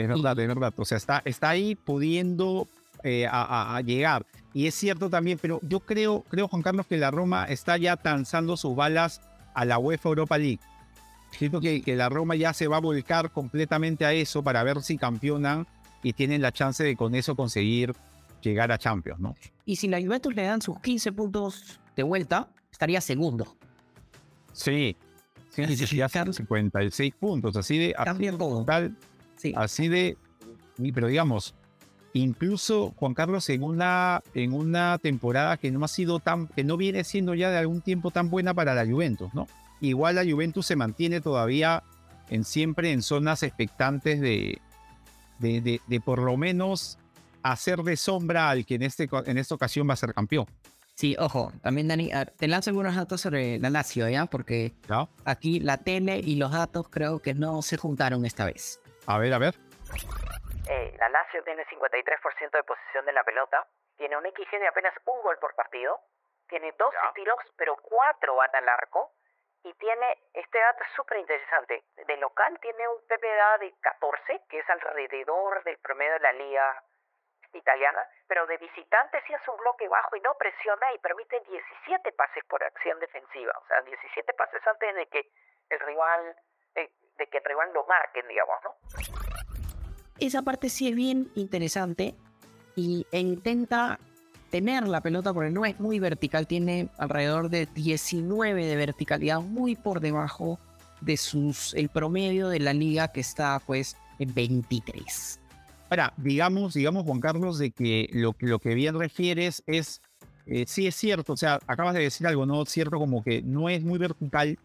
Es 0.00 0.08
verdad, 0.08 0.38
es 0.38 0.48
verdad. 0.48 0.72
O 0.76 0.84
sea, 0.86 0.96
está, 0.96 1.20
está 1.26 1.50
ahí 1.50 1.74
pudiendo 1.74 2.66
eh, 3.02 3.26
a, 3.30 3.78
llegar. 3.84 4.24
Y 4.54 4.66
es 4.66 4.74
cierto 4.74 5.10
también, 5.10 5.38
pero 5.40 5.60
yo 5.62 5.80
creo, 5.80 6.24
creo, 6.28 6.48
Juan 6.48 6.62
Carlos, 6.62 6.86
que 6.86 6.96
la 6.96 7.10
Roma 7.10 7.44
está 7.44 7.76
ya 7.76 7.98
lanzando 8.02 8.56
sus 8.56 8.74
balas 8.74 9.20
a 9.54 9.66
la 9.66 9.78
UEFA 9.78 10.08
Europa 10.08 10.38
League. 10.38 10.60
Siento 11.32 11.60
que, 11.60 11.82
que 11.82 11.96
la 11.96 12.08
Roma 12.08 12.34
ya 12.34 12.54
se 12.54 12.66
va 12.66 12.78
a 12.78 12.80
volcar 12.80 13.30
completamente 13.30 14.06
a 14.06 14.12
eso 14.14 14.42
para 14.42 14.62
ver 14.62 14.80
si 14.82 14.96
campeonan 14.96 15.66
y 16.02 16.14
tienen 16.14 16.40
la 16.40 16.50
chance 16.50 16.82
de 16.82 16.96
con 16.96 17.14
eso 17.14 17.36
conseguir 17.36 17.94
llegar 18.40 18.72
a 18.72 18.78
Champions, 18.78 19.20
¿no? 19.20 19.36
Y 19.66 19.76
si 19.76 19.86
la 19.86 20.00
Juventus 20.00 20.34
le 20.34 20.44
dan 20.44 20.62
sus 20.62 20.80
15 20.80 21.12
puntos 21.12 21.78
de 21.94 22.02
vuelta, 22.04 22.48
estaría 22.72 23.02
segundo. 23.02 23.54
Sí. 24.54 24.96
Sí, 25.50 25.66
sí, 25.76 25.86
sí, 25.86 25.96
ya 25.96 26.08
son 26.08 26.32
56 26.32 27.14
puntos, 27.16 27.56
así 27.56 27.76
de... 27.76 27.92
Cambia 27.92 28.36
todo. 28.36 28.64
tal, 28.64 28.96
Sí. 29.40 29.52
así 29.56 29.88
de, 29.88 30.16
pero 30.94 31.06
digamos, 31.06 31.54
incluso 32.12 32.92
Juan 32.96 33.14
Carlos 33.14 33.48
en 33.48 33.62
una, 33.62 34.22
en 34.34 34.52
una 34.52 34.98
temporada 34.98 35.56
que 35.56 35.70
no 35.70 35.84
ha 35.84 35.88
sido 35.88 36.18
tan, 36.18 36.46
que 36.48 36.64
no 36.64 36.76
viene 36.76 37.04
siendo 37.04 37.34
ya 37.34 37.50
de 37.50 37.58
algún 37.58 37.80
tiempo 37.80 38.10
tan 38.10 38.30
buena 38.30 38.52
para 38.54 38.74
la 38.74 38.84
Juventus, 38.84 39.32
¿no? 39.34 39.46
Igual 39.80 40.16
la 40.16 40.24
Juventus 40.24 40.66
se 40.66 40.76
mantiene 40.76 41.20
todavía 41.20 41.82
en 42.28 42.44
siempre 42.44 42.92
en 42.92 43.02
zonas 43.02 43.42
expectantes 43.42 44.20
de, 44.20 44.60
de, 45.38 45.60
de- 45.60 45.80
de 45.86 46.00
por 46.00 46.20
lo 46.20 46.36
menos 46.36 46.98
hacer 47.42 47.78
de 47.82 47.96
sombra 47.96 48.50
al 48.50 48.66
que 48.66 48.74
en, 48.74 48.82
este, 48.82 49.08
en 49.24 49.38
esta 49.38 49.54
ocasión 49.54 49.88
va 49.88 49.94
a 49.94 49.96
ser 49.96 50.12
campeón. 50.12 50.46
Sí, 50.94 51.16
ojo, 51.18 51.50
también 51.62 51.88
Dani, 51.88 52.10
te 52.36 52.46
lanzo 52.46 52.68
algunos 52.68 52.94
datos 52.94 53.22
sobre 53.22 53.58
la 53.58 53.70
Lazio, 53.70 54.06
¿ya? 54.10 54.26
Porque 54.26 54.74
¿no? 54.86 55.08
aquí 55.24 55.58
la 55.58 55.78
tele 55.78 56.20
y 56.22 56.36
los 56.36 56.52
datos 56.52 56.88
creo 56.90 57.20
que 57.20 57.32
no 57.32 57.62
se 57.62 57.78
juntaron 57.78 58.26
esta 58.26 58.44
vez. 58.44 58.80
A 59.10 59.18
ver, 59.18 59.34
a 59.34 59.38
ver. 59.38 59.54
Eh, 60.70 60.94
la 61.00 61.08
Lazio 61.08 61.42
tiene 61.42 61.66
53% 61.66 62.50
de 62.52 62.62
posesión 62.62 63.04
de 63.06 63.12
la 63.12 63.24
pelota, 63.24 63.66
tiene 63.96 64.16
un 64.16 64.22
XG 64.22 64.60
de 64.60 64.68
apenas 64.68 64.94
un 65.04 65.20
gol 65.22 65.36
por 65.40 65.52
partido, 65.56 65.98
tiene 66.48 66.70
12 66.78 66.96
tiros, 67.16 67.38
pero 67.56 67.74
4 67.74 68.36
van 68.36 68.54
al 68.54 68.68
arco, 68.68 69.10
y 69.64 69.74
tiene, 69.74 70.06
este 70.32 70.60
dato 70.60 70.84
es 70.84 70.90
súper 70.94 71.18
interesante, 71.18 71.82
de 72.06 72.16
local 72.18 72.56
tiene 72.62 72.86
un 72.86 73.02
PPA 73.08 73.58
de 73.58 73.74
14, 73.80 74.42
que 74.48 74.60
es 74.60 74.70
alrededor 74.70 75.64
del 75.64 75.78
promedio 75.78 76.12
de 76.12 76.20
la 76.20 76.32
liga 76.32 76.84
italiana, 77.52 78.06
pero 78.28 78.46
de 78.46 78.58
visitante 78.58 79.20
sí 79.26 79.34
hace 79.34 79.50
un 79.50 79.56
bloque 79.56 79.88
bajo 79.88 80.14
y 80.14 80.20
no 80.20 80.34
presiona 80.34 80.92
y 80.94 80.98
permite 80.98 81.40
17 81.40 82.12
pases 82.12 82.44
por 82.44 82.62
acción 82.62 83.00
defensiva, 83.00 83.52
o 83.58 83.66
sea, 83.66 83.82
17 83.82 84.32
pases 84.34 84.64
antes 84.68 84.94
de 84.94 85.06
que 85.08 85.32
el 85.68 85.80
rival, 85.80 86.36
eh, 86.76 86.90
de 87.18 87.26
que 87.28 87.38
el 87.38 87.44
rival 87.44 87.68
lo 87.74 87.84
marquen, 87.86 88.24
digamos, 88.28 88.54
¿no? 88.64 88.70
Esa 90.18 90.42
parte 90.42 90.68
sí 90.68 90.88
es 90.88 90.94
bien 90.94 91.30
interesante 91.34 92.14
y, 92.76 93.06
e 93.10 93.20
intenta 93.20 93.98
tener 94.50 94.86
la 94.86 95.00
pelota 95.00 95.32
porque 95.32 95.50
no 95.50 95.64
es 95.64 95.78
muy 95.80 95.98
vertical, 95.98 96.46
tiene 96.46 96.88
alrededor 96.98 97.48
de 97.48 97.66
19 97.66 98.66
de 98.66 98.76
verticalidad, 98.76 99.40
muy 99.40 99.76
por 99.76 100.00
debajo 100.00 100.58
de 101.00 101.16
sus 101.16 101.72
el 101.74 101.88
promedio 101.88 102.48
de 102.48 102.58
la 102.60 102.74
liga 102.74 103.08
que 103.08 103.20
está 103.20 103.60
pues 103.64 103.96
en 104.18 104.34
23. 104.34 105.40
Ahora, 105.88 106.12
digamos, 106.18 106.74
digamos, 106.74 107.04
Juan 107.04 107.20
Carlos, 107.20 107.58
de 107.58 107.70
que 107.70 108.08
lo, 108.12 108.32
que- 108.34 108.46
lo 108.46 108.58
que 108.58 108.74
bien 108.74 108.98
refieres 108.98 109.62
es, 109.66 110.02
eh, 110.46 110.64
sí 110.66 110.86
es 110.86 110.94
cierto, 110.96 111.32
o 111.32 111.36
sea, 111.36 111.58
acabas 111.66 111.94
de 111.94 112.00
decir 112.02 112.26
algo, 112.26 112.44
¿no? 112.44 112.64
Cierto, 112.66 112.98
como 112.98 113.22
que 113.24 113.40
no 113.42 113.68
es 113.70 113.82
muy 113.82 113.98
vertical, 113.98 114.58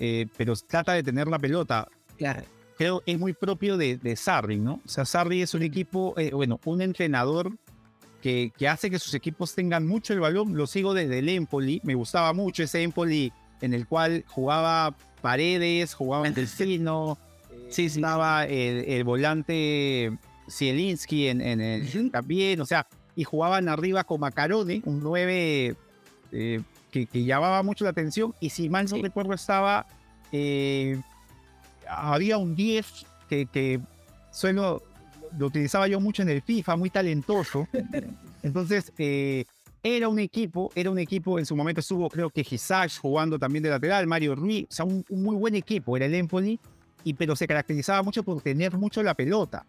eh, 0.00 0.26
pero 0.36 0.54
trata 0.56 0.94
de 0.94 1.02
tener 1.02 1.28
la 1.28 1.38
pelota. 1.38 1.86
Claro. 2.18 2.42
Creo 2.76 3.02
es 3.04 3.18
muy 3.18 3.34
propio 3.34 3.76
de, 3.76 3.98
de 3.98 4.16
Sarri, 4.16 4.58
¿no? 4.58 4.80
O 4.84 4.88
sea, 4.88 5.04
Sarri 5.04 5.42
es 5.42 5.54
un 5.54 5.62
equipo, 5.62 6.14
eh, 6.16 6.30
bueno, 6.32 6.58
un 6.64 6.80
entrenador 6.80 7.52
que, 8.22 8.52
que 8.56 8.66
hace 8.66 8.90
que 8.90 8.98
sus 8.98 9.12
equipos 9.14 9.54
tengan 9.54 9.86
mucho 9.86 10.14
el 10.14 10.20
balón. 10.20 10.56
Lo 10.56 10.66
sigo 10.66 10.94
desde 10.94 11.18
el 11.18 11.28
Empoli, 11.28 11.80
me 11.84 11.94
gustaba 11.94 12.32
mucho 12.32 12.62
ese 12.62 12.82
Empoli 12.82 13.32
en 13.60 13.74
el 13.74 13.86
cual 13.86 14.24
jugaba 14.26 14.96
Paredes, 15.20 15.94
jugaba 15.94 16.28
Delfino, 16.30 17.18
Sí, 17.68 17.88
sí. 17.88 17.98
estaba 17.98 18.46
el, 18.46 18.84
el 18.88 19.04
volante 19.04 20.16
Zielinski 20.50 21.28
en, 21.28 21.40
en 21.40 21.60
el, 21.60 22.10
también, 22.10 22.60
o 22.60 22.66
sea, 22.66 22.86
y 23.14 23.24
jugaban 23.24 23.68
arriba 23.68 24.04
con 24.04 24.20
Macarone, 24.20 24.80
un 24.84 25.00
9 25.00 25.76
eh, 26.32 26.60
que, 26.90 27.06
que 27.06 27.24
llamaba 27.24 27.62
mucho 27.62 27.84
la 27.84 27.90
atención, 27.90 28.34
y 28.40 28.50
si 28.50 28.68
mal 28.68 28.84
no 28.84 28.96
Sí. 28.96 29.02
recuerdo 29.02 29.32
estaba, 29.34 29.86
eh, 30.32 31.00
había 31.88 32.38
un 32.38 32.54
10 32.54 33.06
que, 33.28 33.46
que 33.46 33.80
suelo, 34.32 34.82
lo 35.38 35.46
utilizaba 35.46 35.88
yo 35.88 36.00
mucho 36.00 36.22
en 36.22 36.28
el 36.28 36.42
FIFA, 36.42 36.76
muy 36.76 36.90
talentoso, 36.90 37.66
entonces 38.42 38.92
eh, 38.98 39.44
era 39.82 40.08
un 40.08 40.18
equipo, 40.18 40.70
era 40.74 40.90
un 40.90 40.98
equipo, 40.98 41.38
en 41.38 41.46
su 41.46 41.56
momento 41.56 41.80
estuvo 41.80 42.08
creo 42.10 42.28
que 42.30 42.44
Gisach 42.44 42.98
jugando 43.00 43.38
también 43.38 43.62
de 43.62 43.70
lateral, 43.70 44.06
Mario 44.06 44.34
Ruiz, 44.34 44.66
o 44.70 44.72
sea, 44.74 44.84
un, 44.84 45.04
un 45.08 45.22
muy 45.22 45.36
buen 45.36 45.54
equipo, 45.54 45.96
era 45.96 46.06
el 46.06 46.14
Empoli, 46.14 46.58
y, 47.02 47.14
pero 47.14 47.34
se 47.34 47.46
caracterizaba 47.46 48.02
mucho 48.02 48.22
por 48.22 48.42
tener 48.42 48.76
mucho 48.76 49.02
la 49.02 49.14
pelota. 49.14 49.64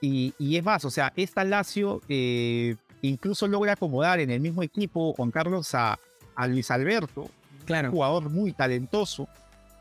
Y, 0.00 0.32
y 0.38 0.56
es 0.56 0.64
más, 0.64 0.82
o 0.86 0.90
sea, 0.90 1.12
esta 1.14 1.44
Lazio 1.44 2.00
eh, 2.08 2.74
incluso 3.02 3.46
logra 3.46 3.72
acomodar 3.74 4.18
en 4.18 4.30
el 4.30 4.40
mismo 4.40 4.62
equipo 4.62 5.12
Juan 5.12 5.30
Carlos 5.30 5.74
a, 5.74 5.98
a 6.40 6.46
Luis 6.46 6.70
Alberto, 6.70 7.28
un 7.90 7.92
jugador 7.92 8.30
muy 8.30 8.52
talentoso, 8.52 9.28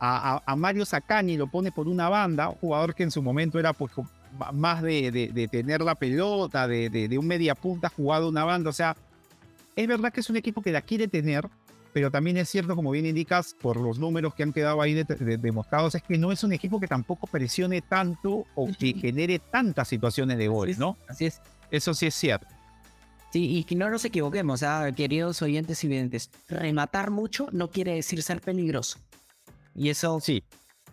a, 0.01 0.41
Mario 0.55 0.85
Zaccani 0.85 1.37
lo 1.37 1.47
pone 1.47 1.71
por 1.71 1.87
una 1.87 2.07
banda, 2.09 2.49
un 2.49 2.55
jugador 2.55 2.93
que 2.95 3.03
en 3.03 3.11
su 3.11 3.21
momento 3.21 3.59
era 3.59 3.73
pues, 3.73 3.91
más 4.53 4.81
de, 4.81 5.11
de- 5.11 5.27
de 5.29 5.47
tener 5.47 5.81
la 5.81 5.95
pelota, 5.95 6.67
de, 6.67 6.89
de- 6.89 7.17
un 7.17 7.27
media 7.27 7.55
punta 7.55 7.89
jugado 7.89 8.29
una 8.29 8.43
banda, 8.45 8.69
o 8.69 8.73
sea, 8.73 8.95
es 9.75 9.87
verdad 9.87 10.11
que 10.13 10.19
es 10.19 10.29
un 10.29 10.35
equipo 10.37 10.61
que 10.61 10.71
la 10.71 10.81
quiere 10.81 11.07
tener, 11.07 11.47
pero 11.93 12.11
también 12.11 12.37
es 12.37 12.47
cierto, 12.49 12.75
como 12.75 12.91
bien 12.91 13.05
indicas, 13.05 13.55
por 13.59 13.77
los 13.77 13.97
números 13.99 14.35
que 14.35 14.43
han 14.43 14.53
quedado 14.53 14.81
ahí 14.81 14.93
de- 14.93 15.03
de- 15.05 15.37
demostrados, 15.37 15.95
es 15.95 16.03
que 16.03 16.17
no 16.17 16.31
es 16.31 16.43
un 16.43 16.53
equipo 16.53 16.79
que 16.79 16.87
tampoco 16.87 17.27
presione 17.27 17.81
tanto 17.81 18.45
o 18.55 18.67
que 18.77 18.93
genere 18.93 19.39
tantas 19.39 19.87
situaciones 19.87 20.37
de 20.37 20.47
gol, 20.49 20.69
¿no? 20.77 20.97
Así 21.07 21.25
es. 21.25 21.41
Eso 21.71 21.93
sí 21.93 22.05
es 22.07 22.15
cierto. 22.15 22.47
Sí, 23.31 23.57
y 23.57 23.63
que 23.63 23.75
no 23.75 23.89
nos 23.89 24.03
equivoquemos, 24.05 24.63
ah, 24.63 24.89
queridos 24.95 25.41
oyentes 25.41 25.83
y 25.83 25.87
videntes. 25.87 26.31
Rematar 26.47 27.11
mucho 27.11 27.47
no 27.51 27.69
quiere 27.69 27.93
decir 27.95 28.23
ser 28.23 28.41
peligroso. 28.41 28.97
Y 29.75 29.89
eso 29.89 30.19
Sí, 30.19 30.43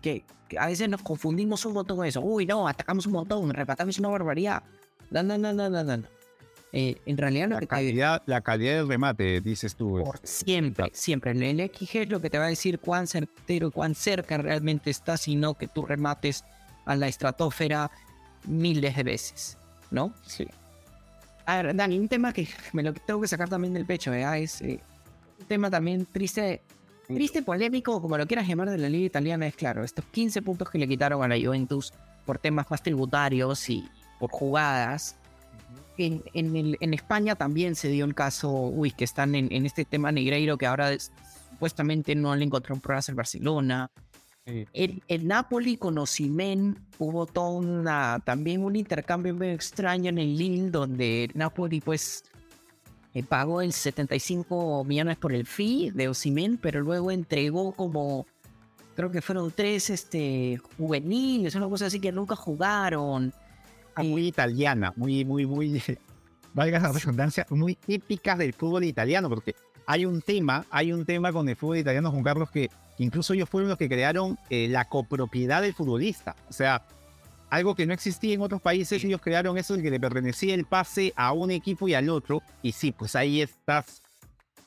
que, 0.02 0.22
que 0.48 0.58
a 0.58 0.66
veces 0.66 0.88
nos 0.88 1.00
confundimos 1.02 1.64
un 1.64 1.72
montón 1.72 1.96
con 1.96 2.06
eso. 2.06 2.20
Uy, 2.20 2.44
no, 2.44 2.68
atacamos 2.68 3.06
un 3.06 3.12
montón, 3.12 3.48
rematamos 3.50 3.98
una 3.98 4.08
barbaridad. 4.10 4.62
No, 5.10 5.22
no, 5.22 5.38
no, 5.38 5.52
no, 5.52 5.70
no, 5.70 5.82
no. 5.82 6.02
Eh, 6.72 6.96
en 7.06 7.16
realidad 7.16 7.48
La 7.48 7.56
que 7.60 7.66
te- 7.66 7.68
calidad, 7.68 8.22
la 8.26 8.40
calidad 8.42 8.74
del 8.74 8.88
remate, 8.88 9.40
dices 9.40 9.74
tú. 9.74 10.02
por 10.04 10.18
siempre, 10.22 10.90
siempre. 10.92 11.30
El 11.30 11.70
XG 11.74 11.96
es 12.02 12.08
lo 12.10 12.20
que 12.20 12.28
te 12.28 12.38
va 12.38 12.44
a 12.46 12.48
decir 12.48 12.80
cuán 12.80 13.06
certero, 13.06 13.70
cuán 13.70 13.94
cerca 13.94 14.36
realmente 14.36 14.90
estás 14.90 15.26
y 15.26 15.36
no 15.36 15.54
que 15.54 15.68
tú 15.68 15.86
remates 15.86 16.44
a 16.84 16.96
la 16.96 17.08
estratosfera 17.08 17.90
miles 18.46 18.94
de 18.94 19.02
veces, 19.04 19.56
¿no? 19.90 20.12
Sí. 20.26 20.46
A 21.46 21.62
ver, 21.62 21.74
Dani, 21.76 21.98
un 21.98 22.08
tema 22.08 22.32
que 22.32 22.48
me 22.72 22.82
lo 22.82 22.92
tengo 22.92 23.20
que 23.20 23.28
sacar 23.28 23.48
también 23.48 23.72
del 23.74 23.86
pecho, 23.86 24.10
¿verdad? 24.10 24.38
Es 24.38 24.60
eh, 24.62 24.80
un 25.40 25.46
tema 25.46 25.70
también 25.70 26.06
triste, 26.06 26.62
triste, 27.06 27.42
polémico, 27.42 28.00
como 28.02 28.18
lo 28.18 28.26
quieras 28.26 28.46
llamar 28.48 28.70
de 28.70 28.78
la 28.78 28.88
liga 28.88 29.06
italiana, 29.06 29.46
es 29.46 29.54
claro, 29.54 29.84
estos 29.84 30.04
15 30.06 30.42
puntos 30.42 30.70
que 30.70 30.78
le 30.78 30.88
quitaron 30.88 31.22
a 31.22 31.28
la 31.28 31.36
Juventus 31.42 31.92
por 32.24 32.38
temas 32.38 32.66
más 32.70 32.82
tributarios 32.82 33.68
y 33.70 33.88
por 34.18 34.30
jugadas. 34.30 35.16
En, 35.98 36.22
en 36.34 36.56
el- 36.56 36.76
en 36.80 36.92
España 36.94 37.36
también 37.36 37.74
se 37.74 37.88
dio 37.88 38.04
el 38.04 38.14
caso, 38.14 38.50
uy, 38.52 38.90
que 38.90 39.04
están 39.04 39.34
en, 39.34 39.50
en 39.52 39.64
este 39.64 39.84
tema 39.84 40.10
Negreiro, 40.12 40.58
que 40.58 40.66
ahora 40.66 40.92
es- 40.92 41.10
supuestamente 41.50 42.14
no 42.14 42.34
le 42.36 42.44
encontraron 42.44 42.80
pruebas 42.80 43.08
al 43.08 43.14
Barcelona. 43.14 43.90
El, 44.46 45.02
el 45.08 45.26
Napoli 45.26 45.76
con 45.76 45.98
Osimen 45.98 46.78
hubo 46.98 47.26
todo 47.26 47.50
una, 47.50 48.20
también 48.24 48.64
un 48.64 48.76
intercambio 48.76 49.34
medio 49.34 49.54
extraño 49.54 50.08
en 50.08 50.18
el 50.18 50.38
Lille 50.38 50.70
donde 50.70 51.24
el 51.24 51.32
Napoli 51.34 51.80
pues 51.80 52.24
eh, 53.12 53.24
pagó 53.24 53.60
el 53.60 53.72
75 53.72 54.84
millones 54.84 55.16
por 55.16 55.32
el 55.32 55.46
fee 55.46 55.90
de 55.90 56.08
Osimen, 56.08 56.58
pero 56.58 56.80
luego 56.80 57.10
entregó 57.10 57.72
como 57.72 58.26
creo 58.94 59.10
que 59.10 59.20
fueron 59.20 59.50
tres 59.50 59.90
este 59.90 60.60
juveniles, 60.76 61.54
una 61.54 61.68
cosa 61.68 61.86
así 61.86 61.98
que 61.98 62.12
nunca 62.12 62.36
jugaron. 62.36 63.32
Ah, 63.94 64.02
muy 64.02 64.28
italiana, 64.28 64.92
muy, 64.96 65.24
muy, 65.24 65.44
muy, 65.46 65.82
valga 66.54 66.78
la 66.78 66.92
redundancia, 66.92 67.46
muy 67.50 67.74
típicas 67.74 68.38
del 68.38 68.52
fútbol 68.52 68.84
italiano, 68.84 69.28
porque 69.28 69.56
hay 69.86 70.04
un 70.04 70.20
tema, 70.20 70.66
hay 70.70 70.92
un 70.92 71.04
tema 71.04 71.32
con 71.32 71.48
el 71.48 71.56
fútbol 71.56 71.78
italiano, 71.78 72.10
Juan 72.10 72.24
Carlos, 72.24 72.50
que 72.50 72.70
incluso 72.98 73.34
ellos 73.34 73.48
fueron 73.48 73.68
los 73.68 73.78
que 73.78 73.88
crearon 73.88 74.38
eh, 74.50 74.68
la 74.68 74.86
copropiedad 74.86 75.62
del 75.62 75.74
futbolista. 75.74 76.34
O 76.48 76.52
sea, 76.52 76.86
algo 77.50 77.74
que 77.74 77.86
no 77.86 77.94
existía 77.94 78.34
en 78.34 78.40
otros 78.40 78.60
países, 78.60 79.02
ellos 79.04 79.20
crearon 79.20 79.56
eso 79.56 79.76
de 79.76 79.82
que 79.82 79.90
le 79.90 80.00
pertenecía 80.00 80.54
el 80.54 80.64
pase 80.64 81.12
a 81.16 81.32
un 81.32 81.50
equipo 81.52 81.88
y 81.88 81.94
al 81.94 82.08
otro. 82.08 82.42
Y 82.62 82.72
sí, 82.72 82.92
pues 82.92 83.14
ahí 83.14 83.40
estas, 83.40 84.02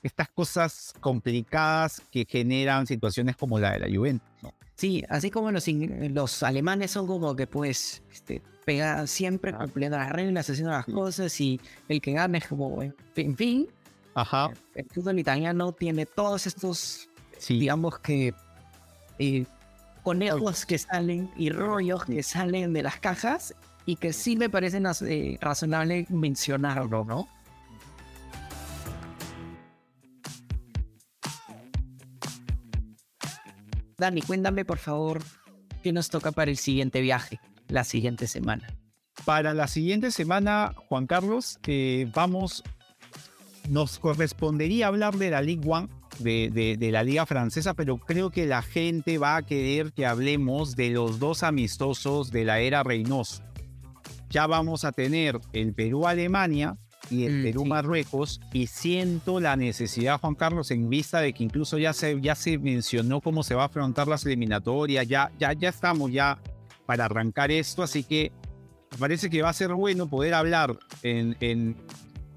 estas 0.01 0.29
cosas 0.29 0.93
complicadas 0.99 2.01
que 2.11 2.25
generan 2.25 2.87
situaciones 2.87 3.35
como 3.35 3.59
la 3.59 3.73
de 3.73 3.79
la 3.79 3.87
Juventus. 3.93 4.27
¿no? 4.41 4.53
Sí, 4.75 5.03
así 5.09 5.29
como 5.29 5.51
los, 5.51 5.67
los 5.67 6.43
alemanes 6.43 6.91
son 6.91 7.05
como 7.05 7.35
que 7.35 7.47
pues 7.47 8.01
este, 8.13 8.41
pega 8.63 9.05
siempre 9.07 9.53
cumpliendo 9.53 9.97
las 9.97 10.09
reglas, 10.11 10.49
haciendo 10.49 10.71
las 10.71 10.85
cosas 10.85 11.41
y 11.41 11.59
el 11.89 11.99
que 11.99 12.13
gana 12.13 12.37
es 12.37 12.47
como, 12.47 12.81
en 12.81 13.35
fin, 13.35 13.67
Ajá. 14.15 14.51
el 14.75 14.85
fútbol 14.89 15.19
italiano 15.19 15.71
tiene 15.71 16.05
todos 16.05 16.47
estos, 16.47 17.09
Sí. 17.37 17.59
digamos 17.59 17.99
que, 17.99 18.33
eh, 19.19 19.45
conejos 20.03 20.65
que 20.65 20.77
salen 20.77 21.29
y 21.37 21.49
rollos 21.49 22.05
que 22.05 22.23
salen 22.23 22.73
de 22.73 22.83
las 22.83 22.99
cajas 22.99 23.53
y 23.85 23.95
que 23.95 24.11
sí 24.13 24.35
me 24.35 24.49
parecen 24.49 24.85
eh, 25.07 25.37
razonable 25.41 26.05
mencionarlo, 26.09 27.05
¿no? 27.05 27.27
Dani, 33.97 34.21
cuéntame 34.21 34.63
por 34.65 34.77
favor 34.77 35.21
qué 35.83 35.91
nos 35.91 36.09
toca 36.09 36.31
para 36.31 36.51
el 36.51 36.57
siguiente 36.57 37.01
viaje, 37.01 37.39
la 37.67 37.83
siguiente 37.83 38.27
semana. 38.27 38.67
Para 39.25 39.53
la 39.53 39.67
siguiente 39.67 40.11
semana, 40.11 40.73
Juan 40.87 41.05
Carlos, 41.05 41.59
eh, 41.67 42.09
vamos, 42.15 42.63
nos 43.69 43.99
correspondería 43.99 44.87
hablar 44.87 45.15
de 45.17 45.29
la 45.29 45.41
Ligue 45.41 45.67
1, 45.67 45.89
de, 46.19 46.49
de- 46.53 46.75
de 46.77 46.91
la 46.91 47.03
Liga 47.03 47.25
Francesa, 47.25 47.73
pero 47.73 47.97
creo 47.97 48.29
que 48.31 48.45
la 48.45 48.61
gente 48.61 49.17
va 49.17 49.37
a 49.37 49.43
querer 49.43 49.93
que 49.93 50.05
hablemos 50.05 50.75
de 50.75 50.89
los 50.89 51.19
dos 51.19 51.43
amistosos 51.43 52.31
de 52.31 52.43
la 52.45 52.59
era 52.59 52.83
Reynoso. 52.83 53.41
Ya 54.29 54.45
vamos 54.47 54.83
a 54.85 54.91
tener 54.91 55.39
el 55.53 55.73
Perú-Alemania 55.73 56.77
y 57.09 57.23
el 57.25 57.39
Mm, 57.39 57.43
Perú-Marruecos, 57.43 58.39
y 58.53 58.67
siento 58.67 59.39
la 59.39 59.55
necesidad, 59.55 60.19
Juan 60.19 60.35
Carlos, 60.35 60.69
en 60.69 60.89
vista 60.89 61.21
de 61.21 61.33
que 61.33 61.43
incluso 61.43 61.77
ya 61.79 61.93
se, 61.93 62.19
ya 62.21 62.35
se 62.35 62.57
mencionó 62.59 63.21
cómo 63.21 63.41
se 63.41 63.55
va 63.55 63.63
a 63.63 63.65
afrontar 63.67 64.07
las 64.07 64.23
eliminatorias, 64.25 65.07
ya, 65.07 65.31
ya, 65.39 65.53
ya 65.53 65.69
estamos 65.69 66.11
ya 66.11 66.37
para 66.85 67.05
arrancar 67.05 67.49
esto, 67.49 67.81
así 67.81 68.03
que 68.03 68.31
me 68.91 68.97
parece 68.97 69.29
que 69.29 69.41
va 69.41 69.49
a 69.49 69.53
ser 69.53 69.73
bueno 69.73 70.07
poder 70.07 70.33
hablar 70.35 70.77
en, 71.01 71.35
en- 71.39 71.75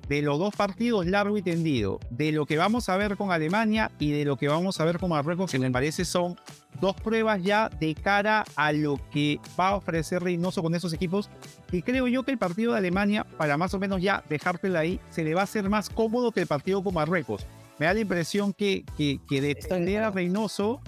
de 0.09 0.21
los 0.23 0.39
dos 0.39 0.55
partidos 0.55 1.07
largo 1.07 1.37
y 1.39 1.43
tendido, 1.43 1.99
de 2.11 2.33
lo 2.33 2.45
que 2.47 2.57
vamos 2.59 2.89
a 2.89 2.97
ver 2.97 3.17
con 3.17 3.31
Alemania 3.33 3.91
y 3.99 4.11
de 4.13 4.25
lo 4.25 4.37
que 4.37 4.49
vamos 4.49 4.79
a 4.81 4.85
ver 4.85 4.99
con 4.99 5.11
Marruecos, 5.11 5.51
que 5.51 5.59
me 5.59 5.71
parece 5.71 6.05
son 6.05 6.37
dos 6.81 6.95
pruebas 6.97 7.43
ya 7.43 7.69
de 7.69 7.95
cara 7.95 8.45
a 8.57 8.73
lo 8.73 8.99
que 9.11 9.39
va 9.59 9.69
a 9.69 9.77
ofrecer 9.77 10.23
Reynoso 10.23 10.63
con 10.63 10.75
esos 10.75 10.93
equipos. 10.93 11.31
Y 11.71 11.83
creo 11.83 12.09
yo 12.09 12.25
que 12.25 12.33
el 12.33 12.39
partido 12.39 12.73
de 12.73 12.79
Alemania, 12.79 13.25
para 13.37 13.57
más 13.57 13.73
o 13.75 13.79
menos 13.79 14.03
ya 14.03 14.23
dejártela 14.29 14.81
ahí, 14.81 15.01
se 15.11 15.23
le 15.25 15.35
va 15.35 15.43
a 15.43 15.45
hacer 15.45 15.69
más 15.71 15.89
cómodo 15.89 16.33
que 16.33 16.41
el 16.41 16.47
partido 16.47 16.83
con 16.83 16.95
Marruecos. 16.95 17.47
Me 17.79 17.87
da 17.87 17.95
la 17.95 18.01
impresión 18.01 18.53
que, 18.53 18.85
que, 18.97 19.19
que 19.29 19.41
de 19.41 19.55
defender 19.55 20.03
a 20.03 20.11
Reynoso 20.11 20.81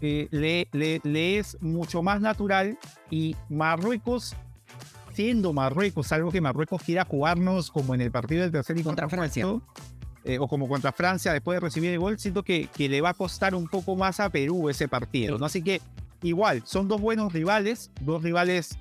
eh, 0.00 0.28
le, 0.30 0.68
le- 0.72 1.00
le 1.04 1.38
es 1.38 1.56
mucho 1.60 2.02
más 2.02 2.20
natural 2.20 2.78
y 3.10 3.34
Marruecos, 3.48 4.34
siendo 5.12 5.52
Marruecos, 5.52 6.10
algo 6.12 6.30
que 6.30 6.40
Marruecos 6.40 6.82
quiera 6.82 7.04
jugarnos 7.04 7.70
como 7.70 7.94
en 7.94 8.00
el 8.00 8.10
partido 8.10 8.42
del 8.42 8.52
tercer 8.52 8.78
y 8.78 8.82
Contra 8.82 9.08
Francia. 9.08 9.46
eh, 10.24 10.38
o 10.38 10.46
como 10.48 10.68
contra 10.68 10.92
Francia 10.92 11.32
después 11.32 11.56
de 11.56 11.60
recibir 11.60 11.90
el 11.90 11.98
gol, 11.98 12.18
siento 12.18 12.42
que, 12.42 12.68
que 12.68 12.88
le 12.88 13.00
va 13.00 13.10
a 13.10 13.14
costar 13.14 13.54
un 13.54 13.66
poco 13.68 13.96
más 13.96 14.20
a 14.20 14.30
Perú 14.30 14.68
ese 14.68 14.88
partido. 14.88 15.38
¿no? 15.38 15.46
Así 15.46 15.62
que 15.62 15.80
igual, 16.22 16.62
son 16.64 16.88
dos 16.88 17.00
buenos 17.00 17.32
rivales, 17.32 17.90
dos 18.00 18.22
rivales 18.22 18.78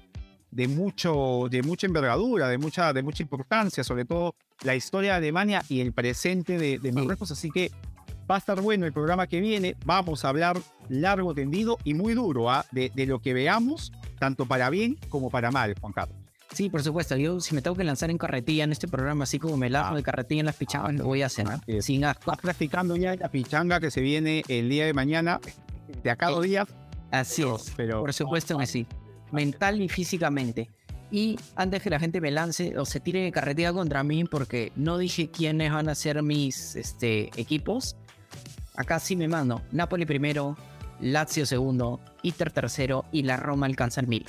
de, 0.51 0.67
mucho, 0.67 1.47
de 1.49 1.63
mucha 1.63 1.87
envergadura, 1.87 2.47
de 2.47 2.57
mucha, 2.57 2.93
de 2.93 3.01
mucha 3.01 3.23
importancia, 3.23 3.83
sobre 3.83 4.05
todo 4.05 4.35
la 4.63 4.75
historia 4.75 5.13
de 5.13 5.17
Alemania 5.17 5.63
y 5.67 5.81
el 5.81 5.93
presente 5.93 6.57
de, 6.57 6.77
de 6.77 6.91
Marruecos. 6.91 7.31
Así 7.31 7.49
que 7.49 7.71
va 8.29 8.35
a 8.35 8.37
estar 8.37 8.61
bueno 8.61 8.85
el 8.85 8.93
programa 8.93 9.25
que 9.27 9.39
viene. 9.41 9.75
Vamos 9.85 10.23
a 10.23 10.29
hablar 10.29 10.59
largo, 10.89 11.33
tendido 11.33 11.77
y 11.83 11.93
muy 11.95 12.13
duro 12.13 12.51
¿ah? 12.51 12.65
de, 12.71 12.91
de 12.93 13.05
lo 13.05 13.19
que 13.19 13.33
veamos, 13.33 13.91
tanto 14.19 14.45
para 14.45 14.69
bien 14.69 14.97
como 15.09 15.31
para 15.31 15.51
mal, 15.51 15.73
Juan 15.79 15.93
Carlos. 15.93 16.20
Sí, 16.53 16.69
por 16.69 16.83
supuesto. 16.83 17.15
Yo, 17.15 17.39
si 17.39 17.55
me 17.55 17.61
tengo 17.61 17.77
que 17.77 17.83
lanzar 17.83 18.09
en 18.09 18.17
carretilla 18.17 18.65
en 18.65 18.71
este 18.71 18.87
programa, 18.87 19.23
así 19.23 19.39
como 19.39 19.55
me 19.57 19.69
lanzo 19.69 19.95
de 19.95 20.03
carretilla 20.03 20.41
en 20.41 20.45
las 20.47 20.55
pichadas, 20.55 20.93
lo 20.93 21.05
voy 21.05 21.21
a 21.21 21.27
hacer. 21.27 21.47
es. 21.67 21.85
Sin 21.85 22.03
asco. 22.03 22.31
Estás 22.31 22.41
practicando 22.41 22.95
ya 22.97 23.15
la 23.15 23.29
pichanga 23.29 23.79
que 23.79 23.89
se 23.89 24.01
viene 24.01 24.43
el 24.47 24.69
día 24.69 24.85
de 24.85 24.93
mañana, 24.93 25.39
de 26.03 26.09
acá 26.09 26.27
a 26.27 26.31
dos 26.31 26.43
días. 26.43 26.67
Así 27.09 27.43
es. 27.43 27.73
Pero 27.77 28.01
Por 28.01 28.13
supuesto 28.13 28.57
que 28.57 28.65
sí. 28.65 28.85
Mental 29.31 29.81
y 29.81 29.87
físicamente. 29.87 30.69
Y 31.09 31.37
antes 31.55 31.81
que 31.81 31.89
la 31.89 31.99
gente 31.99 32.21
me 32.21 32.31
lance 32.31 32.77
o 32.77 32.85
se 32.85 32.99
tire 32.99 33.21
de 33.21 33.31
carretilla 33.31 33.73
contra 33.73 34.03
mí, 34.03 34.23
porque 34.25 34.71
no 34.75 34.97
dije 34.97 35.29
quiénes 35.29 35.71
van 35.71 35.89
a 35.89 35.95
ser 35.95 36.21
mis 36.23 36.75
este, 36.75 37.29
equipos, 37.39 37.97
acá 38.75 38.99
sí 38.99 39.15
me 39.15 39.27
mando. 39.27 39.61
Napoli 39.71 40.05
primero, 40.05 40.57
Lazio 41.01 41.45
segundo, 41.45 41.99
Inter 42.23 42.51
tercero 42.51 43.05
y 43.11 43.23
la 43.23 43.37
Roma 43.37 43.65
alcanza 43.65 44.01
el 44.01 44.07
mil. 44.07 44.25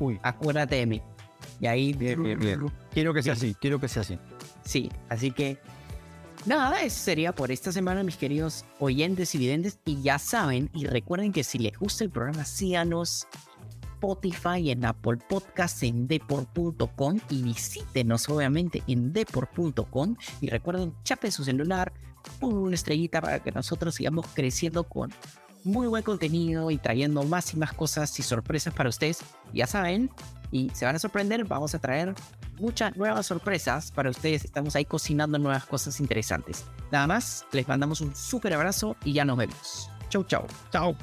Uy, 0.00 0.18
Acuérdate 0.22 0.76
de 0.76 0.86
mí. 0.86 1.02
Y 1.60 1.66
ahí... 1.66 1.92
bien, 1.92 2.22
bien, 2.22 2.38
bien. 2.38 2.60
Quiero 2.92 3.12
que 3.14 3.22
sea 3.22 3.34
así, 3.34 3.54
quiero 3.60 3.80
que 3.80 3.88
sea 3.88 4.02
así. 4.02 4.18
Sí, 4.64 4.90
así 5.08 5.30
que 5.30 5.58
nada, 6.46 6.82
eso 6.82 7.00
sería 7.00 7.34
por 7.34 7.50
esta 7.50 7.72
semana, 7.72 8.02
mis 8.02 8.16
queridos 8.16 8.64
oyentes 8.78 9.34
y 9.34 9.38
videntes. 9.38 9.78
Y 9.84 10.02
ya 10.02 10.18
saben, 10.18 10.70
y 10.74 10.86
recuerden 10.86 11.32
que 11.32 11.44
si 11.44 11.58
les 11.58 11.78
gusta 11.78 12.04
el 12.04 12.10
programa, 12.10 12.44
síganos 12.44 13.26
Spotify, 13.98 14.70
en 14.70 14.84
Apple 14.84 15.18
Podcasts, 15.28 15.82
en 15.82 16.06
deport.com 16.06 17.18
y 17.30 17.42
visítenos 17.42 18.28
obviamente 18.28 18.82
en 18.86 19.12
deport.com. 19.12 20.16
Y 20.40 20.48
recuerden, 20.48 20.94
chapen 21.02 21.32
su 21.32 21.44
celular, 21.44 21.92
pongan 22.38 22.58
una 22.58 22.74
estrellita 22.74 23.20
para 23.20 23.40
que 23.42 23.50
nosotros 23.50 23.96
sigamos 23.96 24.26
creciendo 24.34 24.84
con 24.84 25.12
muy 25.64 25.86
buen 25.86 26.02
contenido 26.02 26.70
y 26.70 26.78
trayendo 26.78 27.22
más 27.24 27.52
y 27.54 27.56
más 27.56 27.72
cosas 27.72 28.18
y 28.18 28.22
sorpresas 28.22 28.74
para 28.74 28.88
ustedes. 28.88 29.18
Ya 29.52 29.66
saben, 29.66 30.10
y 30.50 30.70
se 30.70 30.84
van 30.84 30.96
a 30.96 30.98
sorprender, 30.98 31.44
vamos 31.44 31.74
a 31.74 31.78
traer 31.78 32.14
muchas 32.58 32.96
nuevas 32.96 33.26
sorpresas 33.26 33.92
para 33.92 34.10
ustedes. 34.10 34.44
Estamos 34.44 34.76
ahí 34.76 34.84
cocinando 34.84 35.38
nuevas 35.38 35.64
cosas 35.66 36.00
interesantes. 36.00 36.64
Nada 36.90 37.06
más, 37.06 37.46
les 37.52 37.68
mandamos 37.68 38.00
un 38.00 38.14
súper 38.14 38.54
abrazo 38.54 38.96
y 39.04 39.12
ya 39.12 39.24
nos 39.24 39.36
vemos. 39.36 39.90
Chau, 40.08 40.24
chau. 40.24 40.46
Chao. 40.72 40.96